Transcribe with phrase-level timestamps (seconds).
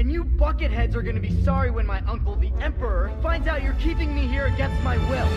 [0.00, 3.74] And you bucketheads are gonna be sorry when my uncle, the Emperor, finds out you're
[3.74, 5.28] keeping me here against my will.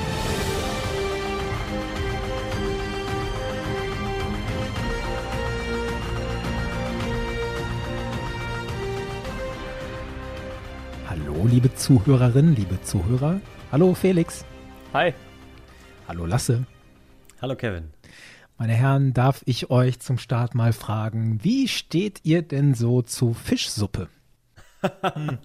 [11.09, 13.41] Hallo, liebe Zuhörerinnen, liebe Zuhörer.
[13.69, 14.45] Hallo, Felix.
[14.93, 15.13] Hi.
[16.07, 16.65] Hallo, Lasse.
[17.41, 17.91] Hallo, Kevin.
[18.57, 23.33] Meine Herren, darf ich euch zum Start mal fragen, wie steht ihr denn so zu
[23.33, 24.07] Fischsuppe?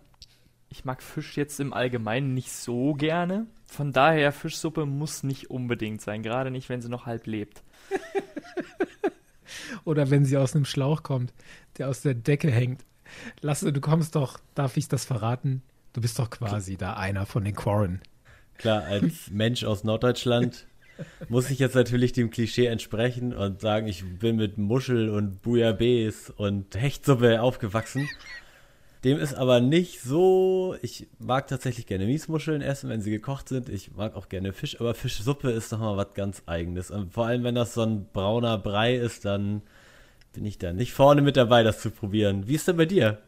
[0.68, 3.46] ich mag Fisch jetzt im Allgemeinen nicht so gerne.
[3.66, 7.62] Von daher, Fischsuppe muss nicht unbedingt sein, gerade nicht, wenn sie noch halb lebt.
[9.84, 11.32] Oder wenn sie aus einem Schlauch kommt,
[11.76, 12.84] der aus der Decke hängt.
[13.40, 15.62] Lasse, du kommst doch, darf ich das verraten?
[15.92, 18.00] Du bist doch quasi da einer von den Quarren.
[18.56, 20.66] Klar, als Mensch aus Norddeutschland
[21.28, 26.32] muss ich jetzt natürlich dem Klischee entsprechen und sagen, ich bin mit Muschel und Bouillabaisse
[26.32, 28.08] und Hechtsuppe aufgewachsen.
[29.04, 30.74] Dem ist aber nicht so.
[30.82, 33.68] Ich mag tatsächlich gerne Miesmuscheln essen, wenn sie gekocht sind.
[33.68, 36.90] Ich mag auch gerne Fisch, aber Fischsuppe ist nochmal was ganz Eigenes.
[36.90, 39.62] Und vor allem, wenn das so ein brauner Brei ist, dann
[40.32, 42.48] bin ich da nicht vorne mit dabei, das zu probieren.
[42.48, 43.18] Wie ist denn bei dir?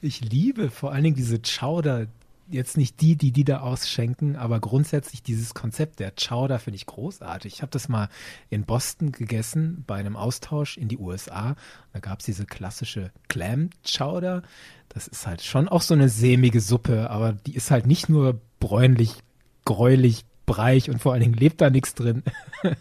[0.00, 2.06] Ich liebe vor allen Dingen diese Chowder,
[2.48, 6.86] jetzt nicht die, die die da ausschenken, aber grundsätzlich dieses Konzept der Chowder finde ich
[6.86, 7.54] großartig.
[7.54, 8.08] Ich habe das mal
[8.50, 11.56] in Boston gegessen bei einem Austausch in die USA.
[11.92, 14.42] Da gab es diese klassische Clam Chowder.
[14.88, 18.40] Das ist halt schon auch so eine sämige Suppe, aber die ist halt nicht nur
[18.60, 19.16] bräunlich,
[19.64, 22.22] gräulich, breich und vor allen Dingen lebt da nichts drin.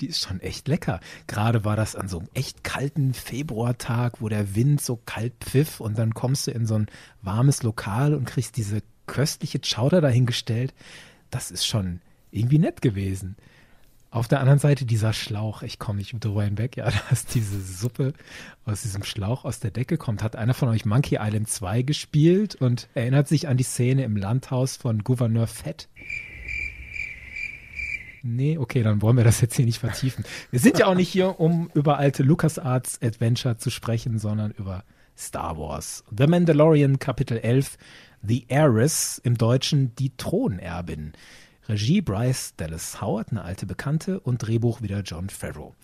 [0.00, 1.00] die ist schon echt lecker.
[1.26, 5.80] Gerade war das an so einem echt kalten Februartag, wo der Wind so kalt pfiff
[5.80, 6.86] und dann kommst du in so ein
[7.22, 10.74] warmes Lokal und kriegst diese köstliche Chowder dahingestellt.
[11.30, 13.36] Das ist schon irgendwie nett gewesen.
[14.10, 18.12] Auf der anderen Seite dieser Schlauch, ich komme nicht drüber hinweg, ja, dass diese Suppe
[18.64, 20.22] aus diesem Schlauch aus der Decke kommt.
[20.22, 24.16] Hat einer von euch Monkey Island 2 gespielt und erinnert sich an die Szene im
[24.16, 25.88] Landhaus von Gouverneur Fett?
[28.22, 30.24] Nee, okay, dann wollen wir das jetzt hier nicht vertiefen.
[30.50, 34.84] Wir sind ja auch nicht hier, um über alte LucasArts Adventure zu sprechen, sondern über
[35.16, 36.04] Star Wars.
[36.16, 37.76] The Mandalorian Kapitel 11
[38.26, 41.12] The Heiress, im Deutschen Die Thronerbin.
[41.68, 45.74] Regie Bryce Dallas Howard, eine alte Bekannte, und Drehbuch wieder John Farrow.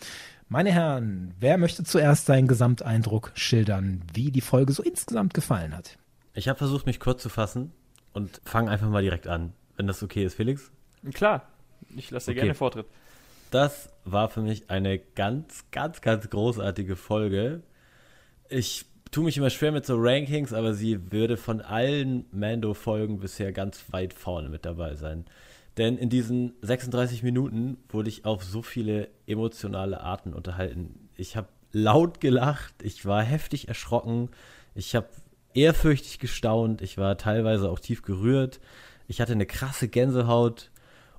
[0.49, 5.99] Meine Herren, wer möchte zuerst seinen Gesamteindruck schildern, wie die Folge so insgesamt gefallen hat?
[6.33, 7.73] Ich habe versucht, mich kurz zu fassen
[8.15, 10.71] und fange einfach mal direkt an, wenn das okay ist, Felix.
[11.12, 11.47] Klar,
[11.95, 12.41] ich lasse dir okay.
[12.41, 12.87] gerne Vortritt.
[13.50, 17.62] Das war für mich eine ganz, ganz, ganz großartige Folge.
[18.49, 23.53] Ich tue mich immer schwer mit so Rankings, aber sie würde von allen Mando-Folgen bisher
[23.53, 25.25] ganz weit vorne mit dabei sein.
[25.76, 31.09] Denn in diesen 36 Minuten wurde ich auf so viele emotionale Arten unterhalten.
[31.16, 34.31] Ich habe laut gelacht, ich war heftig erschrocken,
[34.75, 35.09] ich habe
[35.54, 38.60] ehrfürchtig gestaunt, ich war teilweise auch tief gerührt,
[39.09, 40.70] ich hatte eine krasse Gänsehaut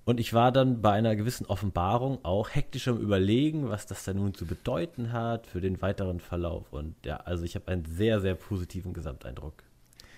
[0.03, 4.17] und ich war dann bei einer gewissen Offenbarung auch hektisch am Überlegen, was das dann
[4.17, 6.73] nun zu bedeuten hat für den weiteren Verlauf.
[6.73, 9.63] Und ja, also ich habe einen sehr, sehr positiven Gesamteindruck.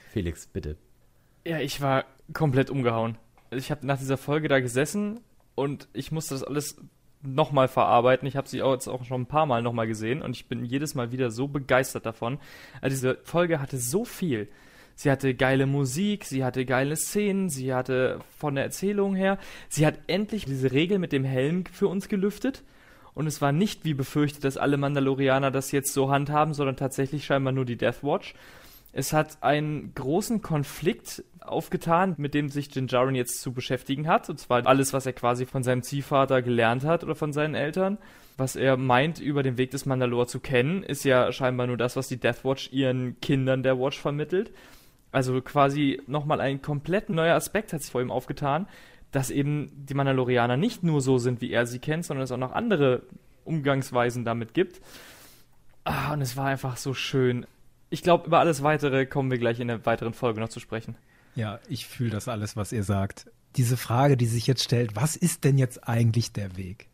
[0.10, 0.78] Felix, bitte.
[1.46, 3.18] Ja, ich war komplett umgehauen.
[3.52, 5.20] Ich habe nach dieser Folge da gesessen
[5.56, 6.78] und ich musste das alles
[7.22, 8.28] nochmal verarbeiten.
[8.28, 10.64] Ich habe sie auch jetzt auch schon ein paar Mal nochmal gesehen und ich bin
[10.64, 12.40] jedes Mal wieder so begeistert davon.
[12.82, 14.50] Also diese Folge hatte so viel.
[14.96, 19.38] Sie hatte geile Musik, sie hatte geile Szenen, sie hatte von der Erzählung her,
[19.70, 22.64] sie hat endlich diese Regel mit dem Helm für uns gelüftet.
[23.14, 27.26] Und es war nicht wie befürchtet, dass alle Mandalorianer das jetzt so handhaben, sondern tatsächlich
[27.26, 28.34] scheinbar nur die Death Watch.
[28.92, 34.30] Es hat einen großen Konflikt aufgetan, mit dem sich Din Djarin jetzt zu beschäftigen hat.
[34.30, 37.98] Und zwar alles, was er quasi von seinem Ziehvater gelernt hat oder von seinen Eltern.
[38.38, 41.96] Was er meint, über den Weg des Mandalore zu kennen, ist ja scheinbar nur das,
[41.96, 44.52] was die Death Watch ihren Kindern der Watch vermittelt.
[45.14, 48.68] Also quasi nochmal ein komplett neuer Aspekt hat sich vor ihm aufgetan,
[49.12, 52.38] dass eben die Mandalorianer nicht nur so sind, wie er sie kennt, sondern es auch
[52.38, 53.04] noch andere
[53.46, 54.82] Umgangsweisen damit gibt.
[55.84, 57.46] Ah, und es war einfach so schön.
[57.92, 60.96] Ich glaube, über alles weitere kommen wir gleich in der weiteren Folge noch zu sprechen.
[61.36, 63.30] Ja, ich fühle das alles, was ihr sagt.
[63.56, 66.88] Diese Frage, die sich jetzt stellt, was ist denn jetzt eigentlich der Weg?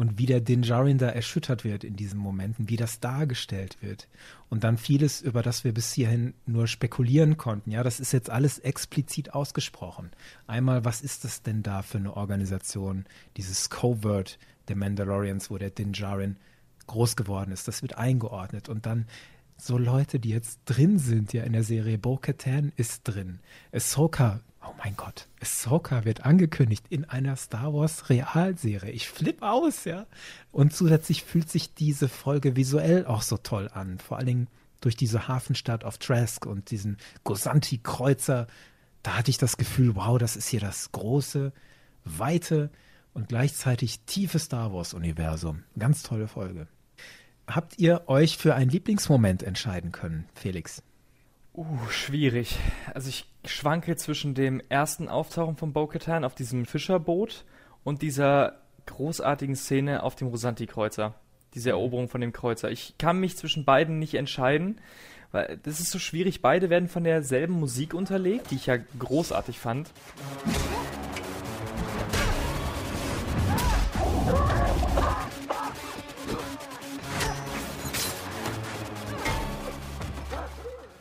[0.00, 4.08] Und wie der Din Djarin da erschüttert wird in diesen Momenten, wie das dargestellt wird.
[4.48, 7.70] Und dann vieles, über das wir bis hierhin nur spekulieren konnten.
[7.70, 10.10] Ja, das ist jetzt alles explizit ausgesprochen.
[10.46, 13.04] Einmal, was ist das denn da für eine Organisation?
[13.36, 14.38] Dieses Covert
[14.68, 16.38] der Mandalorians, wo der Din Djarin
[16.86, 17.68] groß geworden ist.
[17.68, 18.70] Das wird eingeordnet.
[18.70, 19.06] Und dann
[19.64, 21.98] so Leute, die jetzt drin sind, ja in der Serie.
[21.98, 23.40] Bo-Katan ist drin.
[23.72, 28.90] Ahsoka Oh mein Gott, Ahsoka wird angekündigt in einer Star Wars Realserie.
[28.90, 30.06] Ich flippe aus, ja.
[30.52, 33.98] Und zusätzlich fühlt sich diese Folge visuell auch so toll an.
[33.98, 34.48] Vor allen Dingen
[34.82, 38.46] durch diese Hafenstadt auf Trask und diesen Gosanti-Kreuzer,
[39.02, 41.52] da hatte ich das Gefühl, wow, das ist hier das große,
[42.04, 42.70] weite
[43.14, 45.64] und gleichzeitig tiefe Star Wars-Universum.
[45.78, 46.68] Ganz tolle Folge.
[47.54, 50.82] Habt ihr euch für einen Lieblingsmoment entscheiden können, Felix?
[51.52, 52.56] Uh, schwierig.
[52.94, 57.44] Also ich schwanke zwischen dem ersten Auftauchen von Bo-Katan auf diesem Fischerboot
[57.82, 61.14] und dieser großartigen Szene auf dem Rosanti-Kreuzer.
[61.54, 62.70] Diese Eroberung von dem Kreuzer.
[62.70, 64.80] Ich kann mich zwischen beiden nicht entscheiden,
[65.32, 66.42] weil das ist so schwierig.
[66.42, 69.90] Beide werden von derselben Musik unterlegt, die ich ja großartig fand.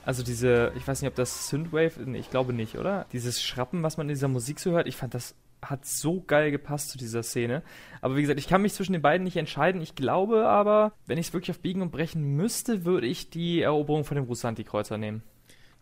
[0.10, 3.06] Also diese, ich weiß nicht, ob das Synthwave, nee, ich glaube nicht, oder?
[3.14, 6.50] Dieses Schrappen, was man in dieser Musik so hört, ich fand das hat so geil
[6.50, 7.62] gepasst zu dieser Szene.
[8.02, 9.82] Aber wie gesagt, ich kann mich zwischen den beiden nicht entscheiden.
[9.84, 13.62] Ich glaube aber, wenn ich es wirklich auf Biegen und Brechen müsste, würde ich die
[13.62, 15.22] Eroberung von dem Rusanti-Kreuzer nehmen.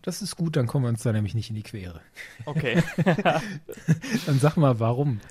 [0.02, 2.02] Das ist gut, dann kommen wir uns da nämlich nicht in die Quere.
[2.44, 2.84] Okay.
[4.26, 5.22] dann sag mal, warum?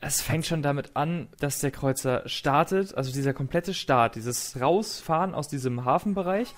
[0.00, 5.32] Es fängt schon damit an, dass der Kreuzer startet, also dieser komplette Start, dieses Rausfahren
[5.32, 6.52] aus diesem Hafenbereich.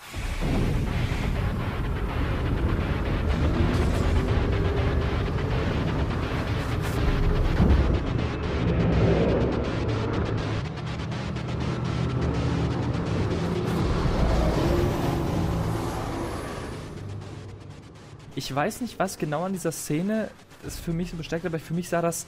[18.44, 20.28] Ich weiß nicht, was genau an dieser Szene
[20.66, 22.26] es für mich so bestärkt, aber für mich sah das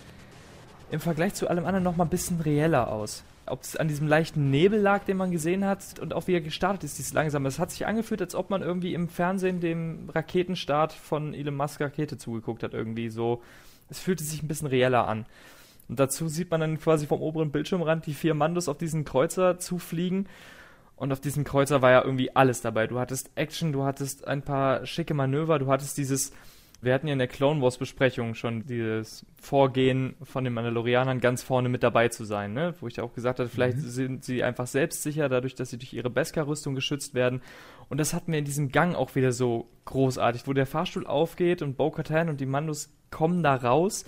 [0.93, 3.25] im Vergleich zu allem anderen noch mal ein bisschen reeller aus.
[3.46, 6.40] Ob es an diesem leichten Nebel lag, den man gesehen hat und auch wie er
[6.40, 7.49] gestartet ist, dieses langsame.
[7.49, 11.81] Es hat sich angefühlt, als ob man irgendwie im Fernsehen dem Raketenstart von Elon Musk
[11.81, 13.43] Rakete zugeguckt hat, irgendwie so.
[13.90, 15.26] Es fühlte sich ein bisschen reeller an.
[15.88, 19.58] Und dazu sieht man dann quasi vom oberen Bildschirmrand die vier Mandos auf diesen Kreuzer
[19.58, 20.28] zufliegen
[20.96, 22.87] und auf diesem Kreuzer war ja irgendwie alles dabei.
[22.87, 26.32] Du hattest Action, du hattest ein paar schicke Manöver, du hattest dieses,
[26.81, 31.43] wir hatten ja in der Clone Wars Besprechung schon dieses Vorgehen von den Mandalorianern ganz
[31.43, 32.75] vorne mit dabei zu sein, ne?
[32.81, 33.82] Wo ich ja auch gesagt hatte, vielleicht mhm.
[33.82, 37.43] sind sie einfach selbstsicher, dadurch, dass sie durch ihre Beskar-Rüstung geschützt werden.
[37.88, 41.61] Und das hatten wir in diesem Gang auch wieder so großartig, wo der Fahrstuhl aufgeht
[41.61, 44.05] und Bo-Katan und die Mandos kommen da raus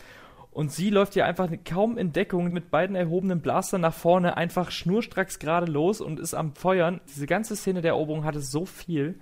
[0.57, 4.71] und sie läuft ja einfach kaum in Deckung mit beiden erhobenen Blastern nach vorne einfach
[4.71, 7.03] schnurstracks gerade los und ist am Feuern.
[7.15, 9.21] Diese ganze Szene der Eroberung hatte so viel.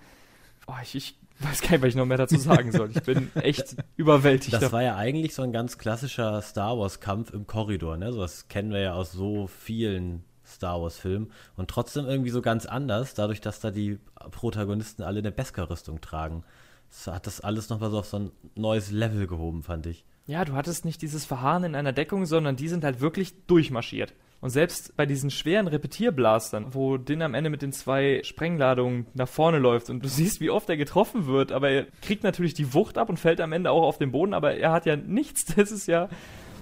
[0.68, 2.92] Oh, ich, ich weiß gar nicht, was ich noch mehr dazu sagen soll.
[2.92, 4.52] Ich bin echt überwältigt.
[4.52, 7.96] Das war ja eigentlich so ein ganz klassischer Star Wars-Kampf im Korridor.
[7.96, 8.12] Ne?
[8.12, 11.32] So das kennen wir ja aus so vielen Star Wars-Filmen.
[11.56, 13.98] Und trotzdem irgendwie so ganz anders, dadurch, dass da die
[14.30, 16.44] Protagonisten alle eine Beskar-Rüstung tragen.
[16.90, 20.04] Das hat das alles nochmal so auf so ein neues Level gehoben, fand ich.
[20.26, 24.14] Ja, du hattest nicht dieses Verharren in einer Deckung, sondern die sind halt wirklich durchmarschiert.
[24.40, 29.28] Und selbst bei diesen schweren Repetierblastern, wo Din am Ende mit den zwei Sprengladungen nach
[29.28, 32.72] vorne läuft und du siehst, wie oft er getroffen wird, aber er kriegt natürlich die
[32.72, 35.44] Wucht ab und fällt am Ende auch auf den Boden, aber er hat ja nichts.
[35.56, 36.08] Das ist ja.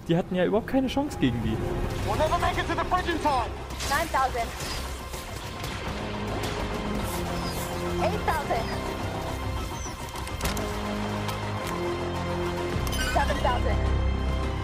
[0.08, 1.56] Die hatten ja überhaupt keine Chance gegen die.
[2.08, 3.46] We'll never make it to the bridging time.
[3.88, 4.42] 9000.
[8.00, 9.01] 8000.
[13.12, 13.76] 7000.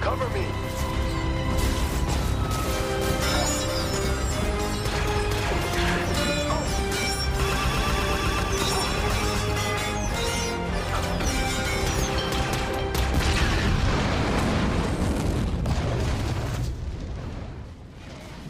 [0.01, 0.47] Cover me.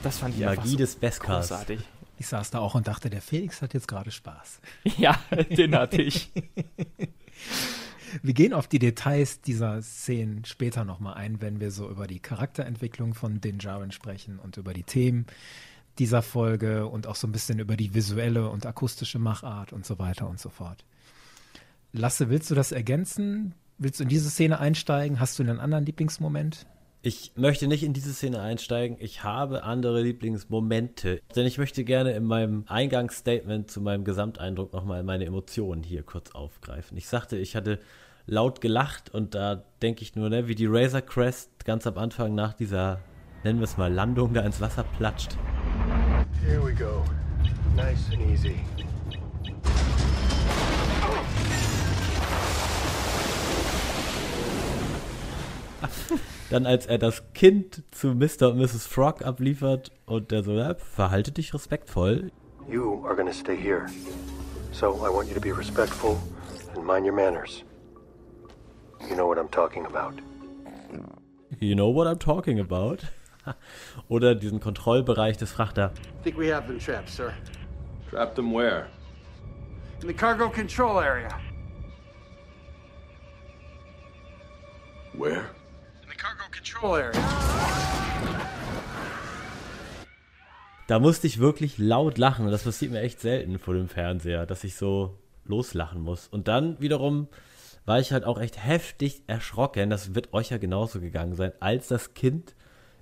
[0.02, 1.48] Das fand ich Die Magie so des Beskars.
[1.48, 1.80] Großartig.
[2.18, 4.60] Ich saß da auch und dachte, der Felix hat jetzt gerade Spaß.
[4.96, 5.18] Ja,
[5.50, 6.30] den hatte ich.
[8.22, 12.20] Wir gehen auf die Details dieser Szenen später nochmal ein, wenn wir so über die
[12.20, 15.26] Charakterentwicklung von Din Djarin sprechen und über die Themen
[15.98, 19.98] dieser Folge und auch so ein bisschen über die visuelle und akustische Machart und so
[19.98, 20.84] weiter und so fort.
[21.92, 23.54] Lasse, willst du das ergänzen?
[23.78, 25.20] Willst du in diese Szene einsteigen?
[25.20, 26.66] Hast du einen anderen Lieblingsmoment?
[27.08, 28.98] Ich möchte nicht in diese Szene einsteigen.
[29.00, 31.22] Ich habe andere Lieblingsmomente.
[31.34, 36.32] Denn ich möchte gerne in meinem Eingangsstatement zu meinem Gesamteindruck nochmal meine Emotionen hier kurz
[36.32, 36.98] aufgreifen.
[36.98, 37.78] Ich sagte, ich hatte
[38.26, 42.34] laut gelacht und da denke ich nur, ne, wie die Razor Crest ganz am Anfang
[42.34, 43.00] nach dieser,
[43.42, 45.38] nennen wir es mal, Landung da ins Wasser platscht.
[46.44, 47.02] Here we go.
[47.74, 48.56] Nice and easy.
[56.50, 58.50] Dann als er das Kind zu Mr.
[58.50, 58.86] und Mrs.
[58.86, 62.30] Frog abliefert und der so, ja, verhalte dich respektvoll.
[62.68, 63.86] You are gonna stay here.
[64.72, 66.18] So I want you to be respectful
[66.74, 67.64] and mind your manners.
[69.08, 70.14] You know what I'm talking about.
[71.60, 73.04] You know what I'm talking about?
[74.08, 75.92] Oder diesen Kontrollbereich des Frachter.
[76.20, 77.32] I think we have them trapped, sir.
[78.10, 78.88] Trapped them where?
[80.02, 81.30] In the cargo control area.
[85.14, 85.50] Where?
[90.86, 94.46] Da musste ich wirklich laut lachen und das passiert mir echt selten vor dem Fernseher,
[94.46, 96.28] dass ich so loslachen muss.
[96.28, 97.28] Und dann wiederum
[97.84, 101.88] war ich halt auch echt heftig erschrocken, das wird euch ja genauso gegangen sein, als
[101.88, 102.54] das Kind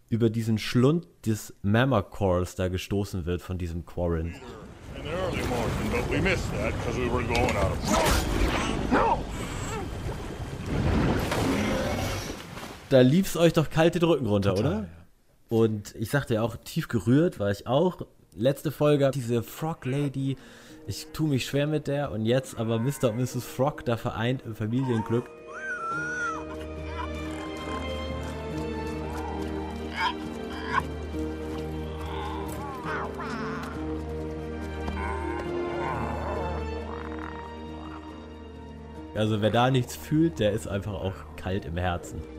[0.09, 4.35] über diesen Schlund des Mamma Cores da gestoßen wird von diesem Quarren.
[4.97, 9.26] In the early morning, but we missed that because we were going out of No!
[12.89, 14.83] Da lief's euch doch kalte Drücken runter, Total, oder?
[14.83, 14.89] ja.
[15.49, 17.99] Und ich sagte ja auch, tief gerührt war ich auch.
[18.35, 20.37] Letzte Folge, diese Frog Lady,
[20.87, 23.11] ich tue mich schwer mit der und jetzt aber Mr.
[23.11, 23.45] und Mrs.
[23.45, 25.29] Frog da vereint im Familienglück.
[39.17, 42.36] Also wer da nichts fühlt, der ist einfach auch kalt im Herzen.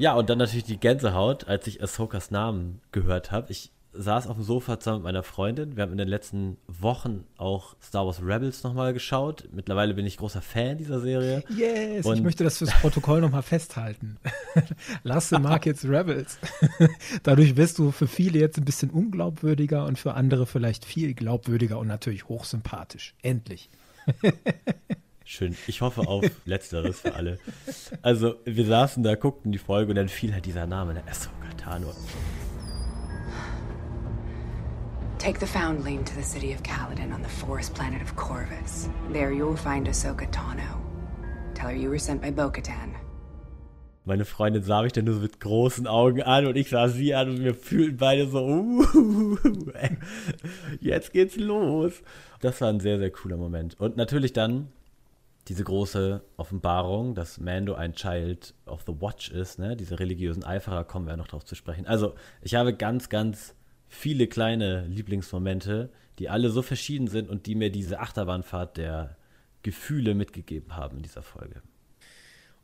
[0.00, 3.50] Ja, und dann natürlich die Gänsehaut, als ich Ahsokas Namen gehört habe.
[3.52, 5.76] Ich saß auf dem Sofa zusammen mit meiner Freundin.
[5.76, 9.48] Wir haben in den letzten Wochen auch Star Wars Rebels nochmal geschaut.
[9.52, 11.42] Mittlerweile bin ich großer Fan dieser Serie.
[11.50, 14.16] Yes, ich Und- möchte das fürs Protokoll nochmal festhalten.
[15.02, 16.38] Lasse mag jetzt Rebels.
[17.22, 21.78] Dadurch wirst du für viele jetzt ein bisschen unglaubwürdiger und für andere vielleicht viel glaubwürdiger
[21.78, 23.14] und natürlich hochsympathisch.
[23.20, 23.68] Endlich.
[25.32, 25.56] Schön.
[25.68, 27.38] Ich hoffe auf Letzteres für alle.
[28.02, 31.04] Also, wir saßen da, guckten die Folge und dann fiel halt dieser Name, ne?
[31.08, 31.94] Ahsoka Tano.
[35.18, 38.88] Take the Foundling to the city of Kaladin on the forest planet of Corvus.
[39.12, 40.80] There you will find Ahsoka Tano.
[41.54, 42.96] Tell her you were sent by Bo-Katan.
[44.04, 47.14] Meine Freundin sah mich dann nur so mit großen Augen an und ich sah sie
[47.14, 49.36] an und wir fühlten beide so, uh,
[50.80, 52.02] jetzt geht's los.
[52.40, 53.78] Das war ein sehr, sehr cooler Moment.
[53.78, 54.72] Und natürlich dann
[55.48, 59.76] diese große Offenbarung, dass Mando ein Child of the Watch ist, ne?
[59.76, 61.86] diese religiösen Eiferer, kommen wir ja noch drauf zu sprechen.
[61.86, 63.54] Also, ich habe ganz, ganz
[63.88, 69.16] viele kleine Lieblingsmomente, die alle so verschieden sind und die mir diese Achterbahnfahrt der
[69.62, 71.62] Gefühle mitgegeben haben in dieser Folge.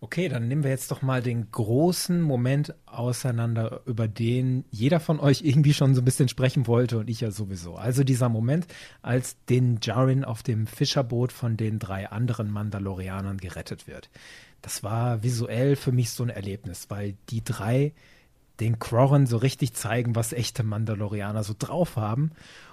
[0.07, 5.19] Okay, dann nehmen wir jetzt doch mal den großen Moment auseinander, über den jeder von
[5.19, 7.75] euch irgendwie schon so ein bisschen sprechen wollte und ich ja sowieso.
[7.75, 8.69] Also dieser Moment,
[9.03, 14.09] als den Jarin auf dem Fischerboot von den drei anderen Mandalorianern gerettet wird.
[14.63, 17.93] Das war visuell für mich so ein Erlebnis, weil die drei
[18.61, 22.31] den Quarren so richtig zeigen, was echte Mandalorianer so drauf haben.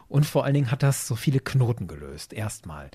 [0.08, 2.32] Und vor allen Dingen hat das so viele Knoten gelöst.
[2.32, 2.92] Erstmal.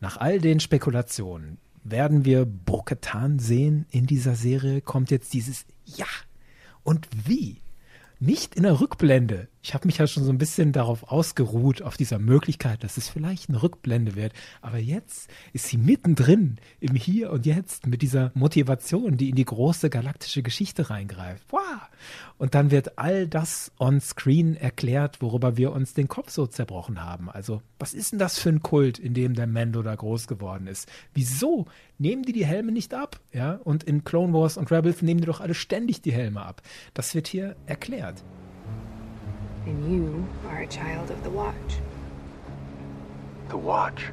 [0.00, 1.58] Nach all den Spekulationen
[1.90, 4.80] werden wir Bo-Katan sehen in dieser Serie.
[4.80, 6.06] Kommt jetzt dieses Ja.
[6.82, 7.62] Und wie?
[8.18, 9.48] Nicht in der Rückblende.
[9.66, 13.08] Ich habe mich ja schon so ein bisschen darauf ausgeruht, auf dieser Möglichkeit, dass es
[13.08, 14.32] vielleicht eine Rückblende wird.
[14.62, 19.44] Aber jetzt ist sie mittendrin im Hier und Jetzt mit dieser Motivation, die in die
[19.44, 21.46] große galaktische Geschichte reingreift.
[21.50, 21.80] Wow!
[22.38, 27.02] Und dann wird all das on screen erklärt, worüber wir uns den Kopf so zerbrochen
[27.02, 27.28] haben.
[27.28, 30.68] Also, was ist denn das für ein Kult, in dem der Mando da groß geworden
[30.68, 30.88] ist?
[31.12, 31.66] Wieso
[31.98, 33.18] nehmen die die Helme nicht ab?
[33.32, 36.62] Ja, und in Clone Wars und Rebels nehmen die doch alle ständig die Helme ab.
[36.94, 38.22] Das wird hier erklärt.
[39.66, 41.80] And you are a child of the Watch.
[43.48, 44.04] The Watch.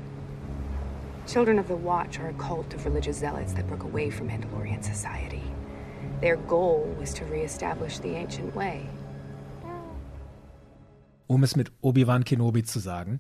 [1.27, 4.83] Children of the Watch are a cult of religious zealots that broke away from Mandalorian
[4.83, 5.43] society.
[6.21, 8.89] Their goal was to reestablish the ancient way.
[11.33, 13.19] um es mit Obi-Wan Kenobi zu sagen,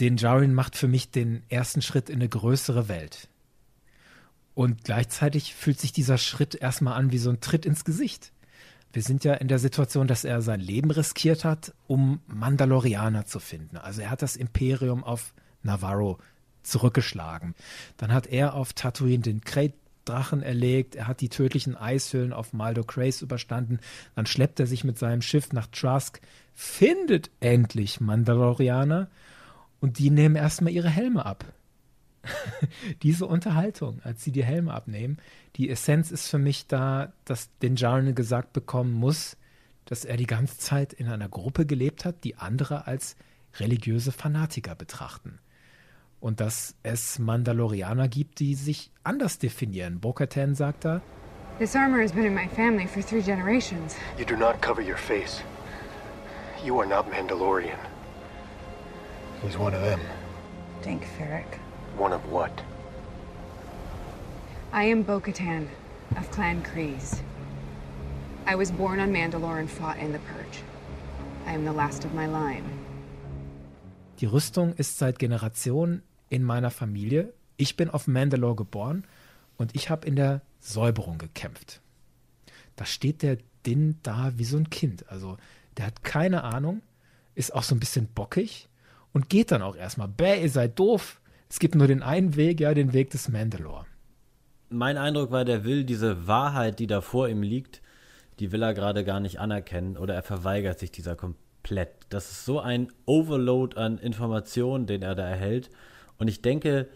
[0.00, 3.28] den Jarin macht für mich den ersten Schritt in eine größere Welt.
[4.54, 8.32] Und gleichzeitig fühlt sich dieser Schritt erstmal an wie so ein Tritt ins Gesicht.
[8.92, 13.40] Wir sind ja in der Situation, dass er sein Leben riskiert hat, um Mandalorianer zu
[13.40, 13.76] finden.
[13.76, 16.18] Also er hat das Imperium auf Navarro
[16.62, 17.54] zurückgeschlagen.
[17.96, 20.96] Dann hat er auf Tatooine den Krayt-Drachen erlegt.
[20.96, 23.80] Er hat die tödlichen Eishöhlen auf Maldo Crace überstanden.
[24.14, 26.20] Dann schleppt er sich mit seinem Schiff nach Trask,
[26.54, 29.08] findet endlich Mandalorianer
[29.80, 31.44] und die nehmen erstmal ihre Helme ab.
[33.02, 35.18] Diese Unterhaltung, als sie die Helme abnehmen,
[35.56, 39.36] die Essenz ist für mich da, dass den Jarne gesagt bekommen muss,
[39.84, 43.16] dass er die ganze Zeit in einer Gruppe gelebt hat, die andere als
[43.58, 45.38] religiöse Fanatiker betrachten.
[46.20, 50.00] Und dass es Mandalorianer gibt, die sich anders definieren.
[50.00, 51.02] Bo-Katan sagt da,
[51.58, 53.96] This armor has been in my family for three generations.
[54.18, 55.42] You do not cover your face.
[56.62, 57.78] You are not Mandalorian.
[59.42, 60.00] He's one of them.
[60.82, 61.58] Dank Ferric.
[61.98, 62.62] One of what?
[64.70, 65.66] I am Bo Katan,
[66.18, 67.22] of Clan Kreese.
[68.46, 70.62] I was born on Mandalore and fought in the Purge.
[71.46, 72.64] I am the last of my line.
[74.20, 77.32] Die Rüstung ist seit Generationen in meiner Familie.
[77.56, 79.04] Ich bin auf Mandalore geboren
[79.56, 81.80] und ich habe in der Säuberung gekämpft.
[82.76, 85.10] Da steht der Din da wie so ein Kind.
[85.10, 85.38] Also
[85.78, 86.82] der hat keine Ahnung,
[87.34, 88.68] ist auch so ein bisschen bockig
[89.14, 90.08] und geht dann auch erstmal.
[90.08, 91.20] Bäh, ihr seid doof.
[91.48, 93.86] Es gibt nur den einen Weg, ja, den Weg des Mandalore.
[94.68, 97.82] Mein Eindruck war, der will diese Wahrheit, die da vor ihm liegt,
[98.40, 101.90] die will er gerade gar nicht anerkennen oder er verweigert sich dieser komplett.
[102.08, 105.70] Das ist so ein Overload an Informationen, den er da erhält.
[106.18, 106.88] Und ich denke,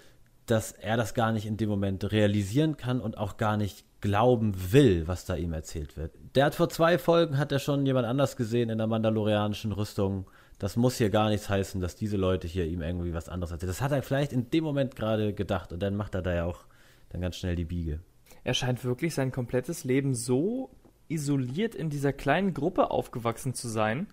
[0.47, 4.73] dass er das gar nicht in dem Moment realisieren kann und auch gar nicht glauben
[4.73, 6.13] will, was da ihm erzählt wird.
[6.35, 10.27] Der hat vor zwei Folgen hat er schon jemand anders gesehen in der mandalorianischen Rüstung.
[10.61, 13.69] Das muss hier gar nichts heißen, dass diese Leute hier ihm irgendwie was anderes erzählen.
[13.71, 16.45] Das hat er vielleicht in dem Moment gerade gedacht und dann macht er da ja
[16.45, 16.61] auch
[17.09, 18.01] dann ganz schnell die Biege.
[18.45, 20.71] Er scheint wirklich sein komplettes Leben so
[21.09, 24.07] isoliert in dieser kleinen Gruppe aufgewachsen zu sein,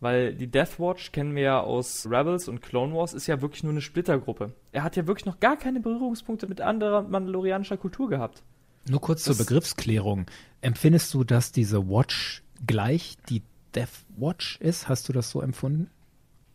[0.00, 3.62] weil die Death Watch kennen wir ja aus Rebels und Clone Wars, ist ja wirklich
[3.62, 4.52] nur eine Splittergruppe.
[4.72, 8.42] Er hat ja wirklich noch gar keine Berührungspunkte mit anderer mandalorianischer Kultur gehabt.
[8.88, 10.26] Nur kurz Das- zur Begriffsklärung.
[10.62, 13.42] Empfindest du, dass diese Watch gleich die
[13.76, 14.88] Death Watch ist?
[14.88, 15.90] Hast du das so empfunden?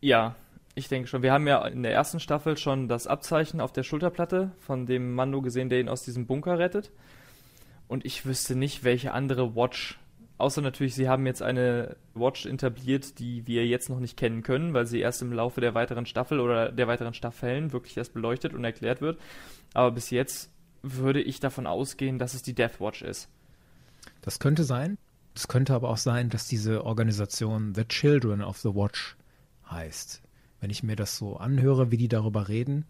[0.01, 0.35] Ja,
[0.73, 1.21] ich denke schon.
[1.21, 5.13] Wir haben ja in der ersten Staffel schon das Abzeichen auf der Schulterplatte von dem
[5.13, 6.91] Mando gesehen, der ihn aus diesem Bunker rettet.
[7.87, 9.99] Und ich wüsste nicht, welche andere Watch,
[10.37, 14.73] außer natürlich, sie haben jetzt eine Watch etabliert, die wir jetzt noch nicht kennen können,
[14.73, 18.53] weil sie erst im Laufe der weiteren Staffel oder der weiteren Staffeln wirklich erst beleuchtet
[18.53, 19.19] und erklärt wird.
[19.73, 20.49] Aber bis jetzt
[20.81, 23.29] würde ich davon ausgehen, dass es die Death Watch ist.
[24.21, 24.97] Das könnte sein.
[25.35, 29.15] Es könnte aber auch sein, dass diese Organisation The Children of the Watch
[29.69, 30.21] heißt.
[30.59, 32.85] Wenn ich mir das so anhöre, wie die darüber reden,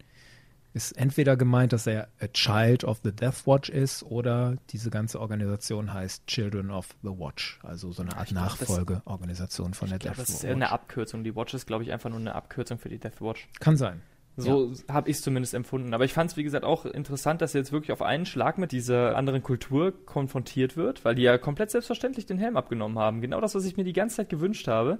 [0.74, 5.20] ist entweder gemeint, dass er a Child of the Death Watch ist oder diese ganze
[5.20, 10.02] Organisation heißt Children of the Watch, also so eine Art glaub, Nachfolgeorganisation von der Ich
[10.02, 10.52] glaube, Death das ist Watch.
[10.52, 11.24] eine Abkürzung.
[11.24, 13.48] Die Watch ist, glaube ich, einfach nur eine Abkürzung für die Death Watch.
[13.60, 14.02] Kann sein.
[14.38, 15.94] So habe ich es zumindest empfunden.
[15.94, 18.58] Aber ich fand es, wie gesagt, auch interessant, dass er jetzt wirklich auf einen Schlag
[18.58, 23.22] mit dieser anderen Kultur konfrontiert wird, weil die ja komplett selbstverständlich den Helm abgenommen haben.
[23.22, 25.00] Genau das, was ich mir die ganze Zeit gewünscht habe.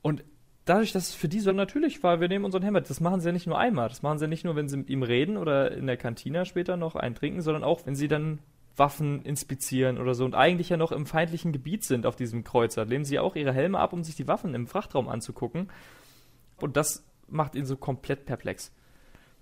[0.00, 0.24] Und
[0.64, 2.88] dadurch, dass es für die so natürlich war, wir nehmen unseren Helm mit.
[2.88, 3.88] Das machen sie ja nicht nur einmal.
[3.88, 6.44] Das machen sie ja nicht nur, wenn sie mit ihm reden oder in der Kantina
[6.44, 8.38] später noch eintrinken, sondern auch, wenn sie dann
[8.76, 12.86] Waffen inspizieren oder so und eigentlich ja noch im feindlichen Gebiet sind auf diesem Kreuzer.
[12.86, 15.70] Lehnen sie auch ihre Helme ab, um sich die Waffen im Frachtraum anzugucken.
[16.58, 18.72] Und das macht ihn so komplett perplex.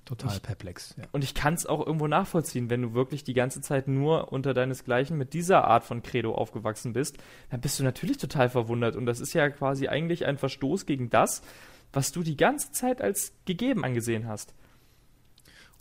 [0.04, 0.94] Total perplex.
[0.98, 1.04] Ja.
[1.12, 4.54] Und ich kann es auch irgendwo nachvollziehen, wenn du wirklich die ganze Zeit nur unter
[4.54, 7.18] deinesgleichen mit dieser Art von Credo aufgewachsen bist,
[7.50, 8.96] dann bist du natürlich total verwundert.
[8.96, 11.42] Und das ist ja quasi eigentlich ein Verstoß gegen das,
[11.92, 14.54] was du die ganze Zeit als gegeben angesehen hast.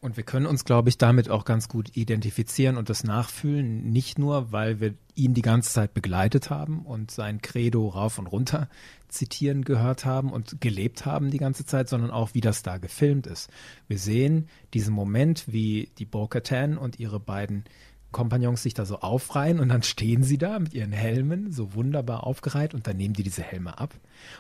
[0.01, 3.91] Und wir können uns, glaube ich, damit auch ganz gut identifizieren und das nachfühlen.
[3.91, 8.27] Nicht nur, weil wir ihn die ganze Zeit begleitet haben und sein Credo rauf und
[8.27, 8.69] runter
[9.09, 13.27] zitieren gehört haben und gelebt haben die ganze Zeit, sondern auch, wie das da gefilmt
[13.27, 13.49] ist.
[13.89, 17.65] Wir sehen diesen Moment, wie die Bo-Katan und ihre beiden
[18.11, 22.25] Kompagnons sich da so aufreihen und dann stehen sie da mit ihren Helmen so wunderbar
[22.25, 23.93] aufgereiht und dann nehmen die diese Helme ab.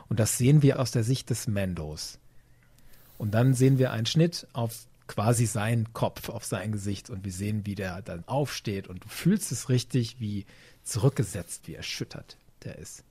[0.07, 2.17] Und das sehen wir aus der Sicht des Mandos.
[3.17, 7.31] Und dann sehen wir einen Schnitt auf quasi seinen Kopf, auf sein Gesicht und wir
[7.31, 10.45] sehen, wie der dann aufsteht und du fühlst es richtig, wie
[10.83, 13.03] zurückgesetzt, wie erschüttert der ist.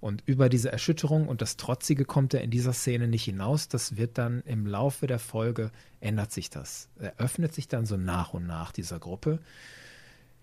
[0.00, 3.68] Und über diese Erschütterung und das Trotzige kommt er in dieser Szene nicht hinaus.
[3.68, 6.88] Das wird dann im Laufe der Folge, ändert sich das.
[6.98, 9.40] Er öffnet sich dann so nach und nach dieser Gruppe.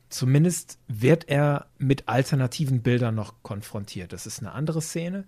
[0.09, 4.11] Zumindest wird er mit alternativen Bildern noch konfrontiert.
[4.11, 5.23] Das ist eine andere Szene.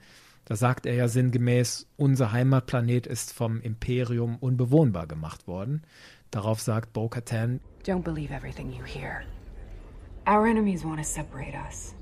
[0.46, 5.84] Da sagt er ja sinngemäß, unser Heimatplanet ist vom Imperium unbewohnbar gemacht worden.
[6.32, 9.22] Darauf sagt Bo-Katan, Don't believe everything you hear.
[10.28, 11.96] Our enemies want to separate us.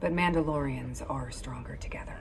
[0.00, 2.16] But Mandalorians are stronger together.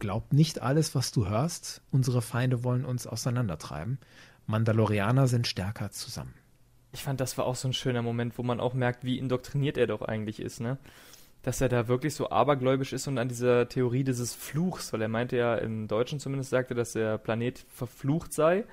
[0.00, 1.80] glaub nicht alles, was du hörst.
[1.90, 3.98] Unsere Feinde wollen uns auseinandertreiben.
[4.46, 6.34] Mandalorianer sind stärker zusammen.
[6.92, 9.78] Ich fand, das war auch so ein schöner Moment, wo man auch merkt, wie indoktriniert
[9.78, 10.78] er doch eigentlich ist, ne?
[11.44, 15.08] Dass er da wirklich so abergläubisch ist und an dieser Theorie dieses Fluchs, weil er
[15.08, 18.64] meinte ja im Deutschen zumindest sagte, dass der Planet verflucht sei.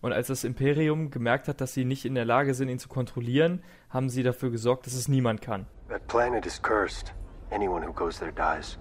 [0.00, 2.88] Und als das Imperium gemerkt hat, dass sie nicht in der Lage sind, ihn zu
[2.88, 5.66] kontrollieren, haben sie dafür gesorgt, dass es niemand kann.
[5.88, 7.14] That planet is cursed.
[7.50, 8.78] Anyone who goes there dies.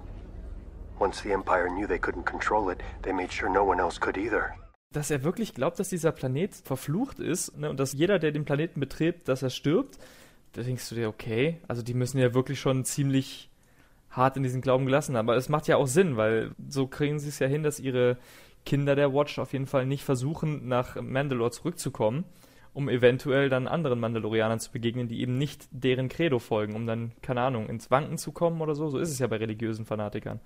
[0.99, 4.17] Once the Empire knew they couldn't control it, they made sure no one else could
[4.17, 4.55] either.
[4.95, 8.45] dass er wirklich glaubt, dass dieser Planet verflucht ist ne, und dass jeder, der den
[8.45, 9.97] Planeten betritt, dass er stirbt,
[10.55, 13.49] da denkst du dir, okay, also die müssen ja wirklich schon ziemlich
[14.09, 15.29] hart in diesen Glauben gelassen haben.
[15.29, 18.17] Aber es macht ja auch Sinn, weil so kriegen sie es ja hin, dass ihre
[18.65, 22.25] Kinder der Watch auf jeden Fall nicht versuchen, nach Mandalore zurückzukommen
[22.75, 27.13] um eventuell dann anderen Mandalorianern zu begegnen, die eben nicht deren Credo folgen, um dann,
[27.21, 28.89] keine Ahnung, ins Wanken zu kommen oder so.
[28.89, 30.41] So ist es ja bei religiösen Fanatikern.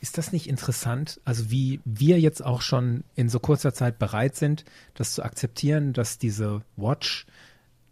[0.00, 1.20] Ist das nicht interessant?
[1.24, 5.92] Also wie wir jetzt auch schon in so kurzer Zeit bereit sind, das zu akzeptieren,
[5.92, 7.26] dass diese Watch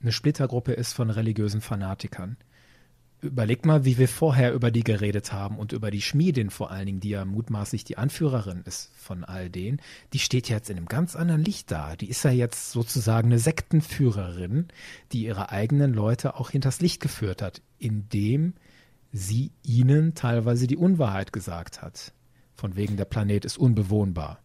[0.02, 2.36] eine Splittergruppe ist von religiösen Fanatikern.
[3.22, 6.86] Überleg mal, wie wir vorher über die geredet haben und über die Schmiedin vor allen
[6.86, 9.82] Dingen, die ja mutmaßlich die Anführerin ist von all denen.
[10.14, 11.96] Die steht jetzt in einem ganz anderen Licht da.
[11.96, 14.68] Die ist ja jetzt sozusagen eine Sektenführerin,
[15.12, 18.54] die ihre eigenen Leute auch hinters Licht geführt hat, indem
[19.12, 22.14] sie ihnen teilweise die Unwahrheit gesagt hat.
[22.54, 24.40] Von wegen, der Planet ist unbewohnbar.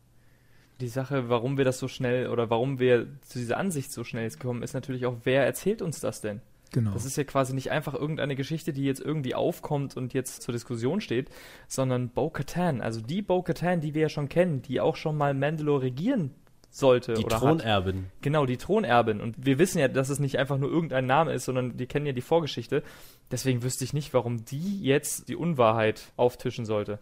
[0.81, 4.23] Die Sache, warum wir das so schnell oder warum wir zu dieser Ansicht so schnell
[4.23, 6.41] jetzt kommen, ist natürlich auch, wer erzählt uns das denn?
[6.71, 6.91] Genau.
[6.91, 10.51] Das ist ja quasi nicht einfach irgendeine Geschichte, die jetzt irgendwie aufkommt und jetzt zur
[10.51, 11.29] Diskussion steht,
[11.67, 15.83] sondern Bo-Katan, also die Bo-Katan, die wir ja schon kennen, die auch schon mal Mandalore
[15.83, 16.31] regieren
[16.69, 17.41] sollte Die oder hat.
[17.41, 18.07] Thronerbin.
[18.21, 19.21] Genau, die Thronerbin.
[19.21, 22.05] Und wir wissen ja, dass es nicht einfach nur irgendein Name ist, sondern die kennen
[22.05, 22.83] ja die Vorgeschichte.
[23.31, 26.99] Deswegen wüsste ich nicht, warum die jetzt die Unwahrheit auftischen sollte.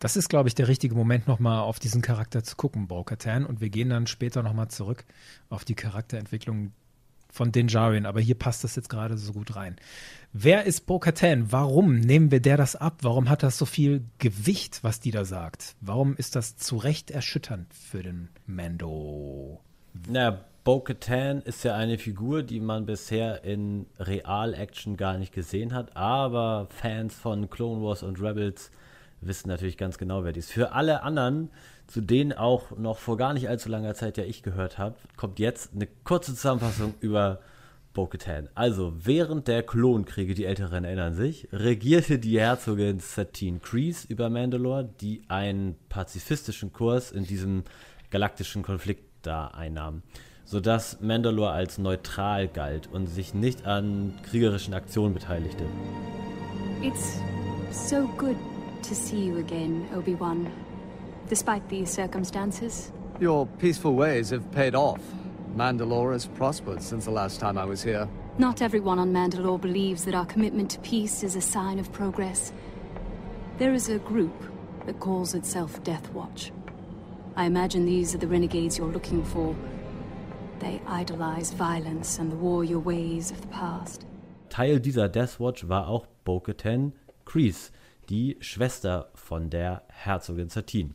[0.00, 3.44] Das ist, glaube ich, der richtige Moment, nochmal auf diesen Charakter zu gucken, Bo-Katan.
[3.44, 5.04] Und wir gehen dann später nochmal zurück
[5.50, 6.72] auf die Charakterentwicklung
[7.30, 8.06] von Din Djarin.
[8.06, 9.76] Aber hier passt das jetzt gerade so gut rein.
[10.32, 11.52] Wer ist Bo-Katan?
[11.52, 13.00] Warum nehmen wir der das ab?
[13.02, 15.76] Warum hat das so viel Gewicht, was die da sagt?
[15.82, 19.60] Warum ist das zu Recht erschütternd für den Mando?
[20.08, 25.94] Na, Bo-Katan ist ja eine Figur, die man bisher in Real-Action gar nicht gesehen hat,
[25.94, 28.70] aber Fans von Clone Wars und Rebels
[29.20, 30.52] wissen natürlich ganz genau, wer die ist.
[30.52, 31.50] Für alle anderen,
[31.86, 35.38] zu denen auch noch vor gar nicht allzu langer Zeit ja ich gehört habe, kommt
[35.38, 37.40] jetzt eine kurze Zusammenfassung über
[37.92, 38.48] Bo-Katan.
[38.54, 44.88] Also, während der Klonkriege, die Älteren erinnern sich, regierte die Herzogin Satine Kreese über Mandalore,
[45.00, 47.64] die einen pazifistischen Kurs in diesem
[48.10, 50.02] galaktischen Konflikt da einnahm,
[50.44, 55.64] sodass Mandalore als neutral galt und sich nicht an kriegerischen Aktionen beteiligte.
[56.82, 57.18] It's
[57.72, 58.36] so good
[58.84, 60.50] to see you again, Obi-Wan.
[61.28, 65.00] Despite these circumstances, Your peaceful ways have paid off.
[65.56, 68.08] Mandalore has prospered since the last time I was here.
[68.38, 72.52] not everyone on Mandalore believes that our commitment to peace is a sign of progress.
[73.58, 74.32] There is a group
[74.86, 76.52] that calls itself Death Watch.
[77.36, 79.54] I imagine these are the renegades you're looking for.
[80.60, 84.06] They idolize violence and the warrior ways of the past.
[84.48, 86.92] Teil dieser Death Watch war auch Bo-Katan
[87.26, 87.70] Kreese,
[88.10, 90.90] die Schwester von der Herzogin Satine.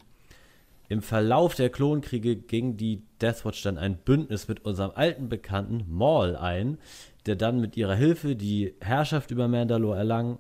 [0.88, 5.86] Im Verlauf der Klonkriege ging die Death Watch dann ein Bündnis mit unserem alten Bekannten
[5.88, 6.78] Maul ein,
[7.26, 10.38] der dann mit ihrer Hilfe die Herrschaft über Mandalore erlang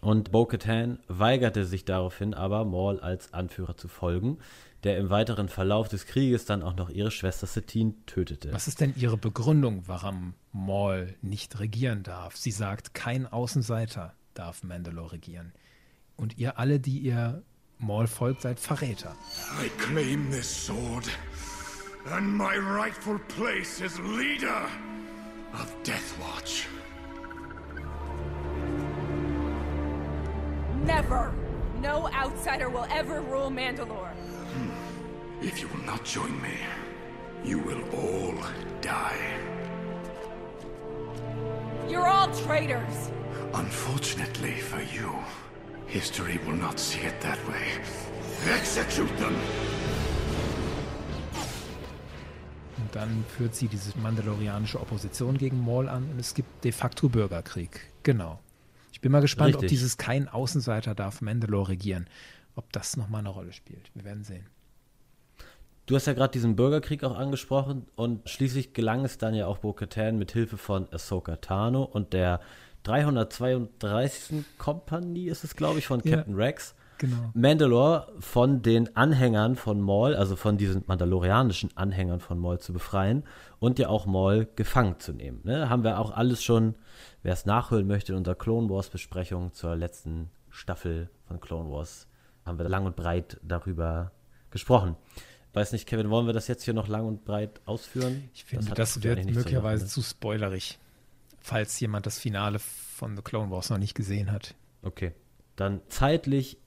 [0.00, 4.38] und Bo-Katan weigerte sich daraufhin aber, Maul als Anführer zu folgen,
[4.84, 8.52] der im weiteren Verlauf des Krieges dann auch noch ihre Schwester Satine tötete.
[8.52, 12.36] Was ist denn Ihre Begründung, warum Maul nicht regieren darf?
[12.36, 15.52] Sie sagt, kein Außenseiter darf Mandalore regieren.
[16.18, 17.42] Und ihr alle, die ihr
[17.78, 19.14] Maul folgt, seid Verräter.
[19.62, 21.08] I claim this sword
[22.12, 24.66] and my rightful place as leader
[25.54, 26.66] of Death Watch.
[30.84, 31.32] Never!
[31.80, 34.10] No outsider will ever rule Mandalore.
[35.40, 36.58] If you will not join me,
[37.44, 38.34] you will all
[38.80, 39.38] die.
[41.88, 43.12] You're all traitors!
[43.54, 45.14] Unfortunately for you,
[45.88, 47.80] history will not see it that way.
[48.54, 49.34] Execute them!
[52.76, 57.08] Und dann führt sie diese mandalorianische Opposition gegen Maul an und es gibt de facto
[57.08, 57.80] Bürgerkrieg.
[58.02, 58.38] Genau.
[58.92, 59.78] Ich bin mal gespannt, ob Richtig.
[59.78, 62.06] dieses kein Außenseiter darf Mandalore regieren,
[62.54, 63.90] ob das nochmal eine Rolle spielt.
[63.94, 64.46] Wir werden sehen.
[65.86, 69.58] Du hast ja gerade diesen Bürgerkrieg auch angesprochen und schließlich gelang es dann ja auch
[69.58, 72.40] Bo-Katan mit Hilfe von Ahsoka Tano und der
[72.88, 74.44] 332.
[74.56, 76.16] Kompanie ist es, glaube ich, von Ja.
[76.16, 76.74] Captain Rex.
[76.98, 77.30] Genau.
[77.32, 83.22] Mandalore von den Anhängern von Maul, also von diesen mandalorianischen Anhängern von Maul zu befreien
[83.60, 85.40] und ja auch Maul gefangen zu nehmen.
[85.44, 85.70] Ne?
[85.70, 86.74] Haben wir auch alles schon,
[87.22, 92.08] wer es nachhören möchte, in unserer Clone Wars Besprechung zur letzten Staffel von Clone Wars,
[92.44, 94.10] haben wir lang und breit darüber
[94.50, 94.96] gesprochen.
[95.52, 98.28] Weiß nicht, Kevin, wollen wir das jetzt hier noch lang und breit ausführen?
[98.34, 100.78] Ich finde, das, ja wird möglicherweise machen, zu spoilerig,
[101.48, 104.54] falls jemand das Finale von The Clone Wars noch nicht gesehen hat.
[104.82, 105.12] Okay.
[105.56, 106.58] Dann zeitlich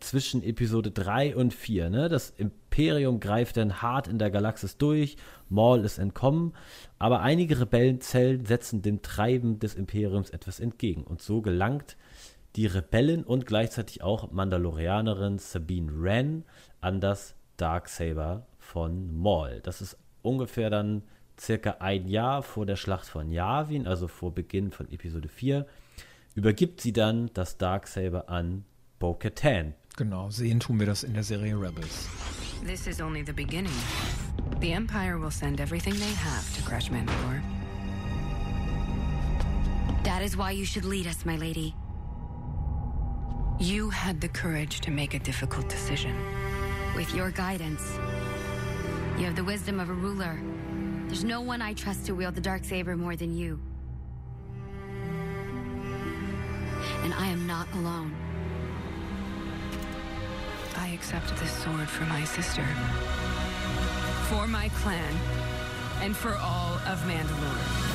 [0.00, 1.90] zwischen Episode 3 und 4.
[1.90, 2.08] Ne?
[2.08, 5.16] Das Imperium greift dann hart in der Galaxis durch,
[5.48, 6.54] Maul ist entkommen,
[6.98, 11.04] aber einige Rebellenzellen setzen dem Treiben des Imperiums etwas entgegen.
[11.04, 11.96] Und so gelangt
[12.56, 16.44] die Rebellin und gleichzeitig auch Mandalorianerin Sabine Wren
[16.80, 19.60] an das Darksaber von Maul.
[19.62, 21.02] Das ist ungefähr dann
[21.40, 25.66] circa ein Jahr vor der Schlacht von Yavin, also vor Beginn von Episode 4,
[26.34, 28.64] übergibt sie dann das Darksaber an
[28.98, 29.74] Bo-Katan.
[29.96, 32.08] Genau, sehen tun wir das in der Serie Rebels.
[32.64, 33.72] This is only the beginning.
[34.60, 37.40] The Empire will send everything they have to crush Mandalore.
[40.04, 41.74] That is why you should lead us, my lady.
[43.58, 46.14] You had the courage to make a difficult decision.
[46.96, 47.82] With your guidance,
[49.18, 50.38] you have the wisdom of a ruler.
[51.10, 53.58] There's no one I trust to wield the dark saber more than you.
[57.02, 58.14] And I am not alone.
[60.76, 62.64] I accept this sword for my sister.
[64.28, 65.16] For my clan.
[66.00, 67.89] And for all of Mandalore.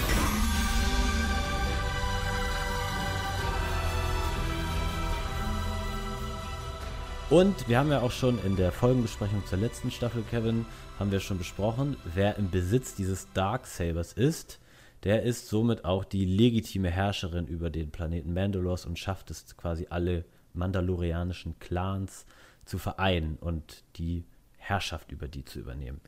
[7.31, 10.67] Und wir haben ja auch schon in der Folgenbesprechung zur letzten Staffel, Kevin,
[10.99, 14.59] haben wir schon besprochen, wer im Besitz dieses Darksabers ist,
[15.03, 19.87] der ist somit auch die legitime Herrscherin über den Planeten Mandalors und schafft es quasi
[19.89, 22.27] alle mandalorianischen Clans
[22.63, 24.25] zu vereinen und die
[24.57, 26.01] Herrschaft über die zu übernehmen.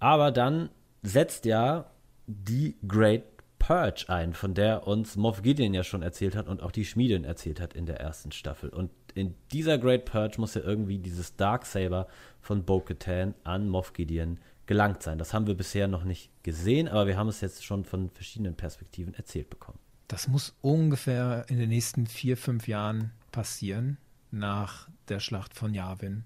[0.00, 0.68] Aber dann
[1.02, 1.90] setzt ja
[2.26, 3.24] die Great
[3.58, 7.24] Purge ein, von der uns Moff Gideon ja schon erzählt hat und auch die Schmiedin
[7.24, 8.68] erzählt hat in der ersten Staffel.
[8.68, 12.06] Und in dieser Great Purge muss ja irgendwie dieses Darksaber
[12.42, 15.18] von Bo-Katan an Moff Gideon gelangt sein.
[15.18, 18.54] Das haben wir bisher noch nicht gesehen, aber wir haben es jetzt schon von verschiedenen
[18.54, 19.78] Perspektiven erzählt bekommen.
[20.08, 23.96] Das muss ungefähr in den nächsten vier, fünf Jahren passieren,
[24.30, 26.24] nach der Schlacht von Yavin,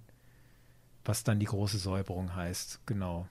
[1.05, 2.81] was dann die große Säuberung heißt.
[2.87, 3.29] Genau.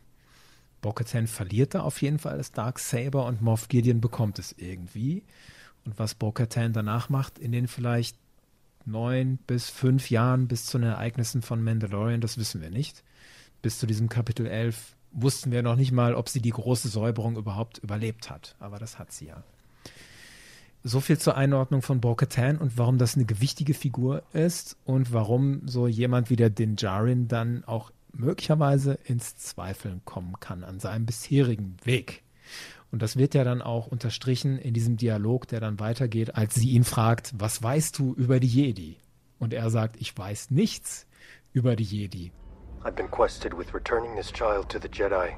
[0.82, 5.24] Bo-Katan verliert da auf jeden Fall das Darksaber und Moff Gideon bekommt es irgendwie.
[5.84, 8.16] Und was Bo-Katan danach macht, in den vielleicht
[8.86, 13.04] neun bis fünf Jahren bis zu den Ereignissen von Mandalorian, das wissen wir nicht.
[13.62, 17.36] Bis zu diesem Kapitel 11 wussten wir noch nicht mal, ob sie die große Säuberung
[17.36, 18.56] überhaupt überlebt hat.
[18.60, 19.44] Aber das hat sie ja.
[20.84, 25.68] So viel zur Einordnung von Bo-Katan und warum das eine gewichtige Figur ist und warum
[25.68, 31.06] so jemand wie der Din Djarin dann auch möglicherweise ins Zweifeln kommen kann an seinem
[31.06, 32.24] bisherigen Weg.
[32.92, 36.72] Und das wird ja dann auch unterstrichen in diesem Dialog, der dann weitergeht, als sie
[36.72, 38.98] ihn fragt, was weißt du über die Jedi?
[39.38, 41.06] Und er sagt, ich weiß nichts
[41.54, 42.32] über die Jedi.
[42.84, 45.36] I've been quested with returning this child to the Jedi.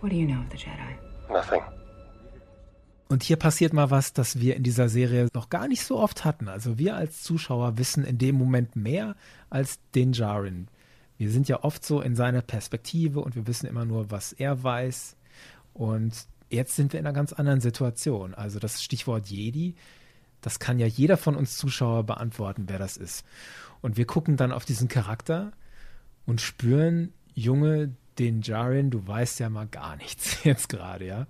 [0.00, 0.96] What do you know of the Jedi?
[1.28, 1.62] Nothing.
[3.08, 6.24] Und hier passiert mal was, das wir in dieser Serie noch gar nicht so oft
[6.24, 6.48] hatten.
[6.48, 9.16] Also wir als Zuschauer wissen in dem Moment mehr
[9.48, 10.68] als den Jarin.
[11.16, 14.62] Wir sind ja oft so in seiner Perspektive und wir wissen immer nur, was er
[14.62, 15.16] weiß.
[15.78, 18.34] Und jetzt sind wir in einer ganz anderen Situation.
[18.34, 19.76] Also das Stichwort Jedi,
[20.40, 23.24] das kann ja jeder von uns Zuschauer beantworten, wer das ist.
[23.80, 25.52] Und wir gucken dann auf diesen Charakter
[26.26, 31.28] und spüren, Junge, den Jarin, du weißt ja mal gar nichts jetzt gerade, ja.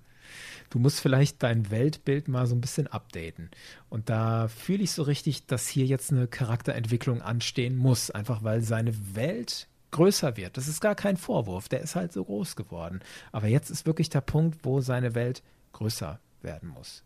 [0.71, 3.51] Du musst vielleicht dein Weltbild mal so ein bisschen updaten.
[3.87, 8.61] Und da fühle ich so richtig, dass hier jetzt eine Charakterentwicklung anstehen muss, einfach weil
[8.61, 10.57] seine Welt größer wird.
[10.57, 12.99] Das ist gar kein Vorwurf, der ist halt so groß geworden.
[13.31, 17.03] Aber jetzt ist wirklich der Punkt, wo seine Welt größer werden muss.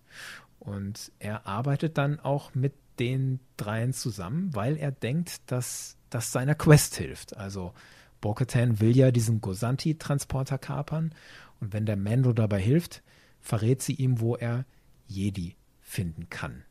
[0.60, 6.56] Und er arbeitet dann auch mit den dreien zusammen, weil er denkt, dass das seiner
[6.56, 7.36] Quest hilft.
[7.38, 7.74] Also
[8.22, 11.14] Bo-Katan will ja diesen Gosanti-Transporter kapern
[11.60, 13.02] und wenn der Mando dabei hilft,
[13.42, 14.66] verrät sie ihm, wo er
[15.08, 16.64] Jedi finden kann.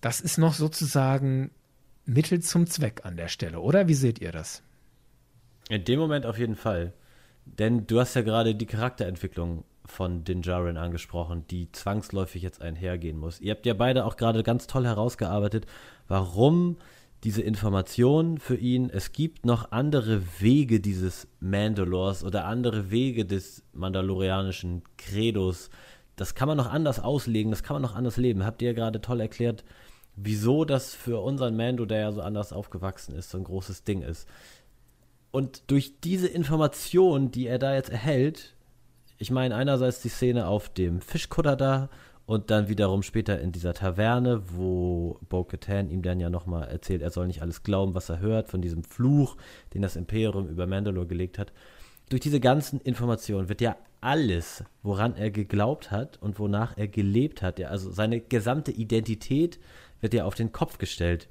[0.00, 1.50] Das ist noch sozusagen
[2.06, 3.88] Mittel zum Zweck an der Stelle, oder?
[3.88, 4.62] Wie seht ihr das?
[5.68, 6.92] In dem Moment auf jeden Fall.
[7.46, 13.18] Denn du hast ja gerade die Charakterentwicklung von Din Djarin angesprochen, die zwangsläufig jetzt einhergehen
[13.18, 13.40] muss.
[13.40, 15.66] Ihr habt ja beide auch gerade ganz toll herausgearbeitet,
[16.08, 16.76] warum
[17.22, 23.62] diese Information für ihn, es gibt noch andere Wege dieses Mandalors oder andere Wege des
[23.72, 25.70] mandalorianischen Credos.
[26.16, 28.44] Das kann man noch anders auslegen, das kann man noch anders leben.
[28.44, 29.64] Habt ihr ja gerade toll erklärt,
[30.16, 34.02] wieso das für unseren Mando, der ja so anders aufgewachsen ist, so ein großes Ding
[34.02, 34.28] ist.
[35.30, 38.54] Und durch diese Information, die er da jetzt erhält,
[39.18, 41.88] ich meine einerseits die Szene auf dem Fischkutter da
[42.26, 47.10] und dann wiederum später in dieser Taverne, wo Bo-Katan ihm dann ja nochmal erzählt, er
[47.10, 49.36] soll nicht alles glauben, was er hört, von diesem Fluch,
[49.74, 51.52] den das Imperium über Mandalore gelegt hat.
[52.08, 57.40] Durch diese ganzen Informationen wird ja alles, woran er geglaubt hat und wonach er gelebt
[57.42, 59.58] hat, ja, also seine gesamte Identität
[60.04, 61.28] wird ja auf den Kopf gestellt.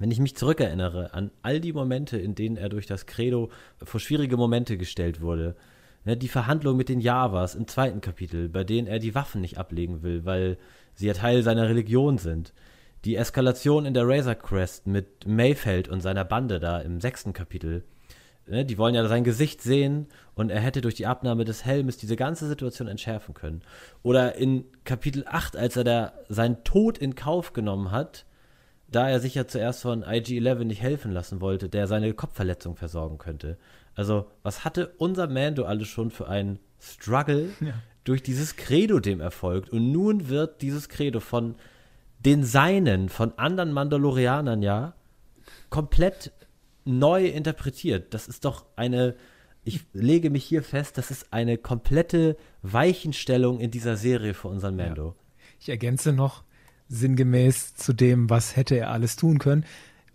[0.00, 4.00] Wenn ich mich zurückerinnere an all die Momente, in denen er durch das Credo vor
[4.00, 5.54] schwierige Momente gestellt wurde,
[6.04, 9.56] Ne, die Verhandlung mit den Javas im zweiten Kapitel, bei denen er die Waffen nicht
[9.56, 10.58] ablegen will, weil
[10.94, 12.52] sie ja Teil seiner Religion sind.
[13.06, 17.84] Die Eskalation in der Razor Crest mit Mayfeld und seiner Bande da im sechsten Kapitel.
[18.46, 21.96] Ne, die wollen ja sein Gesicht sehen und er hätte durch die Abnahme des Helmes
[21.96, 23.62] diese ganze Situation entschärfen können.
[24.02, 28.26] Oder in Kapitel 8, als er da seinen Tod in Kauf genommen hat,
[28.88, 33.18] da er sich ja zuerst von IG-11 nicht helfen lassen wollte, der seine Kopfverletzung versorgen
[33.18, 33.58] könnte.
[33.94, 37.74] Also, was hatte unser Mando alles schon für einen Struggle ja.
[38.04, 39.70] durch dieses Credo dem erfolgt?
[39.70, 41.56] Und nun wird dieses Credo von
[42.20, 44.94] den Seinen, von anderen Mandalorianern ja,
[45.70, 46.32] komplett
[46.84, 48.14] neu interpretiert.
[48.14, 49.16] Das ist doch eine,
[49.64, 54.76] ich lege mich hier fest, das ist eine komplette Weichenstellung in dieser Serie für unseren
[54.76, 55.08] Mando.
[55.08, 55.14] Ja.
[55.60, 56.44] Ich ergänze noch
[56.88, 59.64] sinngemäß zu dem, was hätte er alles tun können.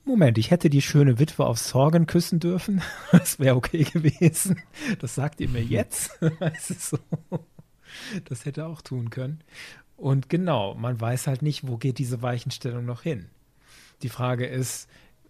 [0.05, 2.81] Moment, ich hätte die schöne Witwe auf Sorgen küssen dürfen.
[3.11, 4.61] Das wäre okay gewesen.
[4.99, 6.17] Das sagt ihr mir jetzt.
[6.79, 6.97] so.
[8.25, 9.43] Das hätte er auch tun können.
[9.97, 13.29] Und genau, man weiß halt nicht, wo geht diese Weichenstellung noch hin.
[14.01, 14.87] Die Frage ist,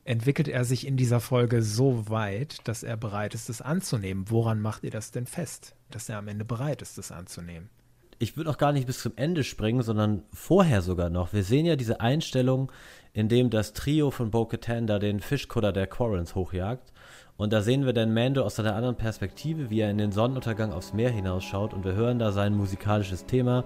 [0.09, 4.25] entwickelt er sich in dieser Folge so weit, dass er bereit ist, es anzunehmen?
[4.27, 7.69] Woran macht ihr das denn fest, dass er am Ende bereit ist, es anzunehmen?
[8.17, 11.31] Ich würde auch gar nicht bis zum Ende springen, sondern vorher sogar noch.
[11.31, 12.71] Wir sehen ja diese Einstellung,
[13.13, 16.91] in dem das Trio von Bo-Katan da den Fischkutter der Quarrens hochjagt.
[17.37, 20.73] Und da sehen wir dann Mando aus einer anderen Perspektive, wie er in den Sonnenuntergang
[20.73, 23.63] aufs Meer hinausschaut und wir hören da sein musikalisches Thema,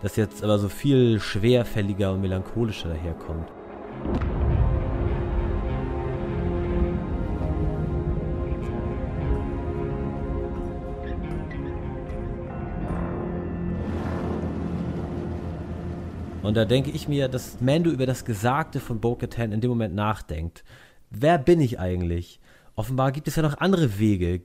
[0.00, 3.52] das jetzt aber so viel schwerfälliger und melancholischer daherkommt.
[16.42, 19.94] Und da denke ich mir, dass Mando über das Gesagte von Bo-Katan in dem Moment
[19.94, 20.64] nachdenkt.
[21.10, 22.40] Wer bin ich eigentlich?
[22.74, 24.42] Offenbar gibt es ja noch andere Wege.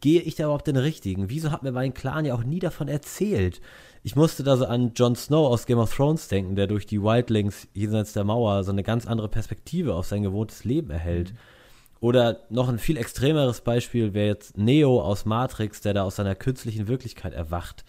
[0.00, 1.30] Gehe ich da überhaupt den richtigen?
[1.30, 3.60] Wieso hat mir mein Clan ja auch nie davon erzählt?
[4.04, 7.02] Ich musste da so an Jon Snow aus Game of Thrones denken, der durch die
[7.02, 11.32] Wildlings jenseits der Mauer so eine ganz andere Perspektive auf sein gewohntes Leben erhält.
[11.32, 11.36] Mhm.
[12.00, 16.34] Oder noch ein viel extremeres Beispiel wäre jetzt Neo aus Matrix, der da aus seiner
[16.36, 17.84] künstlichen Wirklichkeit erwacht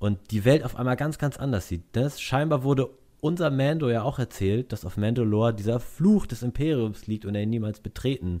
[0.00, 1.84] und die Welt auf einmal ganz, ganz anders sieht.
[1.92, 2.88] Das scheinbar wurde
[3.20, 7.42] unser Mando ja auch erzählt, dass auf Mandalore dieser Fluch des Imperiums liegt und er
[7.42, 8.40] ihn niemals betreten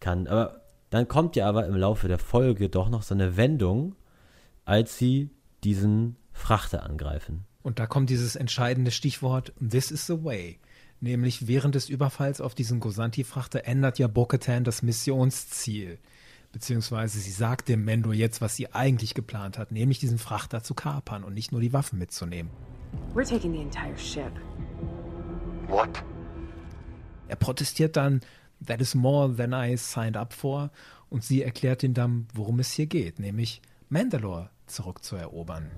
[0.00, 0.26] kann.
[0.26, 3.94] Aber dann kommt ja aber im Laufe der Folge doch noch so eine Wendung,
[4.64, 5.30] als sie
[5.62, 7.44] diesen Frachter angreifen.
[7.62, 10.58] Und da kommt dieses entscheidende Stichwort, this is the way.
[11.00, 15.98] Nämlich während des Überfalls auf diesen Gosanti-Frachter ändert ja Bo-Katan das Missionsziel
[16.56, 20.72] beziehungsweise sie sagt dem Mendo jetzt, was sie eigentlich geplant hat, nämlich diesen Frachter zu
[20.72, 22.50] kapern und nicht nur die Waffen mitzunehmen.
[23.14, 24.32] We're taking the entire ship.
[25.68, 25.90] What?
[27.28, 28.22] Er protestiert dann,
[28.64, 30.70] that is more than I signed up for,
[31.10, 35.70] und sie erklärt ihm dann, worum es hier geht, nämlich Mandalore zurückzuerobern.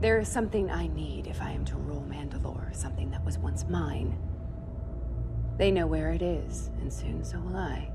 [0.00, 3.66] There is something I need if I am to rule Mandalore, something that was once
[3.68, 4.16] mine.
[5.58, 7.90] They know where it is, and soon so will I.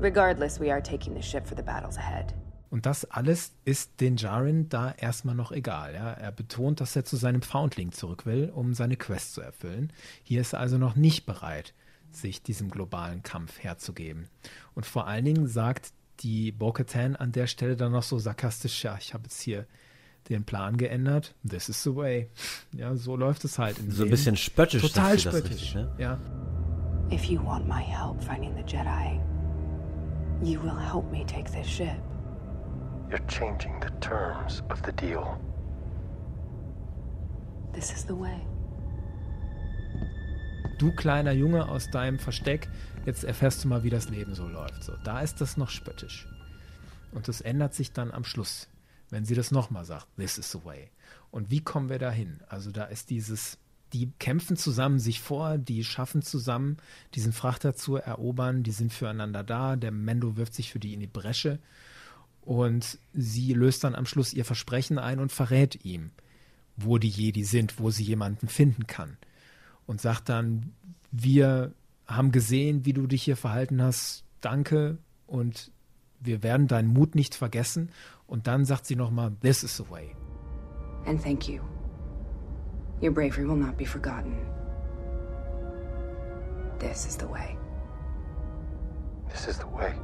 [0.00, 2.34] Regardless, we are taking the ship for the battles ahead.
[2.70, 5.94] Und das alles ist den Jaren da erstmal noch egal.
[5.94, 6.10] Ja?
[6.10, 9.92] Er betont, dass er zu seinem Foundling zurück will, um seine Quest zu erfüllen.
[10.24, 11.72] Hier ist er also noch nicht bereit,
[12.10, 14.28] sich diesem globalen Kampf herzugeben.
[14.74, 18.96] Und vor allen Dingen sagt die Bo-Katan an der Stelle dann noch so sarkastisch, ja,
[18.98, 19.66] ich habe jetzt hier
[20.28, 21.34] den Plan geändert.
[21.48, 22.28] This is the way.
[22.72, 23.76] Ja, so läuft es halt.
[23.88, 24.82] so ein bisschen spöttisch.
[24.82, 25.52] Total spöttisch.
[25.52, 25.94] Richtig, ne?
[25.98, 26.18] Ja.
[27.12, 29.20] If you want my help finding the Jedi,
[30.44, 31.96] You will help me take this ship.
[33.08, 35.38] You're changing the terms of the deal.
[37.72, 38.46] This is the way.
[40.78, 42.68] Du kleiner Junge aus deinem Versteck,
[43.06, 44.84] jetzt erfährst du mal, wie das Leben so läuft.
[44.84, 46.28] So, da ist das noch spöttisch.
[47.12, 48.68] Und das ändert sich dann am Schluss,
[49.08, 50.08] wenn sie das nochmal sagt.
[50.16, 50.90] This is the way.
[51.30, 52.42] Und wie kommen wir da hin?
[52.48, 53.58] Also da ist dieses
[53.94, 56.78] die kämpfen zusammen sich vor, die schaffen zusammen,
[57.14, 61.00] diesen Frachter zu erobern, die sind füreinander da, der Mendo wirft sich für die in
[61.00, 61.60] die Bresche
[62.42, 66.10] und sie löst dann am Schluss ihr Versprechen ein und verrät ihm,
[66.76, 69.16] wo die Jedi sind, wo sie jemanden finden kann
[69.86, 70.72] und sagt dann,
[71.12, 71.72] wir
[72.06, 75.70] haben gesehen, wie du dich hier verhalten hast, danke und
[76.18, 77.90] wir werden deinen Mut nicht vergessen
[78.26, 80.16] und dann sagt sie nochmal, this is the way.
[81.06, 81.60] And thank you.
[83.02, 84.34] Your bravery will not be forgotten.
[86.78, 87.56] This is the way.
[89.30, 89.94] This is the way.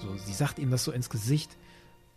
[0.00, 1.56] So, sie sagt ihm das so ins Gesicht.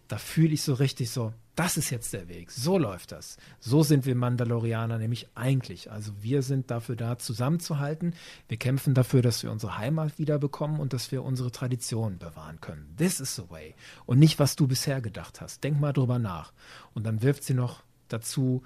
[0.07, 2.51] Da fühle ich so richtig so, das ist jetzt der Weg.
[2.51, 3.37] So läuft das.
[3.59, 5.91] So sind wir Mandalorianer nämlich eigentlich.
[5.91, 8.13] Also wir sind dafür da, zusammenzuhalten.
[8.47, 12.93] Wir kämpfen dafür, dass wir unsere Heimat wiederbekommen und dass wir unsere Traditionen bewahren können.
[12.97, 13.75] This is the way.
[14.05, 15.63] Und nicht, was du bisher gedacht hast.
[15.63, 16.53] Denk mal drüber nach.
[16.93, 17.83] Und dann wirft sie noch
[18.13, 18.63] dazu,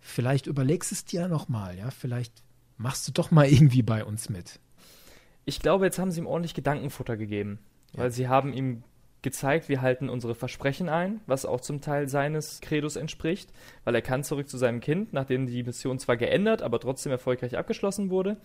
[0.00, 2.32] vielleicht überlegst es dir nochmal, ja, vielleicht
[2.76, 4.60] machst du doch mal irgendwie bei uns mit.
[5.44, 7.58] Ich glaube, jetzt haben sie ihm ordentlich Gedankenfutter gegeben,
[7.94, 8.84] weil sie haben ihm
[9.22, 13.50] gezeigt, wir halten unsere Versprechen ein, was auch zum Teil seines Credos entspricht,
[13.84, 17.56] weil er kann zurück zu seinem Kind, nachdem die Mission zwar geändert, aber trotzdem erfolgreich
[17.56, 18.36] abgeschlossen wurde.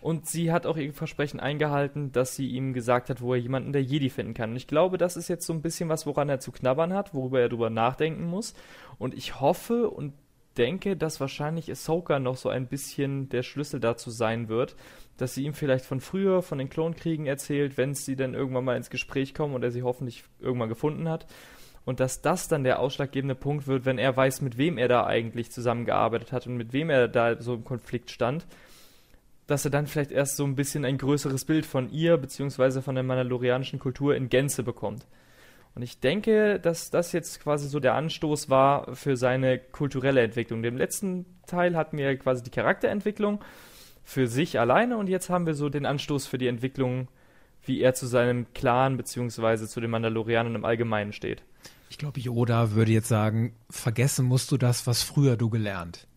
[0.00, 3.72] Und sie hat auch ihr Versprechen eingehalten, dass sie ihm gesagt hat, wo er jemanden
[3.72, 4.50] der Jedi finden kann.
[4.50, 7.14] Und ich glaube, das ist jetzt so ein bisschen was, woran er zu knabbern hat,
[7.14, 8.54] worüber er drüber nachdenken muss.
[8.98, 10.14] Und ich hoffe und
[10.56, 14.74] denke, dass wahrscheinlich Ahsoka noch so ein bisschen der Schlüssel dazu sein wird,
[15.16, 18.76] dass sie ihm vielleicht von früher, von den Klonkriegen erzählt, wenn sie dann irgendwann mal
[18.76, 21.26] ins Gespräch kommen und er sie hoffentlich irgendwann gefunden hat.
[21.84, 25.06] Und dass das dann der ausschlaggebende Punkt wird, wenn er weiß, mit wem er da
[25.06, 28.46] eigentlich zusammengearbeitet hat und mit wem er da so im Konflikt stand,
[29.46, 32.96] dass er dann vielleicht erst so ein bisschen ein größeres Bild von ihr beziehungsweise von
[32.96, 35.06] der mandalorianischen Kultur in Gänze bekommt.
[35.76, 40.64] Und ich denke, dass das jetzt quasi so der Anstoß war für seine kulturelle Entwicklung.
[40.64, 43.44] Im letzten Teil hatten wir quasi die Charakterentwicklung
[44.02, 47.08] für sich alleine und jetzt haben wir so den Anstoß für die Entwicklung,
[47.62, 51.42] wie er zu seinem Clan beziehungsweise zu den Mandalorianern im Allgemeinen steht.
[51.90, 56.08] Ich glaube, Yoda würde jetzt sagen, vergessen musst du das, was früher du gelernt.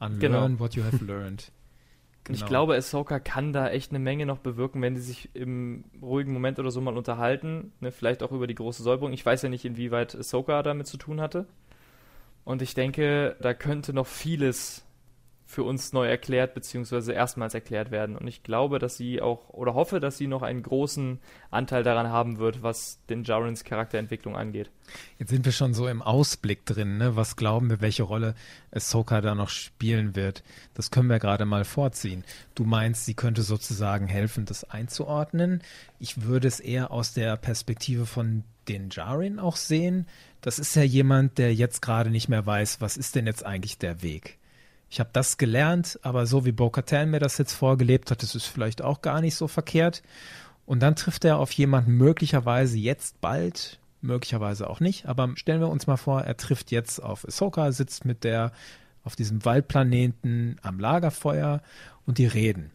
[0.00, 0.58] Unlearn Genau.
[0.58, 1.52] what you have learned.
[2.28, 2.48] Und Ich Genau.
[2.48, 6.58] glaube, Ahsoka kann da echt eine Menge noch bewirken, wenn die sich im ruhigen Moment
[6.58, 7.72] oder so mal unterhalten.
[7.80, 9.12] Ne, vielleicht auch über die große Säuberung.
[9.12, 11.46] Ich weiß ja nicht, inwieweit Ahsoka damit zu tun hatte.
[12.44, 14.85] Und ich denke, da könnte noch vieles
[15.56, 18.14] für uns neu erklärt, beziehungsweise erstmals erklärt werden.
[18.14, 21.18] Und ich glaube, dass sie auch, oder hoffe, dass sie noch einen großen
[21.50, 24.70] Anteil daran haben wird, was den Jarens Charakterentwicklung angeht.
[25.18, 27.16] Jetzt sind wir schon so im Ausblick drin, ne?
[27.16, 28.34] Was glauben wir, welche Rolle
[28.70, 30.42] Ahsoka da noch spielen wird?
[30.74, 32.22] Das können wir gerade mal vorziehen.
[32.54, 35.62] Du meinst, sie könnte sozusagen helfen, das einzuordnen.
[35.98, 40.06] Ich würde es eher aus der Perspektive von den Jarin auch sehen.
[40.42, 43.78] Das ist ja jemand, der jetzt gerade nicht mehr weiß, was ist denn jetzt eigentlich
[43.78, 44.36] der Weg?
[44.88, 48.46] Ich habe das gelernt, aber so wie Bo-Katan mir das jetzt vorgelebt hat, das ist
[48.46, 50.02] vielleicht auch gar nicht so verkehrt.
[50.64, 55.68] Und dann trifft er auf jemanden möglicherweise jetzt bald, möglicherweise auch nicht, aber stellen wir
[55.68, 58.52] uns mal vor, er trifft jetzt auf Ahsoka, sitzt mit der
[59.04, 61.62] auf diesem Waldplaneten am Lagerfeuer
[62.04, 62.70] und die reden.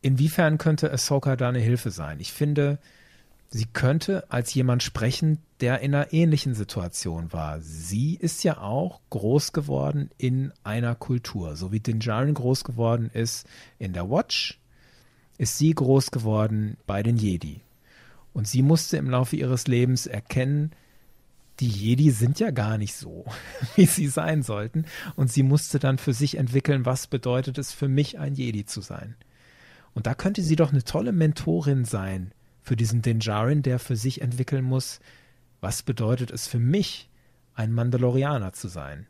[0.00, 2.20] Inwiefern könnte Ahsoka da eine Hilfe sein?
[2.20, 2.78] Ich finde,
[3.50, 7.60] sie könnte als jemand sprechen, der in einer ähnlichen Situation war.
[7.60, 13.10] Sie ist ja auch groß geworden in einer Kultur, so wie Din Djarin groß geworden
[13.12, 13.46] ist
[13.78, 14.60] in der Watch,
[15.38, 17.60] ist sie groß geworden bei den Jedi.
[18.32, 20.72] Und sie musste im Laufe ihres Lebens erkennen,
[21.60, 23.24] die Jedi sind ja gar nicht so,
[23.76, 24.84] wie sie sein sollten.
[25.16, 28.80] Und sie musste dann für sich entwickeln, was bedeutet es für mich, ein Jedi zu
[28.80, 29.16] sein.
[29.94, 32.32] Und da könnte sie doch eine tolle Mentorin sein
[32.68, 35.00] für diesen Din Djarin, der für sich entwickeln muss,
[35.60, 37.08] was bedeutet es für mich,
[37.54, 39.06] ein Mandalorianer zu sein.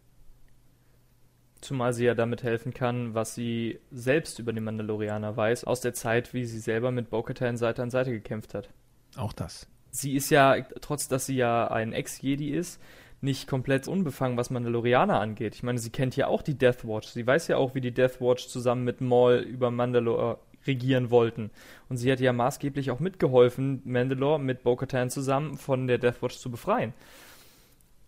[1.61, 5.92] Zumal sie ja damit helfen kann, was sie selbst über den Mandalorianer weiß, aus der
[5.92, 8.70] Zeit, wie sie selber mit Bo-Katan Seite an Seite gekämpft hat.
[9.16, 9.66] Auch das.
[9.90, 12.80] Sie ist ja, trotz dass sie ja ein Ex-Jedi ist,
[13.20, 15.56] nicht komplett unbefangen, was Mandalorianer angeht.
[15.56, 17.09] Ich meine, sie kennt ja auch die Death Watch.
[17.09, 21.50] Sie weiß ja auch, wie die Death Watch zusammen mit Maul über Mandalore regieren wollten.
[21.88, 26.38] Und sie hat ja maßgeblich auch mitgeholfen, Mandalore mit Bo-Katan zusammen von der Death Watch
[26.38, 26.92] zu befreien.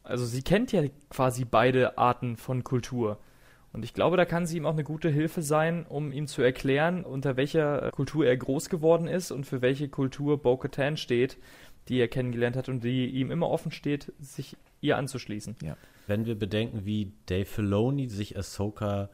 [0.02, 3.18] Also sie kennt ja quasi beide Arten von Kultur.
[3.72, 6.42] Und ich glaube, da kann sie ihm auch eine gute Hilfe sein, um ihm zu
[6.42, 11.38] erklären, unter welcher Kultur er groß geworden ist und für welche Kultur Bo-Katan steht,
[11.88, 15.56] die er kennengelernt hat und die ihm immer offen steht, sich ihr anzuschließen.
[15.62, 15.76] Ja.
[16.06, 19.10] Wenn wir bedenken, wie Dave Filoni sich Ahsoka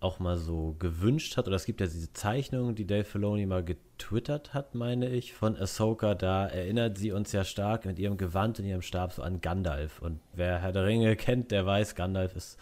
[0.00, 3.64] auch mal so gewünscht hat, oder es gibt ja diese Zeichnung, die Dave Filoni mal
[3.64, 8.58] getwittert hat, meine ich, von Ahsoka, da erinnert sie uns ja stark mit ihrem Gewand
[8.58, 10.02] und ihrem Stab so an Gandalf.
[10.02, 12.58] Und wer Herr der Ringe kennt, der weiß, Gandalf ist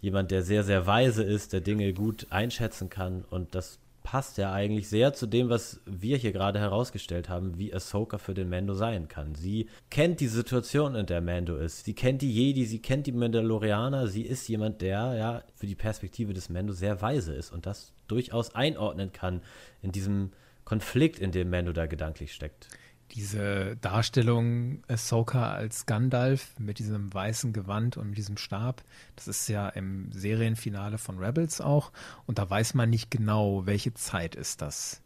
[0.00, 3.24] jemand, der sehr, sehr weise ist, der Dinge gut einschätzen kann.
[3.28, 7.74] Und das passt ja eigentlich sehr zu dem, was wir hier gerade herausgestellt haben, wie
[7.74, 9.34] Ahsoka für den Mando sein kann.
[9.34, 11.84] Sie kennt die Situation, in der Mando ist.
[11.84, 14.06] Sie kennt die Jedi, sie kennt die Mandalorianer.
[14.06, 17.92] Sie ist jemand, der ja für die Perspektive des Mando sehr weise ist und das
[18.06, 19.42] durchaus einordnen kann
[19.82, 20.32] in diesem
[20.64, 22.68] Konflikt, in dem Mando da gedanklich steckt.
[23.12, 28.82] Diese Darstellung Ahsoka als Gandalf mit diesem weißen Gewand und mit diesem Stab,
[29.16, 31.90] das ist ja im Serienfinale von Rebels auch.
[32.26, 35.00] Und da weiß man nicht genau, welche Zeit ist das.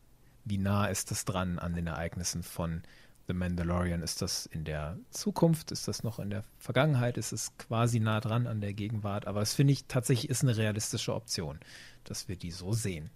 [0.45, 2.83] Wie nah ist das dran an den Ereignissen von
[3.29, 4.03] The Mandalorian?
[4.03, 5.71] Ist das in der Zukunft?
[5.71, 7.17] Ist das noch in der Vergangenheit?
[7.17, 9.27] Ist es quasi nah dran an der Gegenwart?
[9.29, 11.61] Aber es finde ich tatsächlich ist eine realistische Option,
[12.05, 13.11] dass wir die so sehen.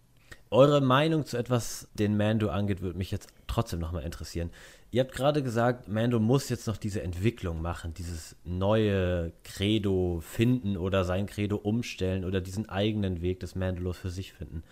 [0.50, 4.50] Eure Meinung zu etwas, den Mando angeht, würde mich jetzt trotzdem nochmal interessieren.
[4.96, 10.78] Ihr habt gerade gesagt, Mando muss jetzt noch diese Entwicklung machen, dieses neue Credo finden
[10.78, 14.62] oder sein Credo umstellen oder diesen eigenen Weg des Mandalos für sich finden.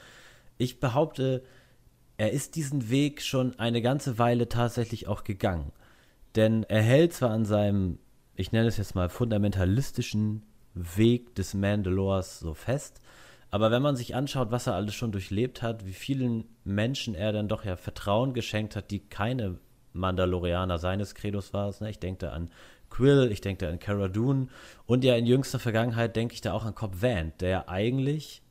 [0.57, 1.43] Ich behaupte,
[2.17, 5.73] er ist diesen Weg schon eine ganze Weile tatsächlich auch gegangen.
[6.37, 7.99] Denn er hält zwar an seinem,
[8.35, 13.03] ich nenne es jetzt mal, fundamentalistischen Weg des Mandalors so fest,
[13.51, 17.35] aber wenn man sich anschaut, was er alles schon durchlebt hat, wie vielen Menschen er
[17.35, 19.59] dann doch ja Vertrauen geschenkt hat, die keine
[19.95, 21.91] Mandalorianer seines Credos waren, ne?
[21.91, 22.51] ich denke da an
[22.91, 24.49] Quill, ich denke da an Cara Dune
[24.87, 28.43] und ja in jüngster Vergangenheit denke ich da auch an Cobb Vanth, der eigentlich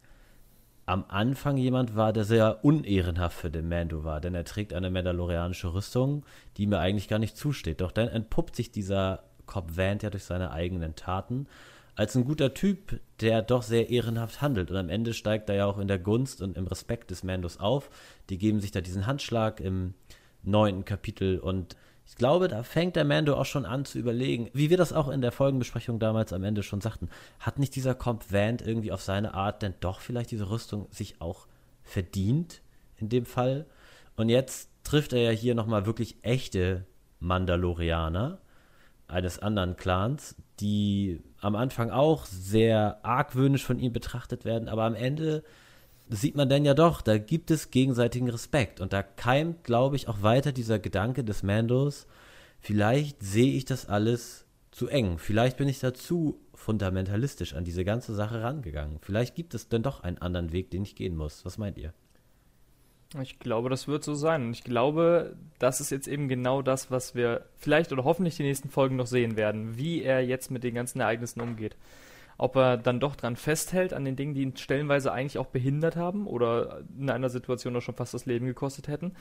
[0.85, 4.89] am Anfang jemand war, der sehr unehrenhaft für den Mando war, denn er trägt eine
[4.89, 6.25] mandalorianische Rüstung,
[6.57, 7.79] die mir eigentlich gar nicht zusteht.
[7.79, 11.47] Doch dann entpuppt sich dieser Cobb Vanth ja durch seine eigenen Taten
[11.95, 14.71] als ein guter Typ, der doch sehr ehrenhaft handelt.
[14.71, 17.59] Und am Ende steigt er ja auch in der Gunst und im Respekt des Mandos
[17.59, 17.89] auf.
[18.29, 19.93] Die geben sich da diesen Handschlag im
[20.43, 21.75] neunten Kapitel und
[22.05, 25.07] ich glaube, da fängt der Mando auch schon an zu überlegen, wie wir das auch
[25.07, 27.09] in der Folgenbesprechung damals am Ende schon sagten.
[27.39, 31.21] Hat nicht dieser Comp Vant irgendwie auf seine Art denn doch vielleicht diese Rüstung sich
[31.21, 31.47] auch
[31.81, 32.61] verdient
[32.97, 33.65] in dem Fall?
[34.15, 36.85] Und jetzt trifft er ja hier nochmal wirklich echte
[37.19, 38.39] Mandalorianer
[39.07, 44.95] eines anderen Clans, die am Anfang auch sehr argwöhnisch von ihm betrachtet werden, aber am
[44.95, 45.43] Ende
[46.09, 50.07] sieht man dann ja doch, da gibt es gegenseitigen Respekt und da keimt, glaube ich,
[50.07, 52.07] auch weiter dieser Gedanke des Mandos,
[52.59, 57.83] vielleicht sehe ich das alles zu eng, vielleicht bin ich da zu fundamentalistisch an diese
[57.83, 61.45] ganze Sache rangegangen, vielleicht gibt es dann doch einen anderen Weg, den ich gehen muss.
[61.45, 61.93] Was meint ihr?
[63.21, 64.47] Ich glaube, das wird so sein.
[64.47, 68.43] Und ich glaube, das ist jetzt eben genau das, was wir vielleicht oder hoffentlich die
[68.43, 71.75] nächsten Folgen noch sehen werden, wie er jetzt mit den ganzen Ereignissen umgeht.
[72.37, 75.95] Ob er dann doch dran festhält an den Dingen, die ihn stellenweise eigentlich auch behindert
[75.95, 79.13] haben oder in einer Situation auch schon fast das Leben gekostet hätten.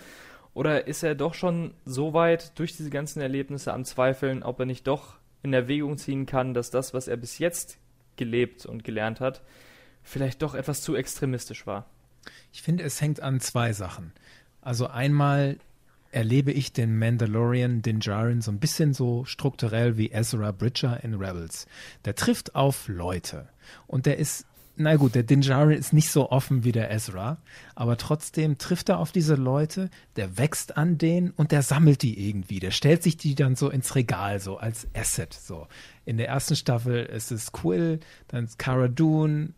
[0.54, 4.66] Oder ist er doch schon so weit durch diese ganzen Erlebnisse am Zweifeln, ob er
[4.66, 7.78] nicht doch in Erwägung ziehen kann, dass das, was er bis jetzt
[8.16, 9.42] gelebt und gelernt hat,
[10.02, 11.86] vielleicht doch etwas zu extremistisch war.
[12.52, 14.12] Ich finde, es hängt an zwei Sachen.
[14.60, 15.58] Also einmal
[16.12, 21.14] erlebe ich den Mandalorian, den Jaren, so ein bisschen so strukturell wie Ezra Bridger in
[21.14, 21.66] Rebels.
[22.04, 23.48] Der trifft auf Leute
[23.86, 24.46] und der ist
[24.76, 27.36] na gut, der Dinjarin ist nicht so offen wie der Ezra,
[27.74, 32.28] aber trotzdem trifft er auf diese Leute, der wächst an denen und der sammelt die
[32.28, 32.58] irgendwie.
[32.58, 35.34] Der stellt sich die dann so ins Regal, so als Asset.
[35.34, 35.68] So.
[36.06, 39.50] In der ersten Staffel ist es Quill, dann ist Cara Dune,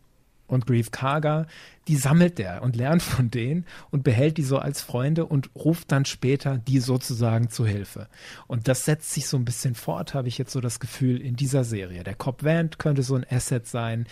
[0.54, 1.46] und Grief Karga,
[1.88, 5.92] die sammelt der und lernt von denen und behält die so als Freunde und ruft
[5.92, 8.08] dann später die sozusagen zu Hilfe.
[8.46, 11.36] Und das setzt sich so ein bisschen fort, habe ich jetzt so das Gefühl, in
[11.36, 12.04] dieser Serie.
[12.04, 14.06] Der Cop Vant könnte so ein Asset sein,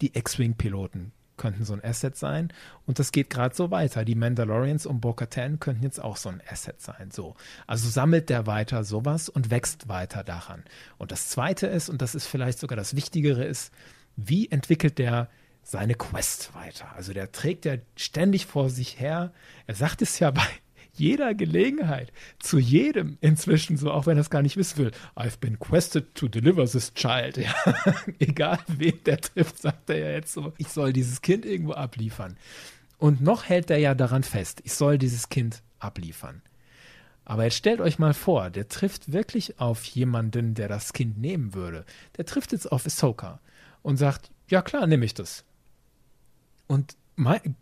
[0.00, 2.52] die X-Wing-Piloten könnten so ein Asset sein.
[2.86, 4.04] Und das geht gerade so weiter.
[4.04, 7.10] Die Mandalorians und Bo-Katan könnten jetzt auch so ein Asset sein.
[7.10, 7.34] So.
[7.66, 10.64] Also sammelt der weiter sowas und wächst weiter daran.
[10.98, 13.72] Und das Zweite ist, und das ist vielleicht sogar das Wichtigere, ist,
[14.16, 15.28] wie entwickelt der
[15.66, 16.94] seine Quest weiter.
[16.94, 19.32] Also der trägt ja ständig vor sich her.
[19.66, 20.46] Er sagt es ja bei
[20.92, 24.92] jeder Gelegenheit, zu jedem inzwischen so, auch wenn er es gar nicht wissen will.
[25.14, 27.36] I've been quested to deliver this child.
[27.46, 27.54] Ja,
[28.18, 32.36] egal wen der trifft, sagt er ja jetzt so, ich soll dieses Kind irgendwo abliefern.
[32.96, 36.42] Und noch hält er ja daran fest, ich soll dieses Kind abliefern.
[37.26, 41.54] Aber jetzt stellt euch mal vor, der trifft wirklich auf jemanden, der das Kind nehmen
[41.54, 41.84] würde.
[42.16, 43.40] Der trifft jetzt auf Ahsoka
[43.82, 45.44] und sagt, ja klar, nehme ich das.
[46.66, 46.96] Und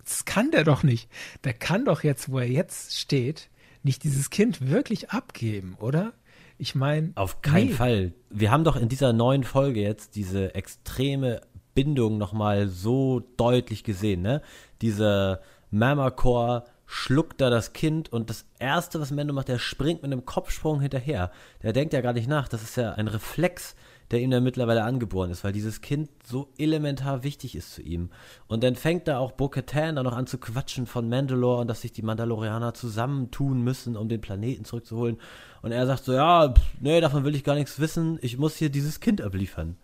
[0.04, 1.08] das kann der doch nicht.
[1.44, 3.48] Der kann doch jetzt, wo er jetzt steht,
[3.82, 6.12] nicht dieses Kind wirklich abgeben, oder?
[6.58, 7.12] Ich meine.
[7.14, 7.74] Auf keinen nee.
[7.74, 8.12] Fall.
[8.30, 11.40] Wir haben doch in dieser neuen Folge jetzt diese extreme
[11.74, 14.42] Bindung nochmal so deutlich gesehen, ne?
[14.80, 15.40] Dieser
[15.70, 20.12] Mama Core schluckt da das Kind und das erste, was Mendo macht, der springt mit
[20.12, 21.30] einem Kopfsprung hinterher.
[21.62, 22.48] Der denkt ja gar nicht nach.
[22.48, 23.74] Das ist ja ein Reflex,
[24.10, 28.10] der ihm dann mittlerweile angeboren ist, weil dieses Kind so elementar wichtig ist zu ihm.
[28.46, 31.80] Und dann fängt da auch Bo-Katan dann noch an zu quatschen von Mandalore und dass
[31.80, 35.18] sich die Mandalorianer zusammentun müssen, um den Planeten zurückzuholen.
[35.62, 38.56] Und er sagt so, ja, pff, nee, davon will ich gar nichts wissen, ich muss
[38.56, 39.76] hier dieses Kind abliefern.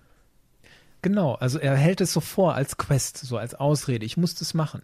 [1.03, 4.53] Genau, also er hält es so vor als Quest, so als Ausrede, ich muss das
[4.53, 4.83] machen.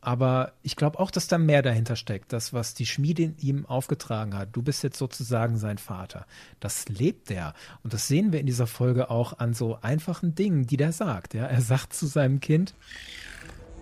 [0.00, 2.32] Aber ich glaube auch, dass da mehr dahinter steckt.
[2.32, 4.50] Das, was die Schmiedin ihm aufgetragen hat.
[4.52, 6.26] Du bist jetzt sozusagen sein Vater.
[6.60, 7.54] Das lebt er.
[7.82, 11.34] Und das sehen wir in dieser Folge auch an so einfachen Dingen, die der sagt.
[11.34, 11.46] Ja?
[11.46, 12.74] Er sagt zu seinem Kind: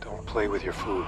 [0.00, 1.06] Don't play with your food.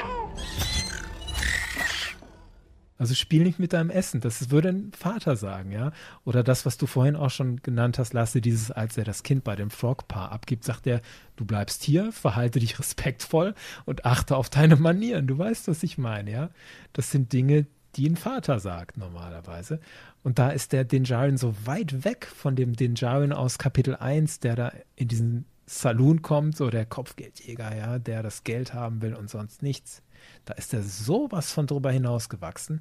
[2.99, 4.21] Also spiel nicht mit deinem Essen.
[4.21, 5.93] Das würde ein Vater sagen, ja.
[6.25, 9.45] Oder das, was du vorhin auch schon genannt hast, lasse dieses, als er das Kind
[9.45, 11.01] bei dem Frog-Paar abgibt, sagt er,
[11.37, 13.55] du bleibst hier, verhalte dich respektvoll
[13.87, 15.29] und achte auf deine Manieren.
[15.29, 16.51] Du weißt, was ich meine, ja.
[16.93, 19.81] Das sind Dinge, die ein Vater sagt normalerweise.
[20.23, 24.57] Und da ist der Dinjarin so weit weg von dem Dinjarin aus Kapitel 1, der
[24.57, 29.31] da in diesen Saloon kommt, so der Kopfgeldjäger, ja, der das Geld haben will und
[29.31, 30.03] sonst nichts.
[30.49, 32.81] Da ist er sowas von drüber hinausgewachsen.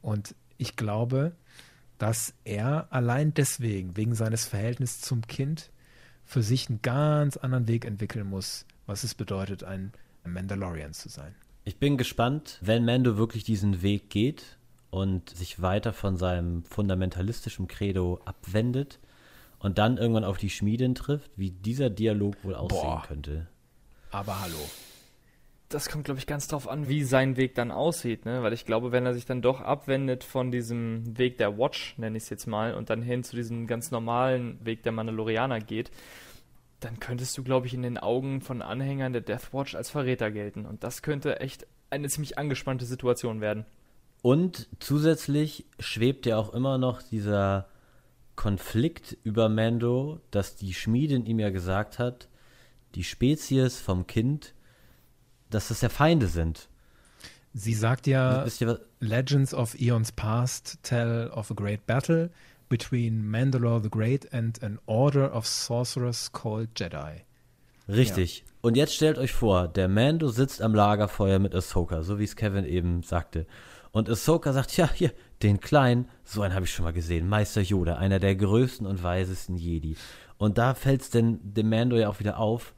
[0.00, 1.32] Und ich glaube,
[1.98, 5.70] dass er allein deswegen, wegen seines Verhältnisses zum Kind,
[6.24, 9.92] für sich einen ganz anderen Weg entwickeln muss, was es bedeutet, ein
[10.24, 11.34] Mandalorian zu sein.
[11.64, 14.56] Ich bin gespannt, wenn Mando wirklich diesen Weg geht
[14.88, 19.00] und sich weiter von seinem fundamentalistischen Credo abwendet
[19.58, 23.04] und dann irgendwann auf die Schmiedin trifft, wie dieser Dialog wohl aussehen Boah.
[23.06, 23.48] könnte.
[24.12, 24.56] Aber hallo
[25.74, 28.42] das kommt, glaube ich, ganz drauf an, wie sein Weg dann aussieht, ne?
[28.42, 32.16] Weil ich glaube, wenn er sich dann doch abwendet von diesem Weg der Watch, nenne
[32.16, 35.90] ich es jetzt mal, und dann hin zu diesem ganz normalen Weg der Mandalorianer geht,
[36.80, 40.30] dann könntest du, glaube ich, in den Augen von Anhängern der Death Watch als Verräter
[40.30, 40.66] gelten.
[40.66, 43.64] Und das könnte echt eine ziemlich angespannte Situation werden.
[44.22, 47.68] Und zusätzlich schwebt ja auch immer noch dieser
[48.36, 52.28] Konflikt über Mando, dass die Schmiedin ihm ja gesagt hat,
[52.94, 54.54] die Spezies vom Kind
[55.54, 56.68] dass das ja Feinde sind.
[57.54, 58.46] Sie sagt ja,
[59.00, 62.30] Legends of Eons Past tell of a great battle
[62.68, 67.22] between Mandalore the Great and an order of sorcerers called Jedi.
[67.88, 68.38] Richtig.
[68.38, 68.44] Ja.
[68.62, 72.36] Und jetzt stellt euch vor, der Mando sitzt am Lagerfeuer mit Ahsoka, so wie es
[72.36, 73.46] Kevin eben sagte.
[73.90, 77.60] Und Ahsoka sagt, ja, hier, den Kleinen, so einen habe ich schon mal gesehen, Meister
[77.60, 79.96] Yoda, einer der größten und weisesten Jedi.
[80.38, 82.72] Und da fällt es denn dem Mando ja auch wieder auf,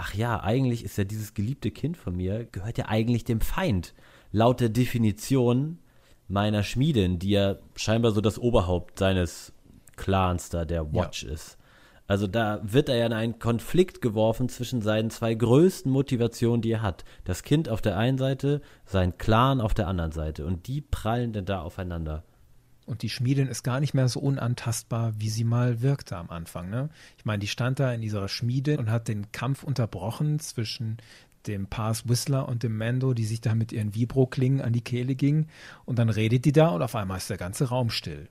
[0.00, 3.94] ach ja, eigentlich ist ja dieses geliebte Kind von mir, gehört ja eigentlich dem Feind.
[4.32, 5.78] Laut der Definition
[6.26, 9.52] meiner Schmiedin, die ja scheinbar so das Oberhaupt seines
[9.96, 11.32] Clans da, der Watch ja.
[11.32, 11.58] ist.
[12.06, 16.72] Also da wird er ja in einen Konflikt geworfen zwischen seinen zwei größten Motivationen, die
[16.72, 17.04] er hat.
[17.24, 20.46] Das Kind auf der einen Seite, sein Clan auf der anderen Seite.
[20.46, 22.24] Und die prallen denn da aufeinander.
[22.90, 26.70] Und die Schmiedin ist gar nicht mehr so unantastbar, wie sie mal wirkte am Anfang.
[26.70, 26.88] Ne?
[27.16, 30.96] Ich meine, die stand da in ihrer Schmiede und hat den Kampf unterbrochen zwischen
[31.46, 35.14] dem Pass Whistler und dem Mando, die sich da mit ihren Vibro-Klingen an die Kehle
[35.14, 35.48] gingen.
[35.84, 38.28] Und dann redet die da und auf einmal ist der ganze Raum still.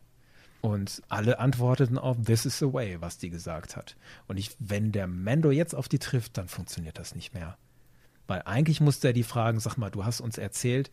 [0.59, 3.95] Und alle antworteten auf This is the way, was die gesagt hat.
[4.27, 7.57] Und ich, wenn der Mando jetzt auf die trifft, dann funktioniert das nicht mehr.
[8.27, 10.91] Weil eigentlich musste er die fragen, sag mal, du hast uns erzählt,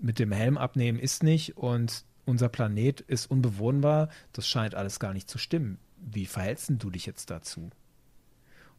[0.00, 5.14] mit dem Helm abnehmen ist nicht und unser Planet ist unbewohnbar, das scheint alles gar
[5.14, 5.78] nicht zu stimmen.
[5.96, 7.70] Wie verhältst du dich jetzt dazu?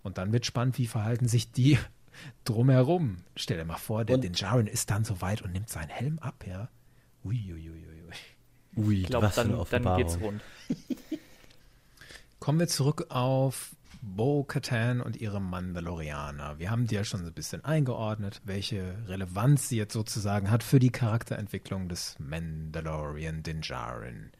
[0.03, 1.77] Und dann wird spannend, wie verhalten sich die
[2.45, 3.17] drumherum.
[3.35, 6.19] Stell dir mal vor, der, den Jaren ist dann so weit und nimmt seinen Helm
[6.19, 6.69] ab, ja.
[7.25, 7.69] Uiuiuiui.
[7.69, 8.85] Ui, ui.
[8.85, 10.41] Ui, ich glaube, dann, dann geht's rund.
[12.39, 13.71] Kommen wir zurück auf
[14.01, 16.57] Bo-Katan und ihre Mandalorianer.
[16.57, 20.63] Wir haben die ja schon so ein bisschen eingeordnet, welche Relevanz sie jetzt sozusagen hat
[20.63, 24.31] für die Charakterentwicklung des Mandalorian Dinjarin.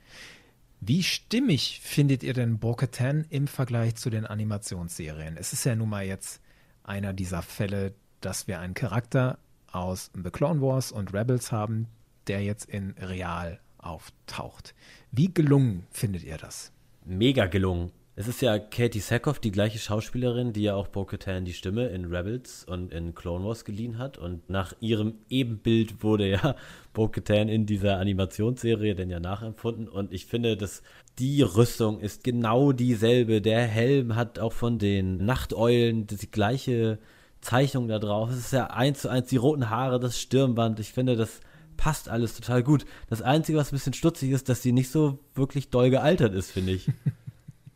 [0.81, 5.35] Wie stimmig findet ihr denn Bo-Katan im Vergleich zu den Animationsserien?
[5.35, 6.41] Es ist ja nun mal jetzt
[6.83, 9.39] einer dieser Fälle, dass wir einen Charakter
[9.71, 11.87] aus The Clone Wars und Rebels haben,
[12.27, 14.73] der jetzt in Real auftaucht.
[15.11, 16.71] Wie gelungen findet ihr das?
[17.03, 17.91] Mega gelungen.
[18.19, 22.03] Es ist ja Katie Sackhoff, die gleiche Schauspielerin, die ja auch Bo-Katan die Stimme in
[22.03, 24.17] Rebels und in Clone Wars geliehen hat.
[24.17, 26.57] Und nach ihrem Ebenbild wurde ja
[26.93, 29.87] Bo-Katan in dieser Animationsserie denn ja nachempfunden.
[29.87, 30.83] Und ich finde, dass
[31.17, 33.39] die Rüstung ist genau dieselbe.
[33.41, 36.99] Der Helm hat auch von den Nachteulen die gleiche
[37.39, 38.31] Zeichnung da drauf.
[38.31, 40.81] Es ist ja eins zu eins die roten Haare, das Stirnband.
[40.81, 41.39] Ich finde, das
[41.77, 42.85] passt alles total gut.
[43.09, 46.51] Das Einzige, was ein bisschen stutzig ist, dass sie nicht so wirklich doll gealtert ist,
[46.51, 46.89] finde ich.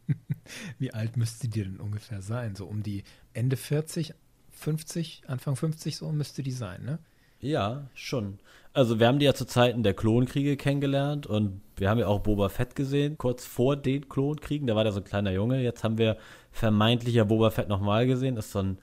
[0.80, 2.56] Wie alt müsste die denn ungefähr sein?
[2.56, 4.14] So um die Ende 40,
[4.52, 7.00] 50, Anfang 50 so müsste die sein, ne?
[7.40, 8.40] Ja, schon.
[8.72, 12.22] Also wir haben die ja zu Zeiten der Klonkriege kennengelernt und wir haben ja auch
[12.22, 14.66] Boba Fett gesehen, kurz vor den Klonkriegen.
[14.66, 15.62] Da war der so ein kleiner Junge.
[15.62, 16.18] Jetzt haben wir
[16.52, 18.38] vermeintlicher Boba Fett nochmal gesehen.
[18.38, 18.78] Ist so ein,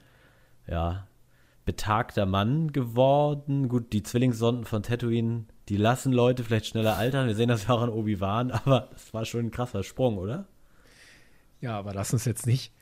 [0.67, 1.07] ja,
[1.65, 3.67] betagter Mann geworden.
[3.67, 7.27] Gut, die Zwillingssonden von Tatooine, die lassen Leute vielleicht schneller altern.
[7.27, 10.47] Wir sehen das ja auch an Obi-Wan, aber das war schon ein krasser Sprung, oder?
[11.61, 12.73] Ja, aber lass uns jetzt nicht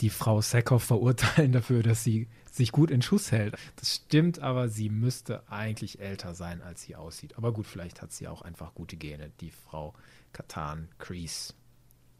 [0.00, 3.56] die Frau Seckhoff verurteilen dafür, dass sie sich gut in Schuss hält.
[3.76, 7.36] Das stimmt, aber sie müsste eigentlich älter sein, als sie aussieht.
[7.38, 9.94] Aber gut, vielleicht hat sie auch einfach gute Gene, die Frau
[10.32, 11.54] Katan Crease.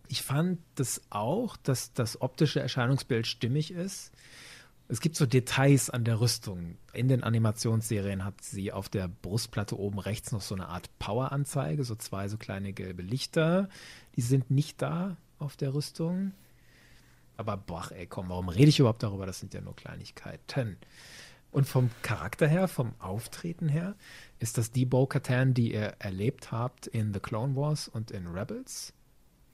[0.09, 4.13] Ich fand das auch, dass das optische Erscheinungsbild stimmig ist.
[4.89, 6.77] Es gibt so Details an der Rüstung.
[6.93, 11.85] In den Animationsserien hat sie auf der Brustplatte oben rechts noch so eine Art Power-Anzeige,
[11.85, 13.71] so zwei so kleine gelbe Lichter.
[14.17, 16.33] Die sind nicht da auf der Rüstung.
[17.37, 19.27] Aber boah, ey, komm, warum rede ich überhaupt darüber?
[19.27, 20.77] Das sind ja nur Kleinigkeiten.
[21.51, 23.95] Und vom Charakter her, vom Auftreten her,
[24.39, 28.95] ist das die Bo-Katan, die ihr erlebt habt in The Clone Wars und in Rebels?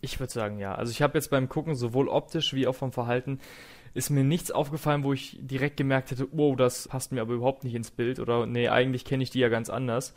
[0.01, 0.75] Ich würde sagen, ja.
[0.75, 3.41] Also ich habe jetzt beim Gucken sowohl optisch wie auch vom Verhalten
[3.95, 7.65] ist mir nichts aufgefallen, wo ich direkt gemerkt hätte, wow, das passt mir aber überhaupt
[7.65, 10.15] nicht ins Bild oder nee, eigentlich kenne ich die ja ganz anders.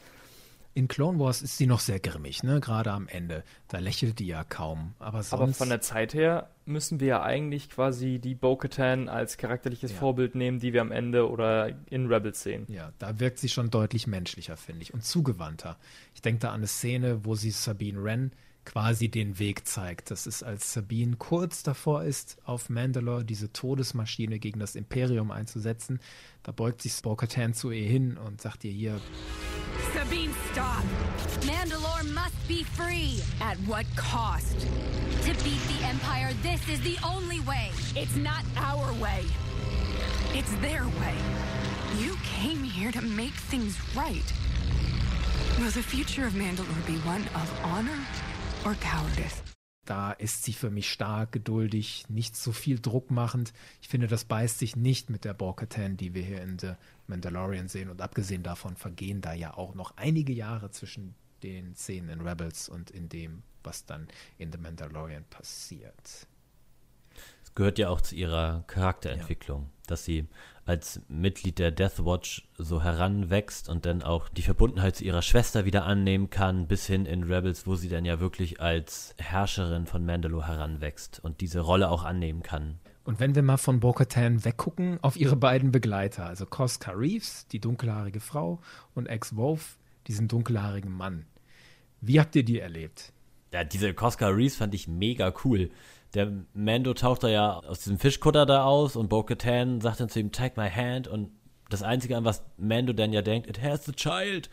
[0.74, 2.62] In Clone Wars ist sie noch sehr grimmig, ne?
[2.62, 3.44] Gerade am Ende.
[3.68, 4.94] Da lächelt die ja kaum.
[5.00, 5.34] Aber sonst.
[5.34, 9.98] Aber von der Zeit her müssen wir ja eigentlich quasi die Bo-Katan als charakterliches Ja.
[9.98, 12.66] Vorbild nehmen, die wir am Ende oder in Rebels sehen.
[12.70, 15.78] Ja, da wirkt sie schon deutlich menschlicher, finde ich, und zugewandter.
[16.16, 18.32] Ich denke da an eine Szene, wo sie Sabine Wren
[18.66, 20.12] quasi den Weg zeigt.
[20.12, 26.00] Das ist, als Sabine kurz davor ist, auf Mandalore diese Todesmaschine gegen das Imperium einzusetzen.
[26.44, 29.02] Da beugt sich Bo-Katan zu ihr hin und sagt ihr hier,
[29.94, 30.84] Sabine, stop!
[31.46, 33.22] Mandalore must be free.
[33.42, 34.60] At what cost?
[35.26, 37.72] To beat the Empire, this is the only way.
[37.96, 39.26] It's not our way.
[40.34, 41.16] It's their way.
[42.00, 44.34] You came here to make things right.
[45.60, 48.00] Will the future of Mandalore be one of honor
[48.66, 49.42] or cowardice?
[49.92, 53.52] da ist sie für mich stark, geduldig, nicht so viel Druck machend.
[53.82, 56.76] Ich finde, das beißt sich nicht mit der Bo-Katan, die wir hier in The
[57.08, 57.90] Mandalorian sehen.
[57.90, 62.70] Und abgesehen davon vergehen da ja auch noch einige Jahre zwischen den Szenen in Rebels
[62.70, 64.08] und in dem, was dann
[64.38, 66.28] in The Mandalorian passiert.
[67.44, 70.28] Es gehört ja auch zu ihrer Charakterentwicklung, dass sie
[70.66, 75.66] als Mitglied der Death Watch so heranwächst und dann auch die Verbundenheit zu ihrer Schwester
[75.66, 80.06] wieder annehmen kann, bis hin in Rebels, wo sie dann ja wirklich als Herrscherin von
[80.06, 82.80] Mandalore heranwächst und diese Rolle auch annehmen kann.
[83.04, 87.60] Und wenn wir mal von Bo-Katan weggucken, auf ihre beiden Begleiter, also Cosca Reeves, die
[87.60, 88.62] dunkelhaarige Frau,
[88.94, 89.78] und Ex-Wolf,
[90.08, 91.26] diesen dunkelhaarigen Mann.
[92.00, 93.12] Wie habt ihr die erlebt?
[93.54, 95.72] Ja, diese Cosca Reeves fand ich mega cool.
[96.14, 100.20] Der Mando taucht da ja aus diesem Fischkutter da aus und Bo-Katan sagt dann zu
[100.20, 101.32] ihm, take my hand und
[101.70, 104.50] das Einzige, an was Mando dann ja denkt, it has the child.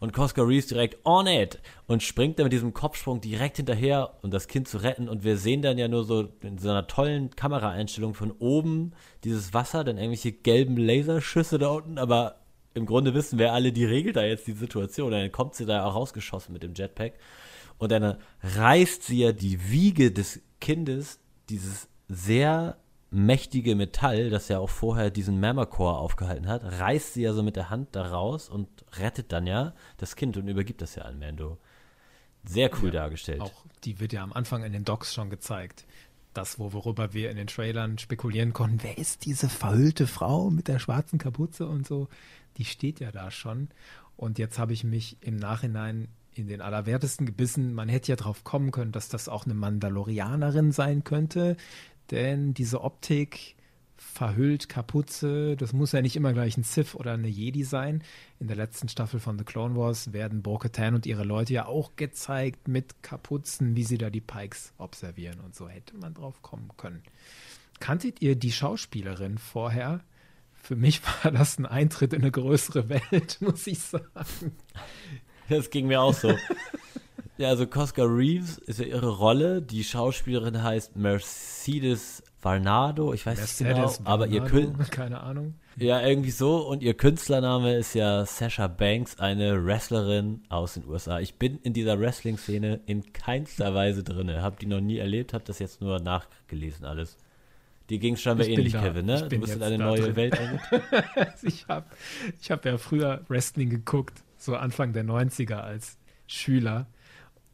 [0.00, 4.30] Und Cosca Reeves direkt on it und springt dann mit diesem Kopfsprung direkt hinterher, um
[4.30, 5.08] das Kind zu retten.
[5.08, 8.92] Und wir sehen dann ja nur so in so einer tollen Kameraeinstellung von oben
[9.22, 12.40] dieses Wasser, dann irgendwelche gelben Laserschüsse da unten, aber
[12.74, 15.12] im Grunde wissen wir alle, die regelt da jetzt die Situation.
[15.12, 17.14] Dann kommt sie da auch rausgeschossen mit dem Jetpack.
[17.78, 21.18] Und dann reißt sie ja die Wiege des Kindes,
[21.50, 22.78] dieses sehr
[23.10, 27.54] mächtige Metall, das ja auch vorher diesen Mammacore aufgehalten hat, reißt sie ja so mit
[27.54, 28.66] der Hand da raus und
[28.98, 31.58] rettet dann ja das Kind und übergibt das ja an Mando.
[32.44, 33.42] Sehr cool dargestellt.
[33.42, 33.52] Auch
[33.84, 35.86] die wird ja am Anfang in den Docs schon gezeigt.
[36.32, 40.66] Das, wo- worüber wir in den Trailern spekulieren konnten, wer ist diese verhüllte Frau mit
[40.66, 42.08] der schwarzen Kapuze und so,
[42.56, 43.68] die steht ja da schon.
[44.16, 47.74] Und jetzt habe ich mich im Nachhinein in den Allerwertesten gebissen.
[47.74, 51.56] Man hätte ja drauf kommen können, dass das auch eine Mandalorianerin sein könnte,
[52.10, 53.56] denn diese Optik
[53.96, 58.02] verhüllt, Kapuze, das muss ja nicht immer gleich ein Sith oder eine Jedi sein.
[58.38, 61.96] In der letzten Staffel von The Clone Wars werden Bo-Katan und ihre Leute ja auch
[61.96, 66.70] gezeigt mit Kapuzen, wie sie da die Pikes observieren und so hätte man drauf kommen
[66.76, 67.02] können.
[67.80, 70.00] Kanntet ihr die Schauspielerin vorher?
[70.54, 74.52] Für mich war das ein Eintritt in eine größere Welt, muss ich sagen.
[75.48, 76.34] Das ging mir auch so.
[77.38, 79.62] ja, also Cosca Reeves ist ja ihre Rolle.
[79.62, 83.12] Die Schauspielerin heißt Mercedes Varnado.
[83.12, 85.54] Ich weiß nicht genau, Mercedes aber ihr Varnado, Kün keine Ahnung.
[85.76, 86.58] Ja, irgendwie so.
[86.58, 91.20] Und ihr Künstlername ist ja Sasha Banks, eine Wrestlerin aus den USA.
[91.20, 94.30] Ich bin in dieser Wrestling-Szene in keinster Weise drin.
[94.40, 97.16] Hab die noch nie erlebt, hab das jetzt nur nachgelesen alles.
[97.90, 98.80] Dir ging es scheinbar ähnlich, da.
[98.80, 99.28] Kevin, ne?
[99.28, 100.16] Du bist in eine neue drin.
[100.16, 100.38] Welt
[101.42, 101.86] ich habe
[102.40, 106.86] ich hab ja früher Wrestling geguckt, so Anfang der 90er als Schüler.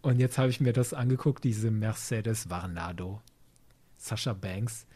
[0.02, 3.20] Und jetzt habe ich mir das angeguckt, diese Mercedes Varnado,
[3.96, 4.86] Sasha Banks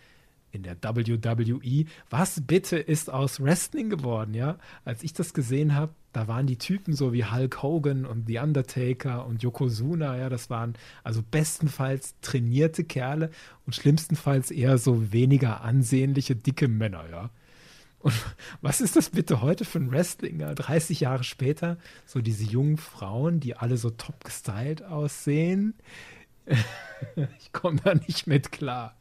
[0.54, 1.84] in der WWE.
[2.10, 4.58] Was bitte ist aus Wrestling geworden, ja?
[4.84, 8.38] Als ich das gesehen habe, da waren die Typen so wie Hulk Hogan und The
[8.38, 13.30] Undertaker und Yokozuna, ja, das waren also bestenfalls trainierte Kerle
[13.66, 17.30] und schlimmstenfalls eher so weniger ansehnliche, dicke Männer, ja.
[18.04, 18.12] Und
[18.60, 20.38] was ist das bitte heute für ein Wrestling?
[20.40, 20.54] ja?
[20.54, 25.74] 30 Jahre später, so diese jungen Frauen, die alle so top gestylt aussehen.
[27.38, 28.94] ich komme da nicht mit klar.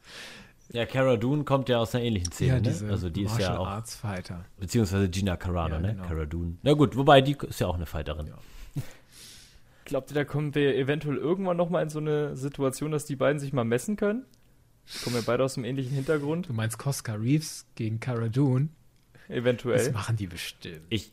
[0.72, 2.62] Ja, Cara Dune kommt ja aus einer ähnlichen Szene, Ja, ne?
[2.62, 3.66] diese Also die ist ja Martial auch.
[3.66, 4.44] Arts Fighter.
[4.58, 5.88] Beziehungsweise Gina Carano, Ja, ne?
[5.94, 6.08] genau.
[6.08, 6.56] Cara Dune.
[6.62, 8.32] Na gut, wobei die ist ja auch eine Fighterin.
[9.84, 13.38] Glaubt ihr, da kommen wir eventuell irgendwann nochmal in so eine Situation, dass die beiden
[13.38, 14.24] sich mal messen können?
[15.04, 16.48] Kommen wir beide aus einem ähnlichen Hintergrund?
[16.48, 18.70] Du meinst Cosca Reeves gegen Cara Dune?
[19.28, 19.78] Eventuell.
[19.78, 20.82] Das machen die bestimmt.
[20.90, 21.12] Ich,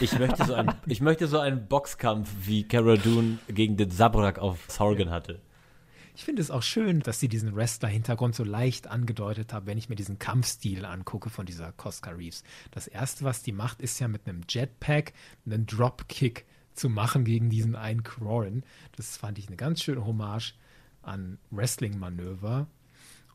[0.00, 4.38] ich, möchte so ein, ich möchte so einen Boxkampf, wie Cara Dune gegen den Sabrak
[4.38, 5.40] auf Sorgan hatte.
[6.18, 9.88] Ich finde es auch schön, dass sie diesen Wrestler-Hintergrund so leicht angedeutet haben, wenn ich
[9.88, 12.42] mir diesen Kampfstil angucke von dieser Cosca Reeves.
[12.72, 15.12] Das erste, was die macht, ist ja mit einem Jetpack
[15.46, 16.44] einen Dropkick
[16.74, 18.64] zu machen gegen diesen einen Crawlen.
[18.96, 20.54] Das fand ich eine ganz schöne Hommage
[21.02, 22.66] an Wrestling-Manöver.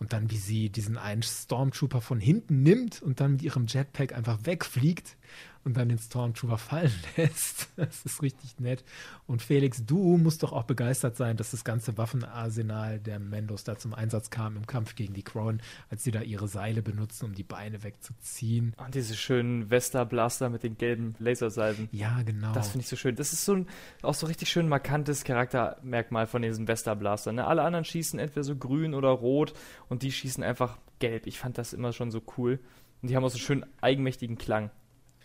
[0.04, 4.14] Und dann, wie sie diesen einen Stormtrooper von hinten nimmt und dann mit ihrem Jetpack
[4.14, 5.16] einfach wegfliegt
[5.64, 7.70] und dann den Stormtrooper fallen lässt.
[7.76, 8.84] Das ist richtig nett.
[9.28, 13.78] Und Felix, du musst doch auch begeistert sein, dass das ganze Waffenarsenal der Mendos da
[13.78, 17.34] zum Einsatz kam im Kampf gegen die Crown, als sie da ihre Seile benutzen, um
[17.34, 18.74] die Beine wegzuziehen.
[18.78, 21.88] Und diese schönen Vesta-Blaster mit den gelben Lasersalven.
[21.92, 22.54] Ja, genau.
[22.54, 23.16] Das finde ich so schön.
[23.16, 23.68] Das ist so ein,
[24.02, 27.36] auch so richtig schön markantes Charaktermerkmal von diesen Vesta-Blastern.
[27.36, 27.48] Ne?
[27.48, 29.54] Alle anderen schießen entweder so grün oder rot
[29.88, 31.26] und die schießen einfach gelb.
[31.26, 32.60] Ich fand das immer schon so cool.
[33.02, 34.70] Und die haben auch so schön eigenmächtigen Klang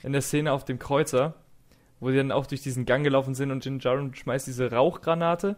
[0.03, 1.35] in der Szene auf dem Kreuzer,
[2.01, 5.57] wo die dann auch durch diesen Gang gelaufen sind und Jin Jaron schmeißt diese Rauchgranate.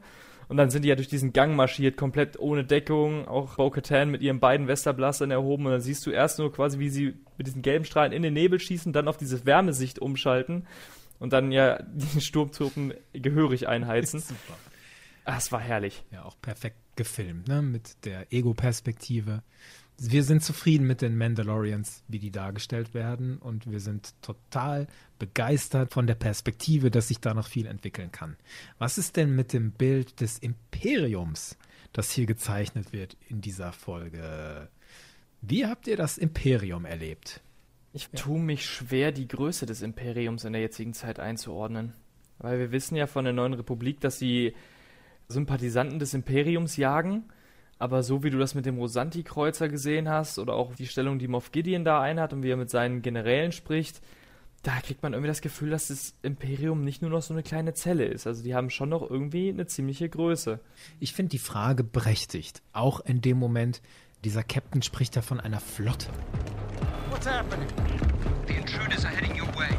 [0.48, 4.20] Und dann sind die ja durch diesen Gang marschiert, komplett ohne Deckung, auch Bo-Katan mit
[4.20, 5.66] ihren beiden Westerblastern erhoben.
[5.66, 8.34] Und dann siehst du erst nur quasi, wie sie mit diesen gelben Strahlen in den
[8.34, 10.66] Nebel schießen, dann auf diese Wärmesicht umschalten
[11.20, 14.18] und dann ja die Sturmtruppen gehörig einheizen.
[14.18, 14.58] Super.
[15.24, 16.02] Ah, es war herrlich.
[16.10, 17.62] Ja, auch perfekt gefilmt, ne?
[17.62, 19.44] Mit der Ego-Perspektive
[20.02, 23.36] wir sind zufrieden mit den Mandalorians, wie die dargestellt werden.
[23.36, 24.86] Und wir sind total
[25.18, 28.36] begeistert von der Perspektive, dass sich da noch viel entwickeln kann.
[28.78, 31.58] Was ist denn mit dem Bild des Imperiums,
[31.92, 34.70] das hier gezeichnet wird in dieser Folge?
[35.42, 37.42] Wie habt ihr das Imperium erlebt?
[37.92, 41.92] Ich tue mich schwer, die Größe des Imperiums in der jetzigen Zeit einzuordnen.
[42.38, 44.54] Weil wir wissen ja von der neuen Republik, dass sie
[45.28, 47.24] Sympathisanten des Imperiums jagen
[47.80, 51.28] aber so wie du das mit dem Rosanti-Kreuzer gesehen hast oder auch die Stellung, die
[51.28, 54.02] Moff Gideon da einhat und wie er mit seinen Generälen spricht,
[54.62, 57.72] da kriegt man irgendwie das Gefühl, dass das Imperium nicht nur noch so eine kleine
[57.72, 58.26] Zelle ist.
[58.26, 60.60] Also die haben schon noch irgendwie eine ziemliche Größe.
[61.00, 62.60] Ich finde die Frage berechtigt.
[62.74, 63.80] Auch in dem Moment,
[64.24, 66.08] dieser Captain spricht ja von einer Flotte.
[67.08, 67.66] What's happening?
[68.46, 69.70] The intruders are heading your way.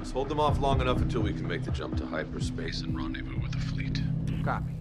[0.00, 2.96] Let's hold them off long enough until we can make the jump to hyperspace and
[2.96, 4.02] rendezvous with the fleet.
[4.44, 4.75] Copy.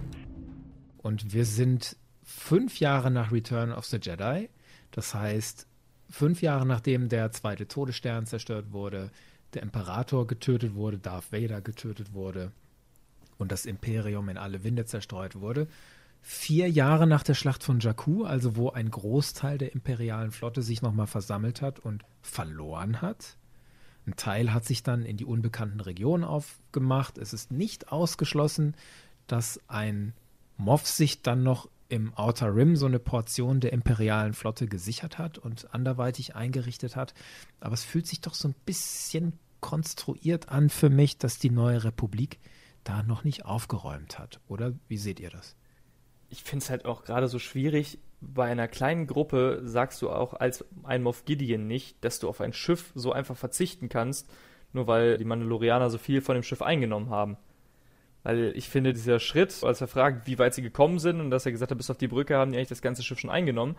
[1.06, 4.50] Und wir sind fünf Jahre nach Return of the Jedi.
[4.90, 5.68] Das heißt,
[6.10, 9.12] fünf Jahre nachdem der zweite Todesstern zerstört wurde,
[9.54, 12.52] der Imperator getötet wurde, Darth Vader getötet wurde
[13.38, 15.68] und das Imperium in alle Winde zerstreut wurde.
[16.24, 20.82] Vier Jahre nach der Schlacht von Jakku, also wo ein Großteil der imperialen Flotte sich
[20.82, 23.38] nochmal versammelt hat und verloren hat.
[24.08, 27.20] Ein Teil hat sich dann in die unbekannten Regionen aufgemacht.
[27.20, 28.74] Es ist nicht ausgeschlossen,
[29.28, 30.14] dass ein
[30.58, 35.38] Moff sich dann noch im Outer Rim so eine Portion der imperialen Flotte gesichert hat
[35.38, 37.14] und anderweitig eingerichtet hat.
[37.60, 41.84] Aber es fühlt sich doch so ein bisschen konstruiert an für mich, dass die neue
[41.84, 42.40] Republik
[42.84, 44.40] da noch nicht aufgeräumt hat.
[44.48, 45.56] Oder wie seht ihr das?
[46.30, 48.00] Ich finde es halt auch gerade so schwierig.
[48.22, 52.42] Bei einer kleinen Gruppe sagst du auch als ein Moff Gideon nicht, dass du auf
[52.42, 54.30] ein Schiff so einfach verzichten kannst,
[54.74, 57.38] nur weil die Mandalorianer so viel von dem Schiff eingenommen haben.
[58.26, 61.46] Weil ich finde, dieser Schritt, als er fragt, wie weit sie gekommen sind und dass
[61.46, 63.76] er gesagt hat, bis auf die Brücke haben die eigentlich das ganze Schiff schon eingenommen.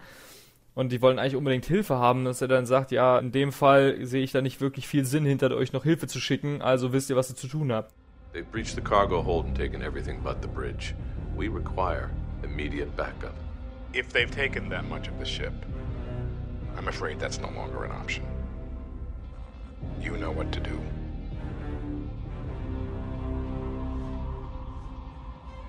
[0.76, 4.06] Und die wollen eigentlich unbedingt Hilfe haben, dass er dann sagt, ja, in dem Fall
[4.06, 7.10] sehe ich da nicht wirklich viel Sinn hinter euch noch Hilfe zu schicken, also wisst
[7.10, 7.92] ihr, was ihr zu tun habt.
[8.34, 10.94] They've breached the cargo hold and taken everything but the bridge.
[11.36, 12.10] We require
[12.44, 13.34] immediate backup.
[13.92, 15.54] If they've taken that much of the ship,
[16.78, 18.24] I'm afraid that's no longer an option.
[20.00, 20.78] You know what to do.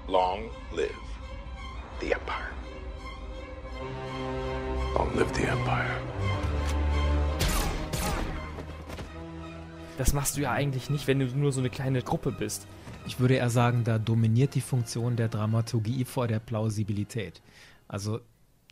[0.10, 0.90] Long live
[2.00, 2.54] the Empire.
[4.96, 6.02] Long live the Empire.
[9.98, 12.68] Das machst du ja eigentlich nicht, wenn du nur so eine kleine Gruppe bist.
[13.06, 17.42] Ich würde eher sagen, da dominiert die Funktion der Dramaturgie vor der Plausibilität.
[17.90, 18.22] Also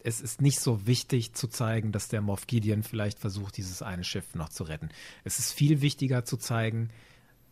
[0.05, 4.05] es ist nicht so wichtig zu zeigen, dass der Moff Gideon vielleicht versucht, dieses eine
[4.05, 4.87] Schiff noch zu retten.
[5.25, 6.91] Es ist viel wichtiger zu zeigen,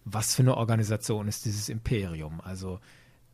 [0.06, 2.40] was für eine Organisation ist dieses Imperium.
[2.40, 2.80] Also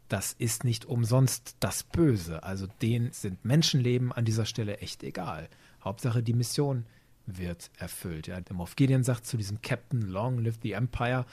[0.09, 2.43] das ist nicht umsonst das Böse.
[2.43, 5.47] Also denen sind Menschenleben an dieser Stelle echt egal.
[5.83, 6.85] Hauptsache die Mission
[7.25, 8.27] wird erfüllt.
[8.27, 8.41] Ja.
[8.41, 11.25] Der Moff Gideon sagt zu diesem Captain, Long live the Empire.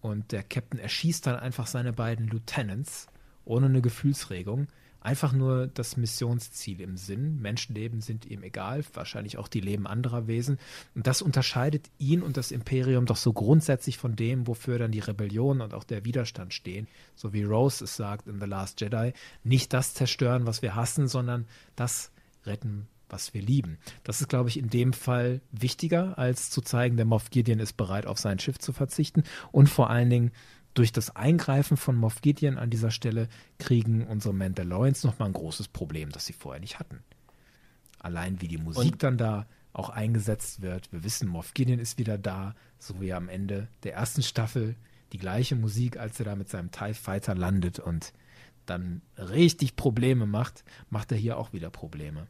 [0.00, 3.08] Und der Captain erschießt dann einfach seine beiden Lieutenants
[3.44, 4.68] ohne eine Gefühlsregung
[5.02, 7.40] einfach nur das Missionsziel im Sinn.
[7.40, 10.58] Menschenleben sind ihm egal, wahrscheinlich auch die Leben anderer Wesen.
[10.94, 15.00] Und das unterscheidet ihn und das Imperium doch so grundsätzlich von dem, wofür dann die
[15.00, 16.86] Rebellion und auch der Widerstand stehen.
[17.14, 19.12] So wie Rose es sagt in The Last Jedi,
[19.44, 21.46] nicht das zerstören, was wir hassen, sondern
[21.76, 22.12] das
[22.44, 23.78] retten, was wir lieben.
[24.04, 27.76] Das ist, glaube ich, in dem Fall wichtiger, als zu zeigen, der Moff Gideon ist
[27.76, 29.22] bereit, auf sein Schiff zu verzichten
[29.52, 30.32] und vor allen Dingen
[30.74, 35.68] durch das Eingreifen von Moff Gideon an dieser Stelle kriegen unsere Mandalorians nochmal ein großes
[35.68, 37.02] Problem, das sie vorher nicht hatten.
[37.98, 40.92] Allein wie die Musik Und dann da auch eingesetzt wird.
[40.92, 44.76] Wir wissen, Moff Gideon ist wieder da, so wie am Ende der ersten Staffel
[45.12, 48.12] die gleiche Musik, als er da mit seinem TIE Fighter landet und
[48.66, 52.28] dann richtig Probleme macht, macht er hier auch wieder Probleme.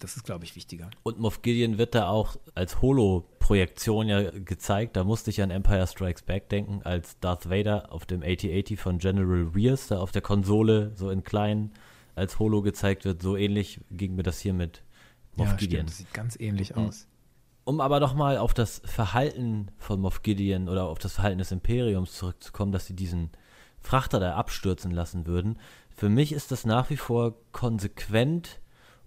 [0.00, 0.90] Das ist, glaube ich, wichtiger.
[1.02, 4.96] Und Moff Gideon wird da auch als Holo-Projektion ja gezeigt.
[4.96, 8.98] Da musste ich an Empire Strikes Back denken, als Darth Vader auf dem AT-80 von
[8.98, 11.72] General Rears da auf der Konsole so in klein
[12.16, 13.22] als Holo gezeigt wird.
[13.22, 14.82] So ähnlich ging mir das hier mit
[15.36, 15.70] Moff ja, Gideon.
[15.70, 16.86] Stimmt, das sieht ganz ähnlich mhm.
[16.86, 17.06] aus.
[17.64, 22.12] Um aber nochmal auf das Verhalten von Moff Gideon oder auf das Verhalten des Imperiums
[22.12, 23.30] zurückzukommen, dass sie diesen
[23.80, 25.58] Frachter da abstürzen lassen würden.
[25.90, 28.60] Für mich ist das nach wie vor konsequent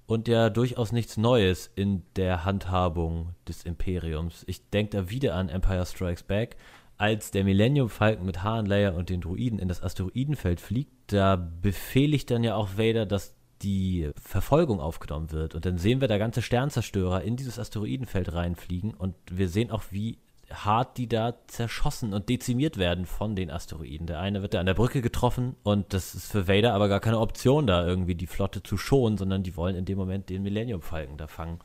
[0.07, 4.43] und ja durchaus nichts Neues in der Handhabung des Imperiums.
[4.47, 6.55] Ich denke da wieder an Empire Strikes Back,
[6.97, 12.31] als der Millennium Falcon mit Leia und den Druiden in das Asteroidenfeld fliegt, da befehligt
[12.31, 15.53] dann ja auch Vader, dass die Verfolgung aufgenommen wird.
[15.55, 19.83] Und dann sehen wir da ganze Sternzerstörer in dieses Asteroidenfeld reinfliegen und wir sehen auch,
[19.91, 20.19] wie
[20.51, 24.07] hart die da zerschossen und dezimiert werden von den Asteroiden.
[24.07, 26.99] Der eine wird da an der Brücke getroffen und das ist für Vader aber gar
[26.99, 30.43] keine Option, da irgendwie die Flotte zu schonen, sondern die wollen in dem Moment den
[30.43, 31.59] Millennium Falken da fangen.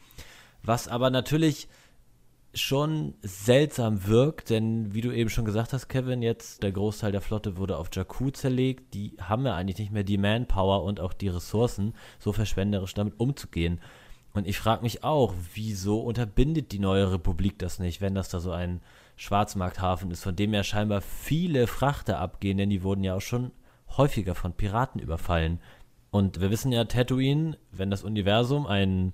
[0.62, 1.68] Was aber natürlich
[2.54, 7.22] schon seltsam wirkt, denn wie du eben schon gesagt hast, Kevin, jetzt der Großteil der
[7.22, 8.92] Flotte wurde auf Jakku zerlegt.
[8.94, 13.18] Die haben ja eigentlich nicht mehr die Manpower und auch die Ressourcen, so verschwenderisch damit
[13.18, 13.80] umzugehen.
[14.34, 18.40] Und ich frage mich auch, wieso unterbindet die neue Republik das nicht, wenn das da
[18.40, 18.80] so ein
[19.16, 23.52] Schwarzmarkthafen ist, von dem ja scheinbar viele Frachter abgehen, denn die wurden ja auch schon
[23.96, 25.60] häufiger von Piraten überfallen.
[26.10, 29.12] Und wir wissen ja, Tatooine, wenn das Universum ein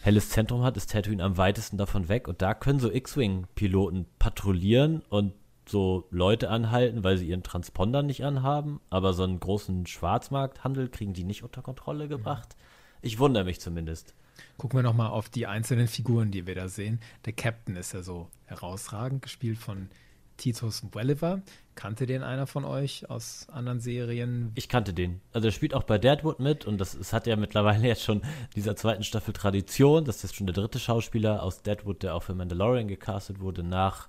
[0.00, 2.28] helles Zentrum hat, ist Tatooine am weitesten davon weg.
[2.28, 5.32] Und da können so X-Wing-Piloten patrouillieren und
[5.68, 8.80] so Leute anhalten, weil sie ihren Transponder nicht anhaben.
[8.90, 12.56] Aber so einen großen Schwarzmarkthandel kriegen die nicht unter Kontrolle gebracht.
[13.02, 14.14] Ich wundere mich zumindest.
[14.56, 17.00] Gucken wir nochmal auf die einzelnen Figuren, die wir da sehen.
[17.24, 19.88] Der Captain ist ja so herausragend, gespielt von
[20.36, 21.42] Titus Welliver.
[21.74, 24.52] Kannte den einer von euch aus anderen Serien?
[24.54, 25.20] Ich kannte den.
[25.32, 28.22] Also er spielt auch bei Deadwood mit und das, das hat ja mittlerweile jetzt schon
[28.54, 30.04] dieser zweiten Staffel Tradition.
[30.04, 34.08] Das ist schon der dritte Schauspieler aus Deadwood, der auch für Mandalorian gecastet wurde, nach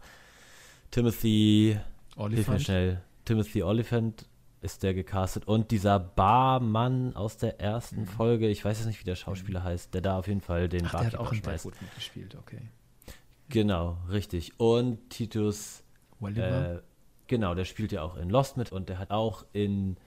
[0.92, 1.78] Timothy
[2.16, 2.36] Oliphant.
[2.36, 3.02] Hilf mir schnell.
[3.26, 4.26] Timothy Oliphant
[4.62, 5.48] ist der gecastet.
[5.48, 8.08] Und dieser Barmann aus der ersten mhm.
[8.08, 9.66] Folge, ich weiß jetzt nicht, wie der Schauspieler mhm.
[9.66, 12.62] heißt, der da auf jeden Fall den Ach, der hat auch in Deadwood mitgespielt, okay.
[13.50, 14.60] Genau, richtig.
[14.60, 15.84] Und Titus
[16.76, 16.82] Äh,
[17.28, 19.98] genau, der spielt ja auch in Lost mit und der hat auch in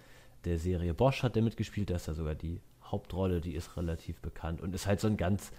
[0.44, 4.20] der Serie Bosch hat der mitgespielt, da ist ja sogar die Hauptrolle, die ist relativ
[4.20, 5.53] bekannt und ist halt so ein ganz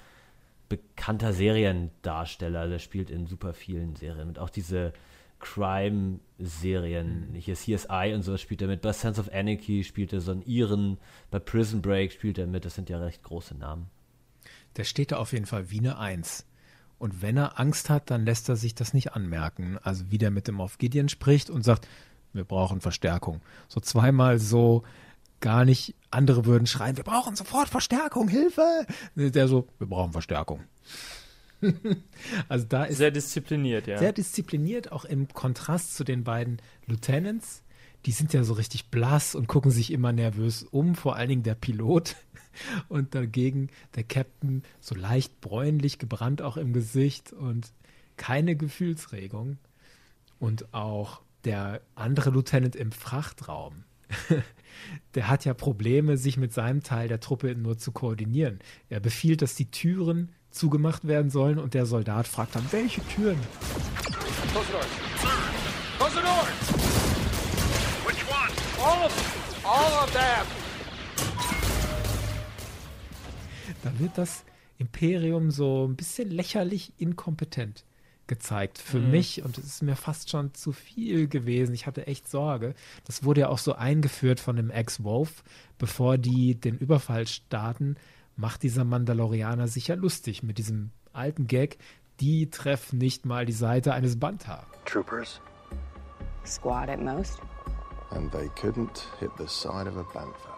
[0.70, 4.40] bekannter Seriendarsteller, der spielt in super vielen Serien mit.
[4.40, 4.94] Auch diese
[5.42, 7.32] Crime-Serien.
[7.32, 7.36] Mhm.
[7.36, 8.82] Hier CSI und so spielt er mit.
[8.82, 10.98] Bei Sense of Anarchy spielt er so einen Iren.
[11.30, 12.64] Bei Prison Break spielt er mit.
[12.66, 13.88] Das sind ja recht große Namen.
[14.78, 16.46] Der steht da auf jeden Fall wie eine Eins.
[16.98, 19.78] Und wenn er Angst hat, dann lässt er sich das nicht anmerken.
[19.82, 21.88] Also wie der mit dem Moff Gideon spricht und sagt,
[22.32, 23.42] wir brauchen Verstärkung.
[23.68, 24.84] So zweimal so
[25.40, 28.86] gar nicht, andere würden schreien, wir brauchen sofort Verstärkung, Hilfe.
[29.16, 30.62] Der so, wir brauchen Verstärkung.
[32.50, 33.98] also da ist sehr diszipliniert, ja.
[33.98, 37.64] Sehr diszipliniert, auch im Kontrast zu den beiden Lieutenants.
[38.06, 41.44] Die sind ja so richtig blass und gucken sich immer nervös um, vor allen Dingen
[41.44, 42.16] der Pilot.
[42.90, 47.72] Und dagegen der Captain so leicht bräunlich gebrannt auch im Gesicht und
[48.18, 49.58] keine Gefühlsregung.
[50.38, 53.86] Und auch der andere Lieutenant im Frachtraum,
[55.16, 58.60] der hat ja Probleme, sich mit seinem Teil der Truppe nur zu koordinieren.
[58.90, 63.40] Er befiehlt, dass die Türen zugemacht werden sollen und der Soldat fragt dann, welche Türen?
[73.84, 74.44] Da wird das
[74.78, 77.86] Imperium so ein bisschen lächerlich inkompetent
[78.28, 79.12] gezeigt für mhm.
[79.12, 81.76] mich und es ist mir fast schon zu viel gewesen.
[81.76, 82.76] Ich hatte echt Sorge.
[83.06, 85.44] Das wurde ja auch so eingeführt von dem Ex-Wolf,
[85.78, 87.98] bevor die den Überfall starten
[88.36, 91.78] macht dieser Mandalorianer sicher lustig mit diesem alten Gag,
[92.20, 94.66] die treffen nicht mal die Seite eines Bantha.
[94.86, 95.42] Troopers?
[96.46, 97.40] Squad at most.
[98.12, 100.58] And they couldn't hit the side of a Bantha.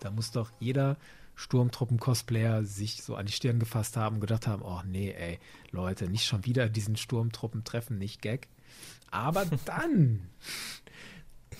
[0.00, 0.96] Da muss doch jeder
[1.36, 5.38] Sturmtruppen-Cosplayer sich so an die Stirn gefasst haben und gedacht haben, oh nee, ey,
[5.70, 8.48] Leute, nicht schon wieder diesen Sturmtruppen treffen, nicht Gag.
[9.10, 10.28] Aber dann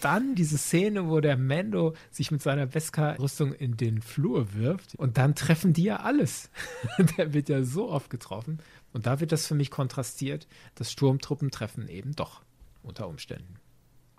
[0.01, 5.19] dann diese Szene, wo der Mando sich mit seiner Beskar-Rüstung in den Flur wirft und
[5.19, 6.51] dann treffen die ja alles.
[7.17, 8.59] der wird ja so oft getroffen.
[8.93, 12.43] Und da wird das für mich kontrastiert, dass Sturmtruppen treffen eben doch
[12.83, 13.57] unter Umständen.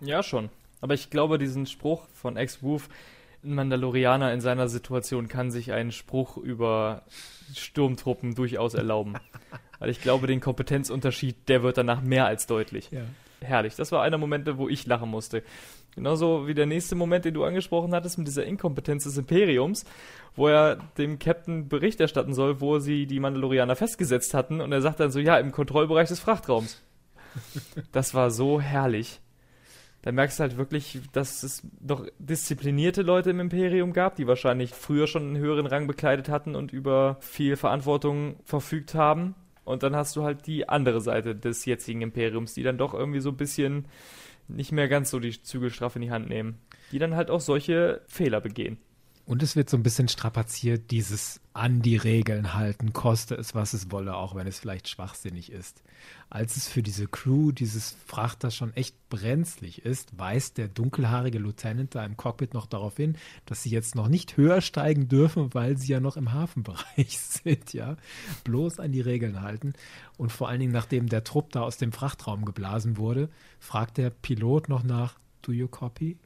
[0.00, 0.48] Ja, schon.
[0.80, 2.88] Aber ich glaube, diesen Spruch von Ex-Woof,
[3.42, 7.02] ein Mandalorianer in seiner Situation kann sich einen Spruch über
[7.54, 9.14] Sturmtruppen durchaus erlauben.
[9.78, 12.90] Weil ich glaube, den Kompetenzunterschied, der wird danach mehr als deutlich.
[12.90, 13.02] Ja.
[13.44, 13.76] Herrlich.
[13.76, 15.42] Das war einer Momente, wo ich lachen musste.
[15.94, 19.84] Genauso wie der nächste Moment, den du angesprochen hattest, mit dieser Inkompetenz des Imperiums,
[20.36, 24.60] wo er dem Captain Bericht erstatten soll, wo sie die Mandalorianer festgesetzt hatten.
[24.60, 26.82] Und er sagt dann so, ja, im Kontrollbereich des Frachtraums.
[27.92, 29.20] Das war so herrlich.
[30.02, 34.72] Da merkst du halt wirklich, dass es noch disziplinierte Leute im Imperium gab, die wahrscheinlich
[34.72, 39.34] früher schon einen höheren Rang bekleidet hatten und über viel Verantwortung verfügt haben.
[39.70, 43.20] Und dann hast du halt die andere Seite des jetzigen Imperiums, die dann doch irgendwie
[43.20, 43.86] so ein bisschen
[44.48, 46.58] nicht mehr ganz so die Zügel straff in die Hand nehmen.
[46.92, 48.78] Die dann halt auch solche Fehler begehen.
[49.30, 53.74] Und es wird so ein bisschen strapaziert, dieses an die Regeln halten, koste es, was
[53.74, 55.84] es wolle, auch wenn es vielleicht schwachsinnig ist.
[56.30, 61.94] Als es für diese Crew dieses Frachter schon echt brenzlig ist, weist der dunkelhaarige Lieutenant
[61.94, 63.16] da im Cockpit noch darauf hin,
[63.46, 67.72] dass sie jetzt noch nicht höher steigen dürfen, weil sie ja noch im Hafenbereich sind,
[67.72, 67.98] ja.
[68.42, 69.74] Bloß an die Regeln halten.
[70.16, 73.28] Und vor allen Dingen, nachdem der Trupp da aus dem Frachtraum geblasen wurde,
[73.60, 76.18] fragt der Pilot noch nach, do you copy?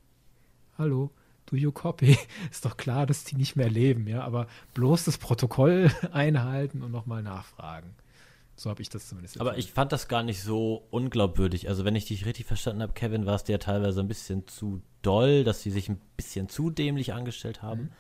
[0.79, 1.11] Hallo?
[1.47, 2.19] Do you copy?
[2.51, 6.93] Ist doch klar, dass die nicht mehr leben, ja, aber bloß das Protokoll einhalten und
[6.93, 7.95] nochmal nachfragen.
[8.57, 9.41] So habe ich das zumindest.
[9.41, 11.69] Aber ich fand das gar nicht so unglaubwürdig.
[11.69, 14.81] Also wenn ich dich richtig verstanden habe, Kevin, war es dir teilweise ein bisschen zu
[15.03, 17.83] doll, dass sie sich ein bisschen zu dämlich angestellt haben.
[17.83, 17.93] Mhm.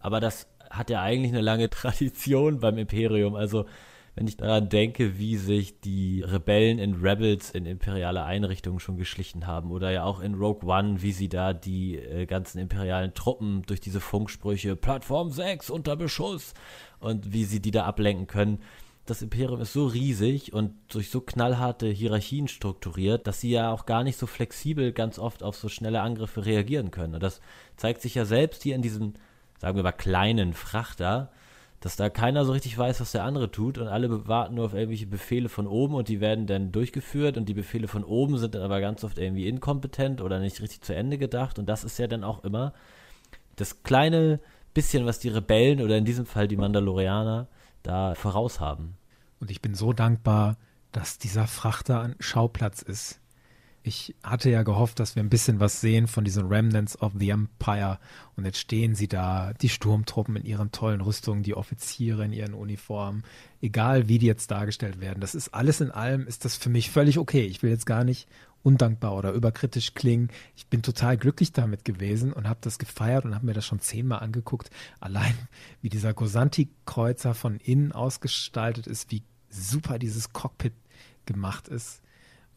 [0.00, 3.34] Aber das hat ja eigentlich eine lange Tradition beim Imperium.
[3.34, 3.66] Also
[4.14, 9.46] wenn ich daran denke, wie sich die Rebellen in Rebels in imperiale Einrichtungen schon geschlichen
[9.46, 13.62] haben oder ja auch in Rogue One, wie sie da die äh, ganzen imperialen Truppen
[13.66, 16.52] durch diese Funksprüche Plattform 6 unter Beschuss
[17.00, 18.58] und wie sie die da ablenken können.
[19.06, 23.86] Das Imperium ist so riesig und durch so knallharte Hierarchien strukturiert, dass sie ja auch
[23.86, 27.14] gar nicht so flexibel ganz oft auf so schnelle Angriffe reagieren können.
[27.14, 27.40] Und das
[27.76, 29.14] zeigt sich ja selbst hier in diesem,
[29.58, 31.32] sagen wir mal, kleinen Frachter,
[31.82, 34.72] dass da keiner so richtig weiß, was der andere tut und alle warten nur auf
[34.72, 38.54] irgendwelche Befehle von oben und die werden dann durchgeführt und die Befehle von oben sind
[38.54, 41.98] dann aber ganz oft irgendwie inkompetent oder nicht richtig zu Ende gedacht und das ist
[41.98, 42.72] ja dann auch immer
[43.56, 44.38] das kleine
[44.74, 47.48] bisschen, was die Rebellen oder in diesem Fall die Mandalorianer
[47.82, 48.96] da voraus haben.
[49.40, 50.56] Und ich bin so dankbar,
[50.92, 53.21] dass dieser Frachter ein Schauplatz ist
[53.84, 57.30] ich hatte ja gehofft, dass wir ein bisschen was sehen von diesen Remnants of the
[57.30, 57.98] Empire.
[58.36, 62.54] Und jetzt stehen sie da, die Sturmtruppen in ihren tollen Rüstungen, die Offiziere in ihren
[62.54, 63.24] Uniformen,
[63.60, 65.20] egal wie die jetzt dargestellt werden.
[65.20, 67.44] Das ist alles in allem, ist das für mich völlig okay.
[67.44, 68.28] Ich will jetzt gar nicht
[68.62, 70.28] undankbar oder überkritisch klingen.
[70.54, 73.80] Ich bin total glücklich damit gewesen und habe das gefeiert und habe mir das schon
[73.80, 74.70] zehnmal angeguckt.
[75.00, 75.34] Allein
[75.80, 80.74] wie dieser Gosanti-Kreuzer von innen ausgestaltet ist, wie super dieses Cockpit
[81.26, 82.02] gemacht ist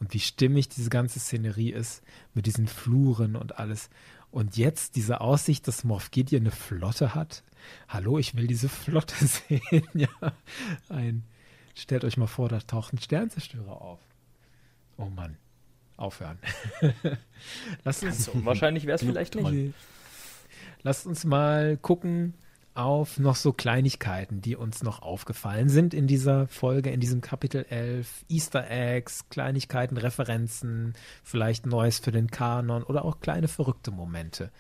[0.06, 2.04] und wie stimmig diese ganze Szenerie ist
[2.36, 3.90] mit diesen Fluren und alles.
[4.30, 7.44] Und jetzt diese Aussicht, dass Moff Gideon eine Flotte hat.
[7.88, 9.88] Hallo, ich will diese Flotte sehen.
[9.96, 10.08] ja,
[10.90, 11.24] ein,
[11.74, 14.00] stellt euch mal vor, da taucht ein Sternzerstörer auf.
[14.98, 15.38] Oh Mann,
[15.98, 16.38] aufhören.
[17.84, 19.74] Lass uns, so, wahrscheinlich wäre es vielleicht nicht.
[20.84, 22.36] Lasst uns mal gucken,
[22.76, 27.66] auf noch so Kleinigkeiten, die uns noch aufgefallen sind in dieser Folge, in diesem Kapitel
[27.70, 28.26] 11.
[28.30, 34.52] Easter Eggs, Kleinigkeiten, Referenzen, vielleicht Neues für den Kanon oder auch kleine verrückte Momente.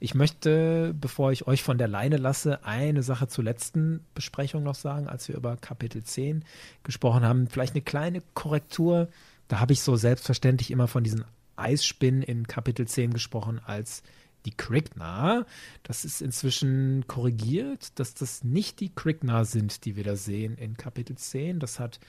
[0.00, 4.76] Ich möchte, bevor ich euch von der Leine lasse, eine Sache zur letzten Besprechung noch
[4.76, 6.44] sagen, als wir über Kapitel 10
[6.84, 7.48] gesprochen haben.
[7.48, 9.08] Vielleicht eine kleine Korrektur.
[9.48, 11.24] Da habe ich so selbstverständlich immer von diesen
[11.56, 14.04] Eisspinnen in Kapitel 10 gesprochen als
[14.48, 15.44] die Krigna.
[15.82, 20.76] Das ist inzwischen korrigiert, dass das nicht die Krigna sind, die wir da sehen in
[20.76, 21.60] Kapitel 10.
[21.60, 22.00] Das hat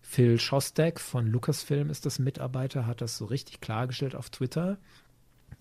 [0.00, 4.78] Phil Shostak von Lucasfilm, ist das Mitarbeiter, hat das so richtig klargestellt auf Twitter.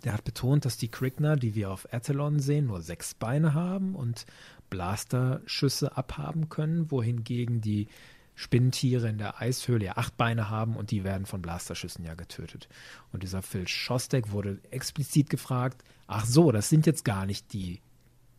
[0.05, 3.93] Der hat betont, dass die Krigna, die wir auf Athlon sehen, nur sechs Beine haben
[3.93, 4.25] und
[4.69, 7.87] Blasterschüsse abhaben können, wohingegen die
[8.35, 12.69] Spinnentiere in der Eishöhle ja acht Beine haben und die werden von Blasterschüssen ja getötet.
[13.11, 17.81] Und dieser Phil Shostak wurde explizit gefragt, ach so, das sind jetzt gar nicht die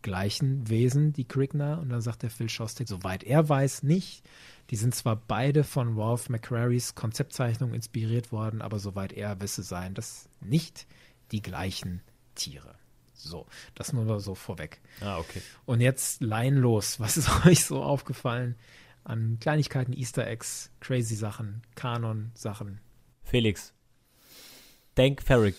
[0.03, 1.79] gleichen Wesen, die Krigner.
[1.81, 4.23] Und dann sagt der Phil Shostak, soweit er weiß, nicht.
[4.71, 9.95] Die sind zwar beide von Ralph McCrarys Konzeptzeichnung inspiriert worden, aber soweit er wisse, seien
[9.95, 10.87] das nicht
[11.31, 12.03] die gleichen
[12.35, 12.75] Tiere.
[13.15, 14.81] So, das nur so vorweg.
[15.01, 15.43] Ah, okay.
[15.65, 18.57] Und jetzt leinlos, was ist euch so aufgefallen
[19.05, 22.81] an Kleinigkeiten, Easter Eggs, crazy Sachen, Kanon-Sachen.
[23.25, 23.73] Felix,
[24.97, 25.57] denk Ferrick.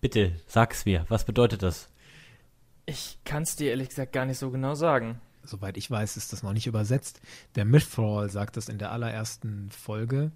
[0.00, 1.04] Bitte, sag's mir.
[1.08, 1.88] Was bedeutet das?
[2.86, 5.20] Ich kann's dir ehrlich gesagt gar nicht so genau sagen.
[5.44, 7.20] Soweit ich weiß, ist das noch nicht übersetzt.
[7.54, 10.30] Der Mythrall sagt das in der allerersten Folge.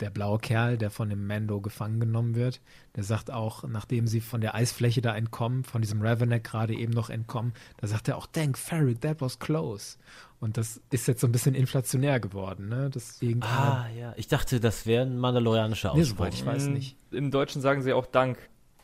[0.00, 2.60] der blaue Kerl, der von dem Mando gefangen genommen wird,
[2.96, 6.92] der sagt auch, nachdem sie von der Eisfläche da entkommen, von diesem Ravenek gerade eben
[6.92, 9.96] noch entkommen, da sagt er auch, Thank Ferric, that was close.
[10.40, 12.90] Und das ist jetzt so ein bisschen inflationär geworden, ne?
[12.92, 14.12] Deswegen Ah, ja.
[14.16, 16.16] Ich dachte, das wäre ein mandalorianischer Nee, Ausspruch.
[16.18, 16.96] soweit ich weiß Mm, nicht.
[17.12, 18.36] Im Deutschen sagen sie auch Dank.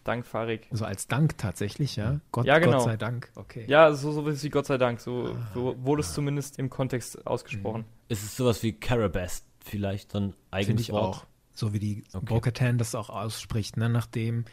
[0.05, 0.67] Dank, Farik.
[0.71, 2.21] So als Dank tatsächlich, ja?
[2.33, 2.79] Gott, ja, genau.
[2.79, 3.31] Gott sei Dank.
[3.35, 3.65] Okay.
[3.69, 5.01] Ja, so, so wie Gott sei Dank.
[5.01, 7.85] So, so wurde es zumindest im Kontext ausgesprochen.
[8.09, 11.17] Ist es sowas wie Carabast vielleicht, so ein eigenes Finde ich Wort?
[11.17, 11.27] auch.
[11.53, 12.77] So wie die Okay.
[12.77, 13.89] Das auch ausspricht, ne?
[13.91, 14.45] Nachdem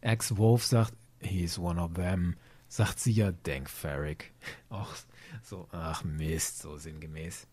[0.00, 2.36] Ex-Wolf sagt, he's one of them,
[2.68, 4.32] sagt sie ja, Dank Ferric.
[4.70, 4.94] Auch
[5.42, 7.46] so, ach Mist, so sinngemäß.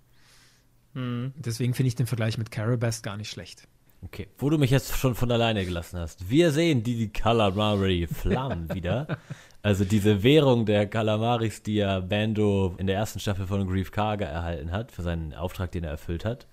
[0.93, 1.33] Mhm.
[1.35, 3.67] Deswegen finde ich den Vergleich mit Carabast gar nicht schlecht.
[4.05, 6.29] Okay, wo du mich jetzt schon von alleine gelassen hast.
[6.29, 9.17] Wir sehen die, die Calamari Flammen wieder.
[9.61, 14.25] Also diese Währung der Calamaris, die ja Bando in der ersten Staffel von Grief Karga
[14.25, 16.47] erhalten hat, für seinen Auftrag, den er erfüllt hat.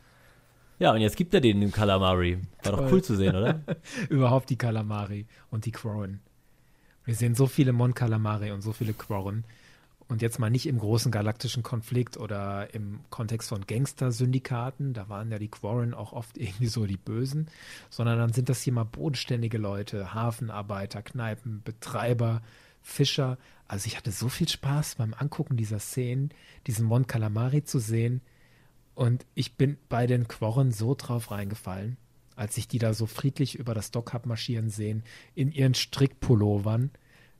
[0.79, 2.39] Ja, und jetzt gibt er den dem Calamari.
[2.63, 2.89] War doch Toll.
[2.93, 3.61] cool zu sehen, oder?
[4.09, 6.21] Überhaupt die Kalamari und die Quarren.
[7.05, 9.45] Wir sehen so viele Mon Calamari und so viele Quarren.
[10.11, 15.31] Und jetzt mal nicht im großen galaktischen Konflikt oder im Kontext von Gangster-Syndikaten, da waren
[15.31, 17.47] ja die Quarren auch oft irgendwie so die Bösen,
[17.91, 22.43] sondern dann sind das hier mal bodenständige Leute, Hafenarbeiter, Kneipenbetreiber,
[22.83, 23.39] Fischer.
[23.69, 26.31] Also ich hatte so viel Spaß beim Angucken dieser Szenen,
[26.67, 28.21] diesen Mon Calamari zu sehen.
[28.97, 31.99] Und ich bin bei den Quarren so drauf reingefallen,
[32.35, 35.05] als ich die da so friedlich über das Dock hab marschieren sehen,
[35.37, 36.91] in ihren Strickpullovern.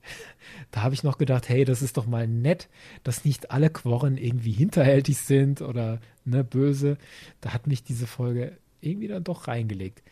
[0.73, 2.69] Da habe ich noch gedacht, hey, das ist doch mal nett,
[3.03, 6.97] dass nicht alle Quarren irgendwie hinterhältig sind oder ne, böse.
[7.41, 10.03] Da hat mich diese Folge irgendwie dann doch reingelegt.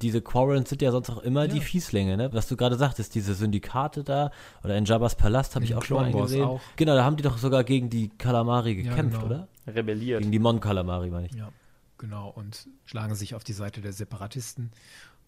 [0.00, 2.32] Diese Quarrens sind ja sonst auch immer die Fieslinge, ne?
[2.32, 4.30] Was du gerade sagtest, diese Syndikate da
[4.62, 6.44] oder in Jabba's Palast habe ich auch schon mal Clone gesehen.
[6.44, 6.60] auch.
[6.76, 9.26] Genau, da haben die doch sogar gegen die Calamari Ja, gekämpft, genau.
[9.26, 9.48] oder?
[9.66, 10.20] Rebelliert.
[10.20, 11.32] Gegen die Mon Calamari, meine ich.
[11.34, 11.50] Ja,
[11.98, 12.28] genau.
[12.30, 14.70] Und schlagen sich auf die Seite der Separatisten.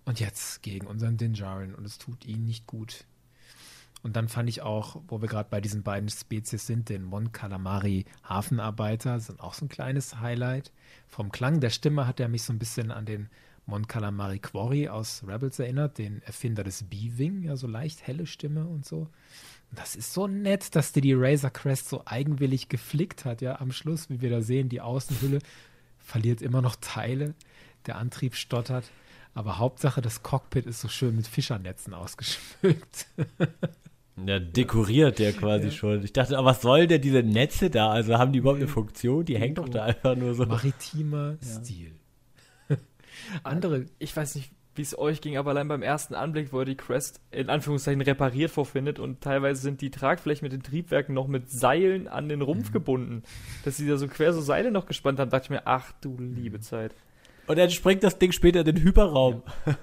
[0.05, 1.75] Und jetzt gegen unseren Dinjarin.
[1.75, 3.05] Und es tut ihnen nicht gut.
[4.03, 7.33] Und dann fand ich auch, wo wir gerade bei diesen beiden Spezies sind, den Mon
[7.33, 10.73] Calamari Hafenarbeiter, sind auch so ein kleines Highlight.
[11.07, 13.29] Vom Klang der Stimme hat er mich so ein bisschen an den
[13.67, 18.67] Mon Calamari Quarry aus Rebels erinnert, den Erfinder des B-Wing, ja, so leicht helle Stimme
[18.67, 19.09] und so.
[19.73, 23.71] Das ist so nett, dass der die Razor Crest so eigenwillig geflickt hat, ja, am
[23.71, 25.39] Schluss, wie wir da sehen, die Außenhülle
[25.99, 27.35] verliert immer noch Teile,
[27.87, 28.91] der Antrieb stottert.
[29.35, 33.07] Aber Hauptsache, das Cockpit ist so schön mit Fischernetzen ausgeschmückt.
[34.27, 35.71] Ja, dekoriert der quasi Ja.
[35.73, 36.05] schon.
[36.05, 37.91] Ich dachte, aber was soll denn diese Netze da?
[37.91, 39.25] Also haben die überhaupt eine Funktion?
[39.25, 40.45] Die hängt doch da einfach nur so.
[40.47, 41.61] Maritimer Ja.
[41.61, 41.93] Stil.
[43.43, 46.65] Andere, Ich weiß nicht, wie es euch ging, aber allein beim ersten Anblick, wo er
[46.65, 51.27] die Crest in Anführungszeichen repariert vorfindet und teilweise sind die Tragflächen mit den Triebwerken noch
[51.27, 53.23] mit Seilen an den Rumpf gebunden.
[53.65, 56.17] Dass sie da so quer so Seile noch gespannt haben, dachte ich mir, ach du
[56.19, 56.95] liebe Zeit.
[57.47, 59.43] Und dann springt das Ding später in den Hyperraum.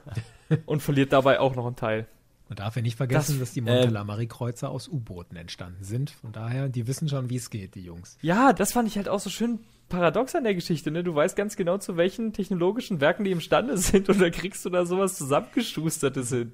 [0.66, 2.08] Und verliert dabei auch noch einen Teil.
[2.49, 6.11] Man darf ja nicht vergessen, Das- dass die ähm, Mon Calamari-Kreuzer aus U-Booten entstanden sind.
[6.11, 8.18] Von daher, die wissen schon, wie es geht, die Jungs.
[8.22, 9.60] Ja, das fand ich halt auch so schön
[9.90, 11.02] paradox an der Geschichte, ne?
[11.03, 14.69] Du weißt ganz genau, zu welchen technologischen Werken die imstande sind und da kriegst du
[14.69, 16.53] da sowas zusammengeschustertes hin.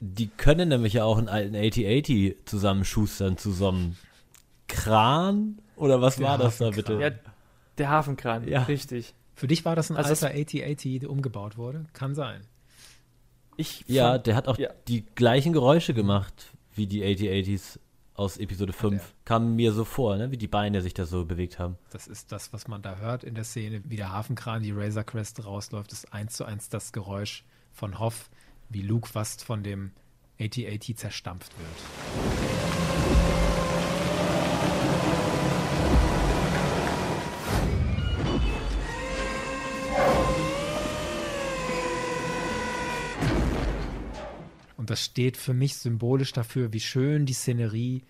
[0.00, 3.96] Die können nämlich ja auch einen alten 8080 zusammenschustern zu so einem
[4.68, 5.58] Kran.
[5.76, 6.94] Oder was Der war das da bitte?
[7.00, 7.10] Ja,
[7.78, 8.62] der Hafenkran, Ja.
[8.64, 9.14] richtig.
[9.34, 11.86] Für dich war das ein Also alter AT-AT, der umgebaut wurde?
[11.94, 12.42] Kann sein.
[13.60, 14.70] Ich Ja, fand- der hat auch ja.
[14.88, 17.78] die gleichen Geräusche gemacht wie die 8080s
[18.14, 19.14] aus Episode 5.
[19.24, 20.30] Kam mir so vor, ne?
[20.30, 21.76] wie die Beine sich da so bewegt haben.
[21.90, 25.04] Das ist das, was man da hört in der Szene, wie der Hafenkran die Razor
[25.04, 28.30] Crest rausläuft, ist eins zu eins das Geräusch von Hoff,
[28.68, 29.92] wie Luke fast von dem
[30.38, 32.80] AT-AT zerstampft wird.
[44.80, 48.02] Und das steht für mich symbolisch dafür, wie schön die Szenerie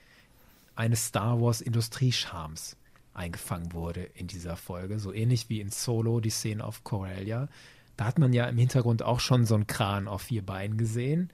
[0.77, 2.77] eines Star Wars Industriescharms
[3.13, 5.01] eingefangen wurde in dieser Folge.
[5.01, 7.49] So ähnlich wie in Solo die Szene auf Corellia.
[7.97, 11.33] Da hat man ja im Hintergrund auch schon so einen Kran auf vier Beinen gesehen.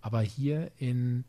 [0.00, 1.24] Aber hier in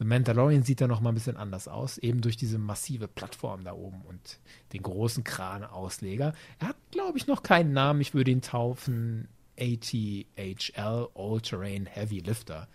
[0.00, 3.62] The Mandalorian sieht er noch mal ein bisschen anders aus, eben durch diese massive Plattform
[3.62, 4.40] da oben und
[4.72, 6.34] den großen Kranausleger.
[6.58, 8.00] Er hat, glaube ich, noch keinen Namen.
[8.00, 9.28] Ich würde ihn taufen
[9.58, 12.68] ATHL All Terrain Heavy Lifter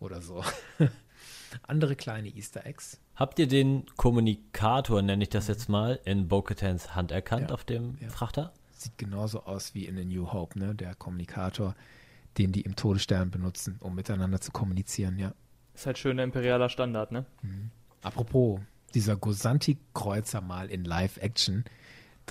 [0.00, 0.44] oder so.
[1.66, 2.98] Andere kleine Easter Eggs.
[3.16, 7.64] Habt ihr den Kommunikator, nenne ich das jetzt mal, in Bo-Katans Hand erkannt Ja, auf
[7.64, 8.08] dem ja.
[8.08, 8.52] Frachter?
[8.70, 10.74] Sieht genauso aus wie in A New Hope, ne?
[10.74, 11.74] Der Kommunikator,
[12.38, 15.34] den die im Todesstern benutzen, um miteinander zu kommunizieren, ja.
[15.74, 17.26] Ist halt schöner imperialer Standard, ne?
[18.02, 18.60] Apropos,
[18.94, 21.64] dieser Gosanti-Kreuzer mal in Live-Action,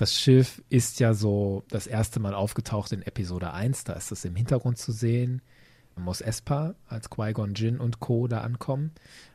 [0.00, 4.24] Das Schiff ist ja so das erste Mal aufgetaucht in Episode 1, da ist es
[4.24, 5.42] im Hintergrund zu sehen.
[5.94, 8.26] Mos Espa als Qui-Gon Jinn und Co.
[8.26, 8.92] da ankommen.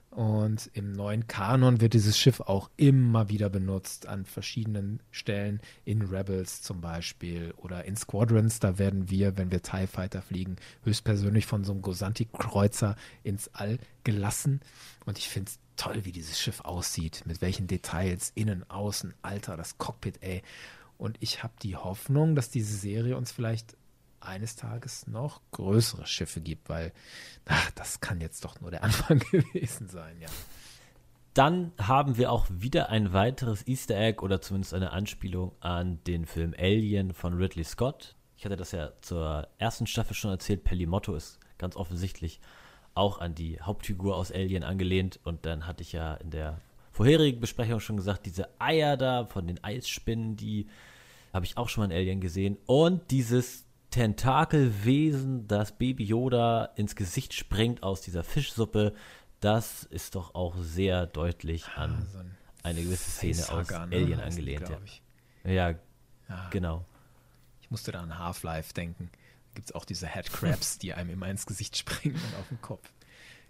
[0.10, 6.02] Und im neuen Kanon wird dieses Schiff auch immer wieder benutzt an verschiedenen Stellen, in
[6.02, 8.60] Rebels zum Beispiel oder in Squadrons.
[8.60, 13.78] Da werden wir, wenn wir TIE Fighter fliegen, höchstpersönlich von so einem Gosanti-Kreuzer ins All
[14.04, 14.62] gelassen.
[15.06, 19.58] Und ich finde es toll, wie dieses Schiff aussieht, mit welchen Details, innen, außen, Alter,
[19.58, 20.42] das Cockpit, ey.
[20.98, 23.76] Und ich habe die Hoffnung, dass diese Serie uns vielleicht
[24.20, 26.94] eines Tages noch größere Schiffe gibt, weil
[27.46, 30.30] ach, das kann jetzt doch nur der Anfang gewesen sein, ja.
[31.34, 36.26] Dann haben wir auch wieder ein weiteres Easter Egg oder zumindest eine Anspielung an den
[36.26, 38.16] Film Alien von Ridley Scott.
[38.38, 40.64] Ich hatte das ja zur ersten Staffel schon erzählt.
[40.64, 42.40] Pelimotto ist ganz offensichtlich
[42.96, 45.20] auch an die Hauptfigur aus Alien angelehnt.
[45.24, 46.60] Und dann hatte ich ja in der
[46.92, 50.68] vorherigen Besprechung schon gesagt, diese Eier da von den Eisspinnen, die
[51.34, 52.58] habe ich auch schon mal in Alien gesehen.
[52.66, 58.94] Und dieses Tentakelwesen, das Baby Yoda ins Gesicht springt aus dieser Fischsuppe,
[59.42, 62.36] das ist doch auch sehr deutlich ah, an so ein
[62.66, 63.78] eine gewisse Szene aus ne?
[63.92, 64.68] Alien angelehnt.
[65.44, 65.70] Ja, ja,
[66.28, 66.84] ja, genau.
[67.62, 69.10] Ich musste da an Half-Life denken.
[69.56, 72.88] Gibt es auch diese Headcrabs, die einem immer ins Gesicht springen und auf den Kopf.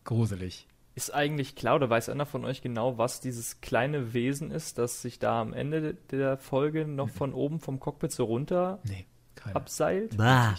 [0.04, 0.68] Gruselig.
[0.94, 5.02] Ist eigentlich klar oder weiß einer von euch genau, was dieses kleine Wesen ist, das
[5.02, 9.06] sich da am Ende der Folge noch von oben vom Cockpit so runter nee,
[9.54, 10.16] abseilt?
[10.16, 10.56] Bah.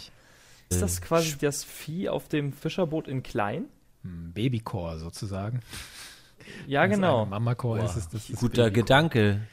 [0.69, 3.65] Ist das quasi das Vieh auf dem Fischerboot in klein?
[4.03, 5.61] Babycore sozusagen.
[6.67, 7.23] Ja, genau.
[7.23, 8.71] ein Mamacore ist es das, das Guter Babycore.
[8.71, 9.47] Gedanke.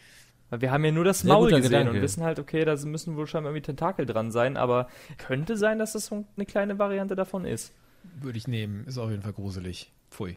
[0.51, 1.91] Weil wir haben ja nur das Sehr Maul gesehen Gedanke.
[1.91, 4.89] und wissen halt, okay, da müssen wohl scheinbar irgendwie Tentakel dran sein, aber
[5.19, 7.73] könnte sein, dass das so eine kleine Variante davon ist.
[8.21, 8.85] Würde ich nehmen.
[8.87, 9.93] Ist auf jeden Fall gruselig.
[10.11, 10.37] Pfui.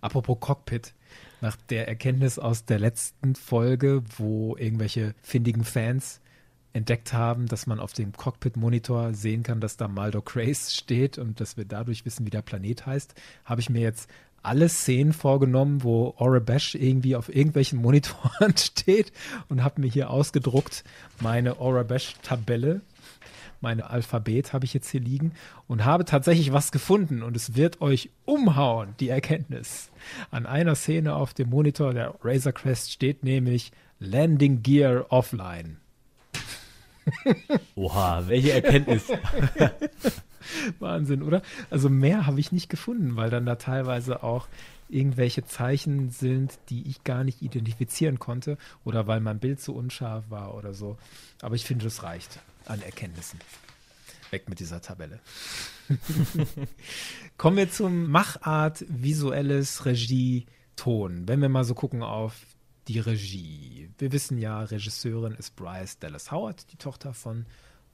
[0.00, 0.94] Apropos Cockpit.
[1.40, 6.20] Nach der Erkenntnis aus der letzten Folge, wo irgendwelche findigen Fans
[6.74, 11.40] entdeckt haben, dass man auf dem Cockpit-Monitor sehen kann, dass da Maldo Grace steht und
[11.40, 13.14] dass wir dadurch wissen, wie der Planet heißt,
[13.44, 14.10] habe ich mir jetzt
[14.44, 19.12] alle Szenen vorgenommen, wo Orabesh irgendwie auf irgendwelchen Monitoren steht
[19.48, 20.84] und habe mir hier ausgedruckt
[21.20, 22.80] meine Orabesh-Tabelle
[23.64, 25.32] mein Alphabet habe ich jetzt hier liegen
[25.68, 29.90] und habe tatsächlich was gefunden und es wird euch umhauen, die Erkenntnis.
[30.30, 35.78] An einer Szene auf dem Monitor der Razor Crest steht nämlich Landing Gear Offline.
[37.74, 39.04] Oha, welche Erkenntnis.
[40.78, 41.42] Wahnsinn, oder?
[41.70, 44.48] Also mehr habe ich nicht gefunden, weil dann da teilweise auch
[44.88, 50.24] irgendwelche Zeichen sind, die ich gar nicht identifizieren konnte oder weil mein Bild so unscharf
[50.28, 50.98] war oder so.
[51.40, 53.40] Aber ich finde, das reicht an Erkenntnissen.
[54.30, 55.20] Weg mit dieser Tabelle.
[57.36, 60.46] Kommen wir zum Machart, visuelles Regie,
[60.76, 61.28] Ton.
[61.28, 62.34] Wenn wir mal so gucken auf
[62.88, 63.88] die Regie.
[63.98, 67.46] Wir wissen ja, Regisseurin ist Bryce Dallas Howard, die Tochter von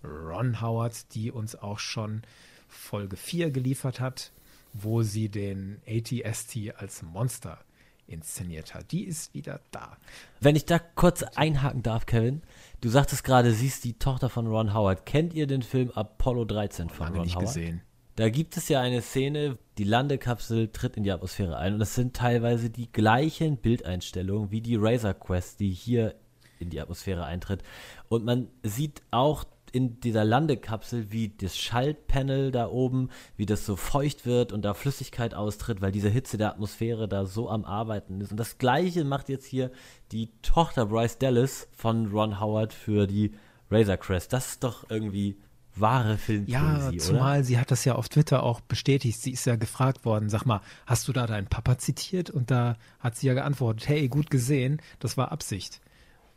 [0.05, 2.23] Ron Howard, die uns auch schon
[2.69, 4.33] Folge 4 geliefert hat,
[4.73, 7.59] wo sie den ATST als Monster
[8.07, 8.91] inszeniert hat.
[8.93, 9.97] Die ist wieder da.
[10.41, 12.43] Wenn ich da kurz einhaken darf, Kevin.
[12.81, 15.07] Du sagtest gerade, sie ist die Tochter von Ron Howard.
[15.07, 17.47] Kennt ihr den Film Apollo 13 von Lange Ron nicht Howard?
[17.49, 17.83] gesehen.
[18.17, 21.95] Da gibt es ja eine Szene, die Landekapsel tritt in die Atmosphäre ein und das
[21.95, 26.15] sind teilweise die gleichen Bildeinstellungen wie die Razor Quest, die hier
[26.59, 27.63] in die Atmosphäre eintritt.
[28.09, 33.77] Und man sieht auch in dieser Landekapsel, wie das Schaltpanel da oben, wie das so
[33.77, 38.21] feucht wird und da Flüssigkeit austritt, weil diese Hitze der Atmosphäre da so am Arbeiten
[38.21, 38.31] ist.
[38.31, 39.71] Und das gleiche macht jetzt hier
[40.13, 43.33] die Tochter Bryce Dallas von Ron Howard für die
[43.71, 44.33] Razor Crest.
[44.33, 45.39] Das ist doch irgendwie
[45.77, 46.99] wahre Ja, Filmpoesie, oder?
[46.99, 49.21] zumal sie hat das ja auf Twitter auch bestätigt.
[49.21, 52.31] Sie ist ja gefragt worden, sag mal, hast du da deinen Papa zitiert?
[52.31, 55.81] Und da hat sie ja geantwortet, hey, gut gesehen, das war Absicht.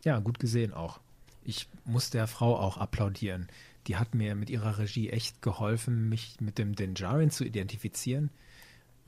[0.04, 1.00] Ja, gut gesehen auch.
[1.46, 3.48] Ich muss der Frau auch applaudieren.
[3.88, 8.30] Die hat mir mit ihrer Regie echt geholfen, mich mit dem Dinjarin zu identifizieren,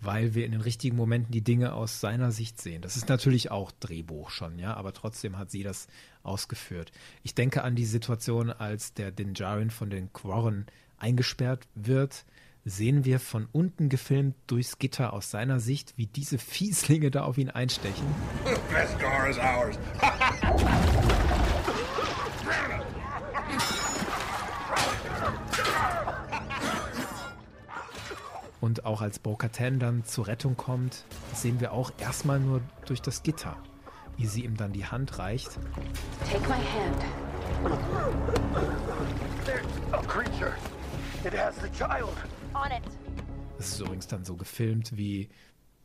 [0.02, 2.82] weil wir in den richtigen Momenten die Dinge aus seiner Sicht sehen.
[2.82, 5.88] Das ist natürlich auch Drehbuch schon, ja, aber trotzdem hat sie das
[6.24, 6.91] ausgeführt.
[7.24, 10.66] Ich denke an die Situation, als der Dinjarin von den Quarren
[10.98, 12.26] eingesperrt wird,
[12.66, 17.38] sehen wir von unten gefilmt durchs Gitter aus seiner Sicht, wie diese Fieslinge da auf
[17.38, 18.07] ihn einstechen.
[28.66, 31.06] Und auch als Bo-Katan dann zur Rettung kommt,
[31.36, 33.58] sehen wir auch erstmal nur durch das Gitter,
[34.18, 35.60] wie sie ihm dann die Hand reicht.
[36.28, 37.06] Take my hand.
[39.46, 40.56] There's a creature.
[41.24, 42.16] It has the child.
[42.56, 42.82] On it.
[43.60, 45.30] Es ist übrigens dann so gefilmt, wie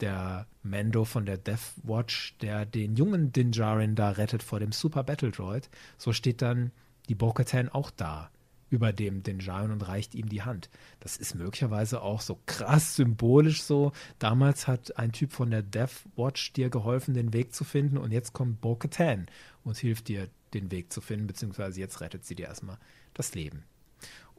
[0.00, 4.72] der Mando von der Death Watch, der den jungen Din Djarin da rettet vor dem
[4.72, 6.72] Super Battle Droid, so steht dann
[7.10, 8.30] die Bo-Katan auch da
[8.70, 10.70] über dem Din Djarin und reicht ihm die Hand.
[11.00, 13.92] Das ist möglicherweise auch so krass symbolisch so.
[14.18, 18.12] Damals hat ein Typ von der Death Watch dir geholfen, den Weg zu finden und
[18.12, 19.26] jetzt kommt Bo-Katan
[19.64, 22.78] und hilft dir, den Weg zu finden, beziehungsweise jetzt rettet sie dir erstmal
[23.14, 23.64] das Leben.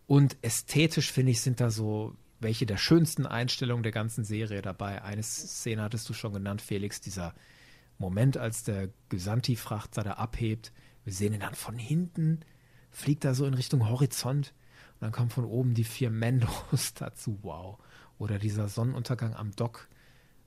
[0.08, 5.04] Und ästhetisch, finde ich, sind da so welche der schönsten Einstellungen der ganzen Serie dabei.
[5.04, 7.34] Eine Szene hattest du schon genannt, Felix, dieser
[7.98, 10.74] Moment, als der Gesanti-Frachter da abhebt.
[11.04, 12.42] Wir sehen ihn dann von hinten,
[12.92, 14.54] fliegt da so in Richtung Horizont
[14.94, 17.40] und dann kommen von oben die vier Mendos dazu.
[17.42, 17.80] Wow.
[18.20, 19.88] Oder dieser Sonnenuntergang am Dock,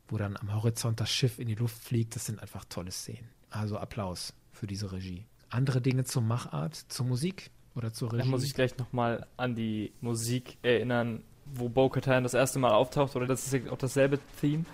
[0.09, 2.15] wo dann am Horizont das Schiff in die Luft fliegt.
[2.15, 3.29] Das sind einfach tolle Szenen.
[3.51, 5.27] Also Applaus für diese Regie.
[5.49, 8.23] Andere Dinge zur Machart, zur Musik oder zur Regie?
[8.23, 13.17] Da muss ich gleich nochmal an die Musik erinnern, wo Bo-Katan das erste Mal auftaucht,
[13.17, 14.65] oder das ist auch dasselbe Theme,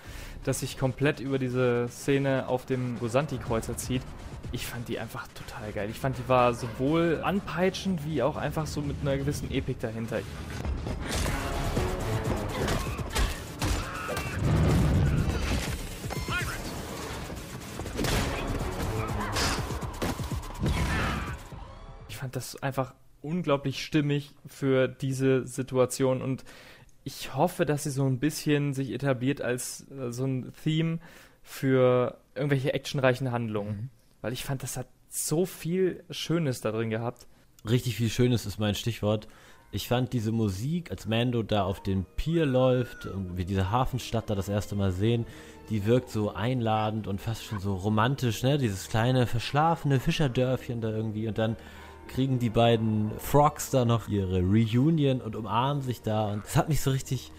[0.44, 4.02] das sich komplett über diese Szene auf dem Gosanti-Kreuzer zieht.
[4.52, 5.88] Ich fand die einfach total geil.
[5.90, 10.20] Ich fand, die war sowohl anpeitschend, wie auch einfach so mit einer gewissen Epik dahinter.
[22.08, 26.44] Ich fand das einfach unglaublich stimmig für diese Situation und
[27.04, 30.98] ich hoffe, dass sie so ein bisschen sich etabliert als äh, so ein Theme
[31.42, 33.70] für irgendwelche actionreichen Handlungen.
[33.70, 33.99] Mhm.
[34.20, 37.26] Weil ich fand, das hat so viel Schönes da drin gehabt.
[37.68, 39.28] Richtig viel Schönes ist mein Stichwort.
[39.72, 44.28] Ich fand diese Musik, als Mando da auf den Pier läuft und wir diese Hafenstadt
[44.28, 45.26] da das erste Mal sehen,
[45.68, 48.58] die wirkt so einladend und fast schon so romantisch, ne?
[48.58, 51.56] Dieses kleine verschlafene Fischerdörfchen da irgendwie und dann
[52.08, 56.32] kriegen die beiden Frogs da noch ihre Reunion und umarmen sich da.
[56.32, 57.30] Und es hat mich so richtig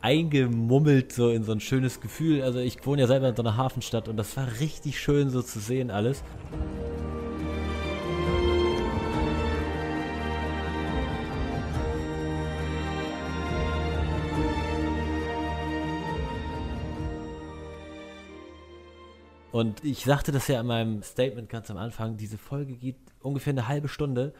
[0.00, 2.42] eingemummelt, so in so ein schönes Gefühl.
[2.42, 5.42] Also ich wohne ja selber in so einer Hafenstadt und das war richtig schön so
[5.42, 6.22] zu sehen alles.
[19.50, 23.52] Und ich sagte das ja in meinem Statement ganz am Anfang, diese Folge geht ungefähr
[23.52, 24.32] eine halbe Stunde.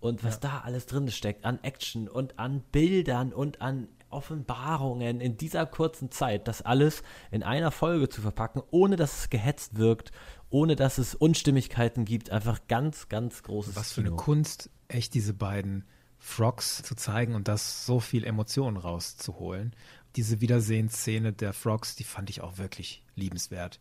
[0.00, 0.40] Und was ja.
[0.48, 6.10] da alles drin steckt, an Action und an Bildern und an Offenbarungen in dieser kurzen
[6.10, 10.12] Zeit, das alles in einer Folge zu verpacken, ohne dass es gehetzt wirkt,
[10.50, 15.34] ohne dass es Unstimmigkeiten gibt, einfach ganz, ganz großes Was für eine Kunst, echt diese
[15.34, 15.84] beiden
[16.18, 19.74] Frogs zu zeigen und das so viel Emotionen rauszuholen.
[20.14, 23.80] Diese Wiedersehensszene der Frogs, die fand ich auch wirklich liebenswert.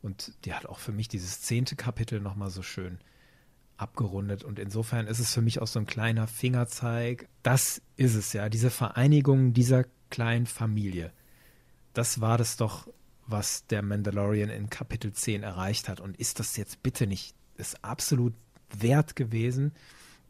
[0.00, 2.98] Und die hat auch für mich dieses zehnte Kapitel nochmal so schön
[3.76, 4.44] abgerundet.
[4.44, 7.28] Und insofern ist es für mich auch so ein kleiner Fingerzeig.
[7.42, 11.12] Das ist es ja, diese Vereinigung dieser kleinen Familie.
[11.92, 12.88] Das war das doch,
[13.26, 16.00] was der Mandalorian in Kapitel 10 erreicht hat.
[16.00, 18.34] Und ist das jetzt bitte nicht ist absolut
[18.70, 19.72] wert gewesen?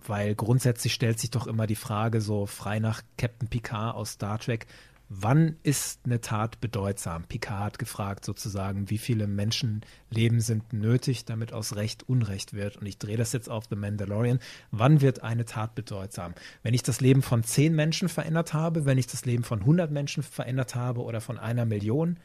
[0.06, 4.38] Weil grundsätzlich stellt sich doch immer die Frage, so frei nach Captain Picard aus Star
[4.38, 4.66] Trek,
[5.08, 7.24] wann ist eine Tat bedeutsam?
[7.24, 12.76] Picard hat gefragt sozusagen, wie viele Menschenleben sind nötig, damit aus Recht Unrecht wird.
[12.76, 14.40] Und ich drehe das jetzt auf The Mandalorian.
[14.70, 16.34] Wann wird eine Tat bedeutsam?
[16.62, 19.90] Wenn ich das Leben von zehn Menschen verändert habe, wenn ich das Leben von 100
[19.90, 22.18] Menschen verändert habe oder von einer Million?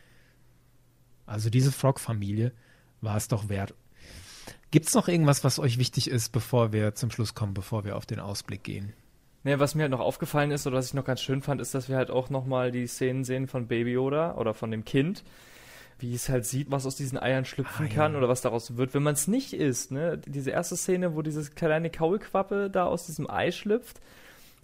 [1.25, 2.51] Also diese Frog-Familie
[3.01, 3.73] war es doch wert.
[4.71, 7.97] Gibt es noch irgendwas, was euch wichtig ist, bevor wir zum Schluss kommen, bevor wir
[7.97, 8.93] auf den Ausblick gehen?
[9.43, 11.73] Naja, was mir halt noch aufgefallen ist oder was ich noch ganz schön fand, ist,
[11.73, 15.23] dass wir halt auch nochmal die Szenen sehen von Baby Yoda oder von dem Kind,
[15.97, 18.17] wie es halt sieht, was aus diesen Eiern schlüpfen ah, kann ja.
[18.19, 19.91] oder was daraus wird, wenn man es nicht isst.
[19.91, 20.19] Ne?
[20.19, 23.99] Diese erste Szene, wo dieses kleine Kaulquappe da aus diesem Ei schlüpft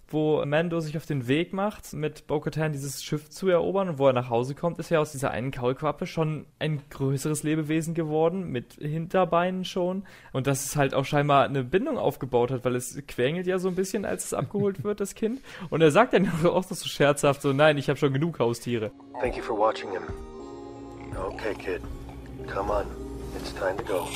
[0.08, 4.06] wo Mando sich auf den Weg macht, mit Bo-Katan dieses Schiff zu erobern und wo
[4.06, 8.50] er nach Hause kommt, ist ja aus dieser einen Kaulquappe schon ein größeres Lebewesen geworden,
[8.50, 10.04] mit Hinterbeinen schon.
[10.32, 13.68] Und dass es halt auch scheinbar eine Bindung aufgebaut hat, weil es quengelt ja so
[13.68, 15.40] ein bisschen, als es abgeholt wird, das Kind.
[15.68, 18.90] Und er sagt dann auch so scherzhaft so, nein, ich habe schon genug Haustiere.
[19.20, 20.02] Thank you for watching him.
[21.16, 21.82] Okay, kid.
[22.46, 22.86] Come on.
[23.36, 24.06] It's time to go.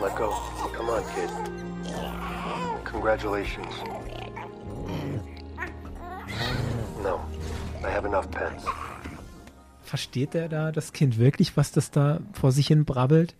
[0.00, 0.30] Let go.
[0.74, 1.30] Come on, kid.
[2.84, 4.11] Congratulations.
[7.02, 7.20] No,
[7.82, 8.64] I have enough pens.
[9.82, 13.34] Versteht er da das Kind wirklich, was das da vor sich hin brabbelt?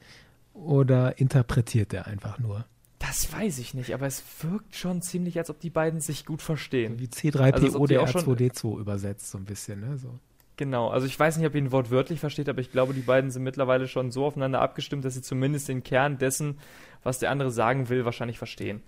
[0.55, 2.67] Oder interpretiert er einfach nur?
[2.99, 6.43] Das weiß ich nicht, aber es wirkt schon ziemlich, als ob die beiden sich gut
[6.43, 6.99] verstehen.
[6.99, 9.99] Wie C3PO also, der R2D2 übersetzt, so ein bisschen, ne?
[9.99, 10.19] So.
[10.57, 13.31] Genau, also ich weiß nicht, ob ihr ihn wortwörtlich versteht, aber ich glaube, die beiden
[13.31, 16.59] sind mittlerweile schon so aufeinander abgestimmt, dass sie zumindest den Kern dessen,
[17.03, 18.83] was der andere sagen will, wahrscheinlich verstehen.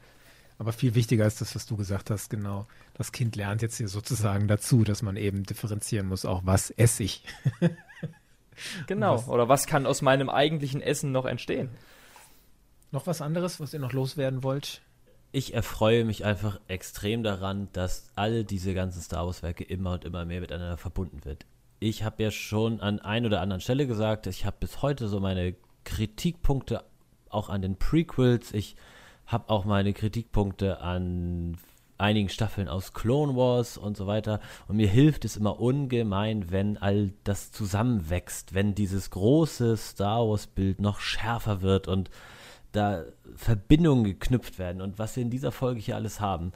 [0.59, 2.67] Aber viel wichtiger ist das, was du gesagt hast, genau.
[2.95, 7.03] Das Kind lernt jetzt hier sozusagen dazu, dass man eben differenzieren muss, auch was esse
[7.05, 7.25] ich.
[8.87, 9.15] Genau.
[9.15, 11.71] Was- Oder was kann aus meinem eigentlichen Essen noch entstehen?
[12.93, 14.81] Noch was anderes, was ihr noch loswerden wollt?
[15.33, 20.25] Ich erfreue mich einfach extrem daran, dass alle diese ganzen Star Wars-Werke immer und immer
[20.25, 21.45] mehr miteinander verbunden wird.
[21.81, 25.19] Ich habe ja schon an ein oder anderen Stelle gesagt, ich habe bis heute so
[25.19, 26.85] meine Kritikpunkte
[27.29, 28.55] auch an den Prequels.
[28.55, 28.77] Ich
[29.27, 31.57] habe auch meine Kritikpunkte an
[31.99, 34.41] einigen Staffeln aus Clone Wars und so weiter.
[34.69, 40.81] Und mir hilft es immer ungemein, wenn all das zusammenwächst, wenn dieses große Star Wars-Bild
[40.81, 42.11] noch schärfer wird und
[42.73, 43.05] da
[43.37, 44.83] Verbindungen geknüpft werden.
[44.83, 46.53] Und was wir in dieser Folge hier alles haben,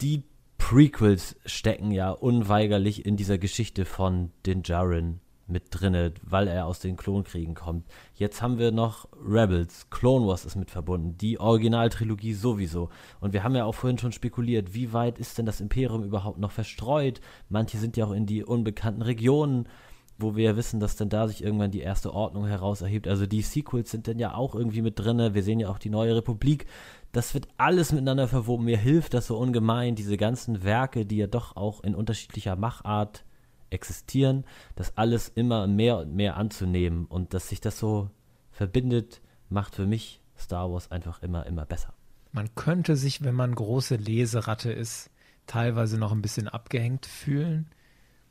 [0.00, 0.24] die
[0.58, 6.80] Prequels stecken ja unweigerlich in dieser Geschichte von Din Djarin mit drinne, weil er aus
[6.80, 7.86] den Klonkriegen kommt.
[8.14, 12.90] Jetzt haben wir noch Rebels, Clone Wars ist mit verbunden, die Originaltrilogie sowieso.
[13.20, 16.38] Und wir haben ja auch vorhin schon spekuliert, wie weit ist denn das Imperium überhaupt
[16.38, 17.20] noch verstreut?
[17.48, 19.68] Manche sind ja auch in die unbekannten Regionen,
[20.18, 23.06] wo wir ja wissen, dass dann da sich irgendwann die erste Ordnung heraus erhebt.
[23.06, 25.34] Also die Sequels sind dann ja auch irgendwie mit drinne.
[25.34, 26.66] Wir sehen ja auch die neue Republik.
[27.12, 28.64] Das wird alles miteinander verwoben.
[28.64, 33.25] Mir hilft das so ungemein, diese ganzen Werke, die ja doch auch in unterschiedlicher Machart
[33.70, 34.44] existieren,
[34.74, 38.10] das alles immer mehr und mehr anzunehmen und dass sich das so
[38.50, 41.94] verbindet, macht für mich Star Wars einfach immer, immer besser.
[42.32, 45.10] Man könnte sich, wenn man große Leseratte ist,
[45.46, 47.70] teilweise noch ein bisschen abgehängt fühlen,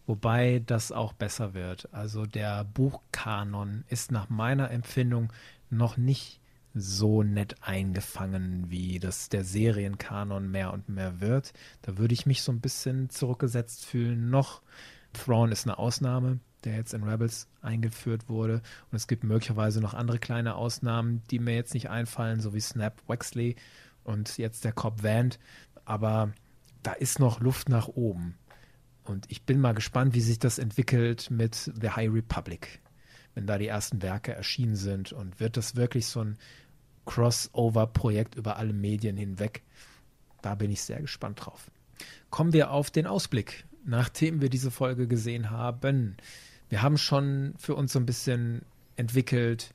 [0.06, 1.92] wobei das auch besser wird.
[1.94, 5.32] Also der Buchkanon ist nach meiner Empfindung
[5.70, 6.42] noch nicht
[6.76, 11.54] so nett eingefangen, wie das der Serienkanon mehr und mehr wird.
[11.82, 14.30] Da würde ich mich so ein bisschen zurückgesetzt fühlen.
[14.30, 14.62] Noch
[15.16, 18.62] Thrawn ist eine Ausnahme, der jetzt in Rebels eingeführt wurde.
[18.92, 22.60] Und es gibt möglicherweise noch andere kleine Ausnahmen, die mir jetzt nicht einfallen, so wie
[22.60, 23.56] Snap Wexley
[24.04, 25.40] und jetzt der Cobb Vant.
[25.86, 26.34] Aber
[26.84, 28.36] da ist noch Luft nach oben.
[29.04, 32.82] Und ich bin mal gespannt, wie sich das entwickelt mit The High Republic,
[33.36, 35.14] wenn da die ersten Werke erschienen sind.
[35.14, 36.38] Und wird das wirklich so ein
[37.06, 39.62] Crossover-Projekt über alle Medien hinweg?
[40.42, 41.70] Da bin ich sehr gespannt drauf.
[42.30, 46.18] Kommen wir auf den Ausblick, nachdem wir diese Folge gesehen haben.
[46.70, 48.64] Wir haben schon für uns so ein bisschen
[48.96, 49.74] entwickelt,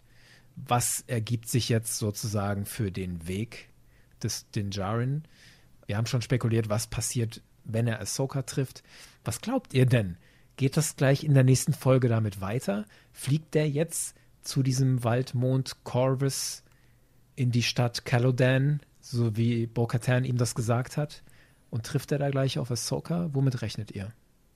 [0.56, 3.68] was ergibt sich jetzt sozusagen für den Weg
[4.22, 5.22] des Dinjarin.
[5.86, 8.82] Wir haben schon spekuliert, was passiert, wenn er Ahsoka trifft.
[9.24, 10.16] Was glaubt ihr denn?
[10.56, 12.84] Geht das gleich in der nächsten Folge damit weiter?
[13.12, 16.62] Fliegt der jetzt zu diesem Waldmond Corvus
[17.36, 21.22] in die Stadt Calodan, so wie Bo-Katan ihm das gesagt hat?
[21.70, 23.30] Und trifft er da gleich auf Ahsoka?
[23.32, 24.12] Womit rechnet ihr?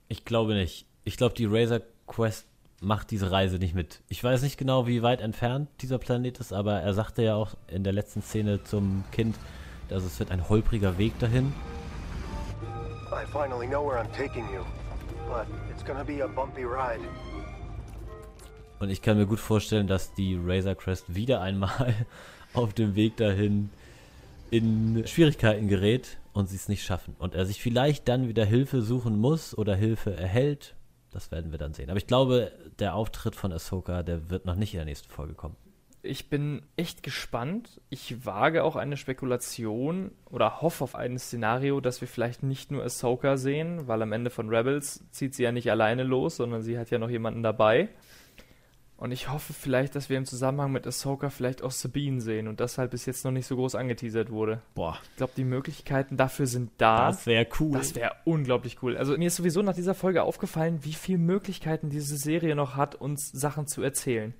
[0.07, 0.85] Ich glaube nicht.
[1.03, 2.45] Ich glaube, die Razor Quest
[2.81, 4.01] macht diese Reise nicht mit.
[4.09, 7.55] Ich weiß nicht genau, wie weit entfernt dieser Planet ist, aber er sagte ja auch
[7.67, 9.35] in der letzten Szene zum Kind,
[9.87, 11.53] dass es wird ein holpriger Weg dahin.
[13.11, 14.63] I finally know where I'm taking you,
[15.27, 17.01] but it's gonna be a bumpy ride.
[18.79, 21.93] Und ich kann mir gut vorstellen, dass die Razor Crest wieder einmal
[22.53, 23.69] auf dem Weg dahin
[24.51, 27.15] in Schwierigkeiten gerät und sie es nicht schaffen.
[27.17, 30.75] Und er sich vielleicht dann wieder Hilfe suchen muss oder Hilfe erhält.
[31.09, 31.89] Das werden wir dann sehen.
[31.89, 35.33] Aber ich glaube, der Auftritt von Ahsoka, der wird noch nicht in der nächsten Folge
[35.33, 35.55] kommen.
[36.01, 37.79] Ich bin echt gespannt.
[37.89, 42.83] Ich wage auch eine Spekulation oder hoffe auf ein Szenario, dass wir vielleicht nicht nur
[42.83, 46.77] Ahsoka sehen, weil am Ende von Rebels zieht sie ja nicht alleine los, sondern sie
[46.77, 47.87] hat ja noch jemanden dabei.
[48.97, 52.61] Und ich hoffe vielleicht, dass wir im Zusammenhang mit Ahsoka vielleicht auch Sabine sehen und
[52.61, 54.61] das halt bis jetzt noch nicht so groß angeteasert wurde.
[54.73, 54.97] Boah.
[55.11, 57.07] Ich glaube, die Möglichkeiten dafür sind da.
[57.07, 57.73] Das wäre cool.
[57.73, 58.95] Das wäre unglaublich cool.
[58.95, 62.95] Also mir ist sowieso nach dieser Folge aufgefallen, wie viele Möglichkeiten diese Serie noch hat,
[62.95, 64.33] uns Sachen zu erzählen.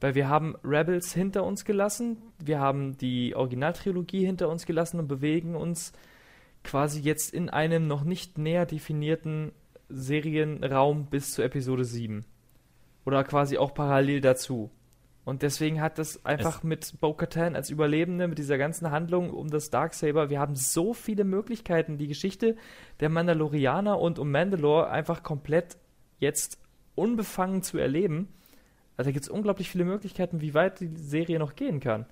[0.00, 5.06] Weil wir haben Rebels hinter uns gelassen, wir haben die Originaltrilogie hinter uns gelassen und
[5.06, 5.92] bewegen uns
[6.64, 9.52] quasi jetzt in einem noch nicht näher definierten
[9.88, 12.24] Serienraum bis zu Episode 7.
[13.06, 14.70] Oder quasi auch parallel dazu.
[15.24, 19.48] Und deswegen hat das einfach Es- mit Bo-Katan als Überlebende, mit dieser ganzen Handlung um
[19.48, 22.56] das Darksaber, wir haben so viele Möglichkeiten, die Geschichte
[23.00, 25.78] der Mandalorianer und um Mandalore einfach komplett
[26.20, 26.58] jetzt
[26.94, 28.28] unbefangen zu erleben.
[28.96, 32.06] Also da gibt es unglaublich viele Möglichkeiten, wie weit die Serie noch gehen kann.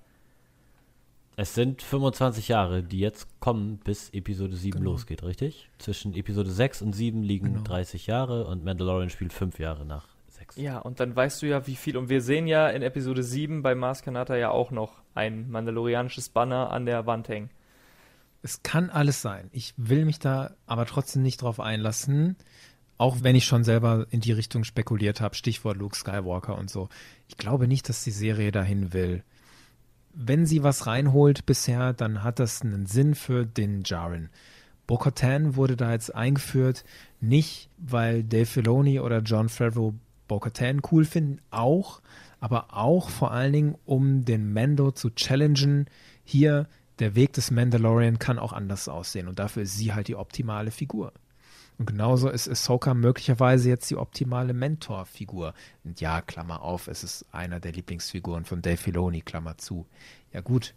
[1.37, 4.91] Es sind 25 Jahre, die jetzt kommen, bis Episode 7 Genau.
[4.91, 5.69] losgeht, richtig?
[5.79, 7.61] Zwischen Episode 6 und 7 liegen Genau.
[7.63, 10.14] 30 Jahre und Mandalorian spielt 5 Jahre nach
[10.47, 10.57] 6.
[10.57, 11.97] Ja, und dann weißt du ja, wie viel.
[11.97, 16.29] Und wir sehen ja in Episode 7 bei Mars Kanata ja auch noch ein mandalorianisches
[16.29, 17.49] Banner an der Wand hängen.
[18.41, 19.49] Es kann alles sein.
[19.51, 22.35] Ich will mich da aber trotzdem nicht drauf einlassen,
[22.97, 26.89] auch wenn ich schon selber in die Richtung spekuliert habe, Stichwort Luke Skywalker und so.
[27.27, 29.23] Ich glaube nicht, dass die Serie dahin will.
[30.13, 34.29] Wenn sie was reinholt bisher, dann hat das einen Sinn für den Jaren.
[34.87, 36.85] Bo-Katan wurde da jetzt eingeführt,
[37.19, 39.95] nicht weil Dave Filoni oder John Favreau
[40.27, 42.01] Bo-Katan cool finden, auch,
[42.39, 45.87] aber auch vor allen Dingen, um den Mando zu challengen.
[46.23, 46.67] Hier,
[46.99, 50.71] der Weg des Mandalorian kann auch anders aussehen und dafür ist sie halt die optimale
[50.71, 51.13] Figur.
[51.77, 55.53] Und genauso ist Ahsoka möglicherweise jetzt die optimale Mentorfigur.
[55.83, 59.85] Und ja, Klammer auf, es ist einer der Lieblingsfiguren von Dave Filoni, Klammer zu.
[60.31, 60.73] Ja gut,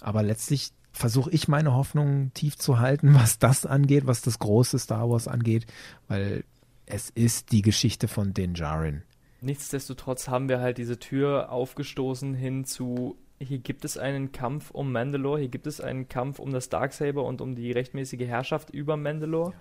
[0.00, 4.78] aber letztlich versuche ich meine Hoffnungen tief zu halten, was das angeht, was das große
[4.78, 5.66] Star Wars angeht,
[6.08, 6.44] weil
[6.90, 9.02] es ist die Geschichte von Din Djarin.
[9.40, 14.90] Nichtsdestotrotz haben wir halt diese Tür aufgestoßen hin zu hier gibt es einen Kampf um
[14.90, 18.96] Mandalore, hier gibt es einen Kampf um das Darksaber und um die rechtmäßige Herrschaft über
[18.96, 19.52] Mandalore.
[19.52, 19.58] Ja.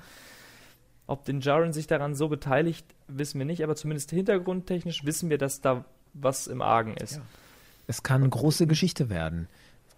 [1.05, 5.37] Ob den Jaren sich daran so beteiligt, wissen wir nicht, aber zumindest hintergrundtechnisch wissen wir,
[5.37, 7.17] dass da was im Argen ist.
[7.17, 7.21] Ja.
[7.85, 9.47] Es kann eine große Geschichte werden.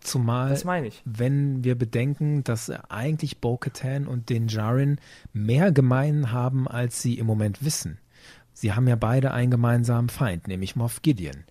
[0.01, 0.57] Zumal,
[1.05, 4.99] wenn wir bedenken, dass eigentlich Bo-Katan und den Jaren
[5.34, 7.99] mehr gemein haben, als sie im Moment wissen.
[8.53, 11.43] Sie haben ja beide einen gemeinsamen Feind, nämlich Moff Gideon.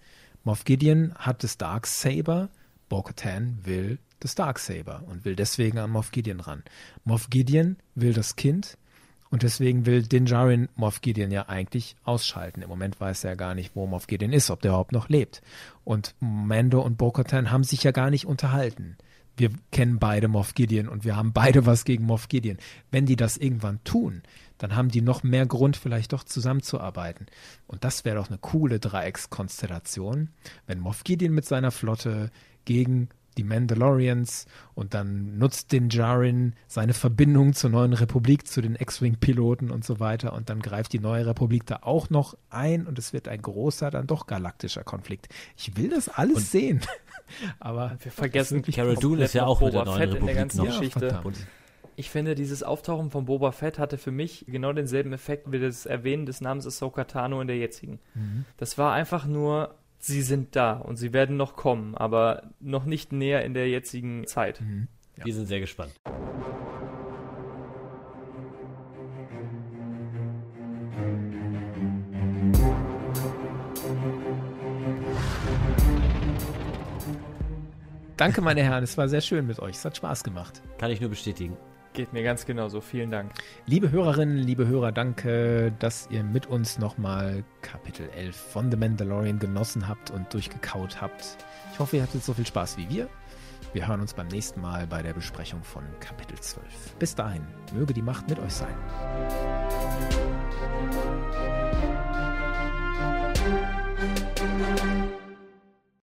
[0.44, 2.48] Moff Gideon hat das Darksaber,
[2.88, 6.62] Bo-Katan will das Darksaber und will deswegen an Moff Gideon ran.
[7.04, 8.78] Moff Gideon will das Kind,
[9.30, 12.62] und deswegen will Din Djarin Moff Gideon ja eigentlich ausschalten.
[12.62, 15.42] Im Moment weiß er gar nicht, wo Moff Gideon ist, ob der überhaupt noch lebt.
[15.84, 18.96] Und Mando und Bo-Katan haben sich ja gar nicht unterhalten.
[19.36, 22.58] Wir kennen beide Moff Gideon und wir haben beide was gegen Moff Gideon.
[22.90, 24.22] Wenn die das irgendwann tun,
[24.58, 27.26] dann haben die noch mehr Grund, vielleicht doch zusammenzuarbeiten.
[27.68, 30.30] Und das wäre doch eine coole Dreieckskonstellation,
[30.66, 32.30] wenn Moff Gideon mit seiner Flotte
[32.64, 33.08] gegen
[33.38, 39.70] die Mandalorians und dann nutzt den Jarin seine Verbindung zur neuen Republik, zu den X-Wing-Piloten
[39.70, 43.12] und so weiter und dann greift die neue Republik da auch noch ein und es
[43.12, 45.28] wird ein großer, dann doch galaktischer Konflikt.
[45.56, 46.80] Ich will das alles und sehen.
[47.60, 50.34] Aber wir vergessen, Carol Dune ist ja auch mit der neuen Fett Republik in der
[50.34, 50.66] ganzen noch.
[50.66, 51.06] Geschichte.
[51.08, 51.22] Ja,
[51.98, 55.84] ich finde, dieses Auftauchen von Boba Fett hatte für mich genau denselben Effekt wie das
[55.84, 57.98] Erwähnen des Namens Ahsoka Tano in der jetzigen.
[58.14, 58.44] Mhm.
[58.56, 63.12] Das war einfach nur sie sind da und sie werden noch kommen, aber noch nicht
[63.12, 64.60] näher in der jetzigen Zeit.
[64.60, 64.88] Mhm.
[65.16, 65.24] Ja.
[65.24, 65.92] Wir sind sehr gespannt.
[78.16, 79.76] Danke, meine Herren, es war sehr schön mit euch.
[79.76, 80.60] Es hat Spaß gemacht.
[80.78, 81.56] Kann ich nur bestätigen.
[81.98, 82.80] Geht mir ganz genauso.
[82.80, 83.32] Vielen Dank.
[83.66, 89.40] Liebe Hörerinnen, liebe Hörer, danke, dass ihr mit uns nochmal Kapitel 11 von The Mandalorian
[89.40, 91.38] genossen habt und durchgekaut habt.
[91.72, 93.08] Ich hoffe, ihr hattet so viel Spaß wie wir.
[93.72, 96.64] Wir hören uns beim nächsten Mal bei der Besprechung von Kapitel 12.
[97.00, 97.42] Bis dahin,
[97.74, 98.76] möge die Macht mit euch sein.
[104.56, 104.97] Musik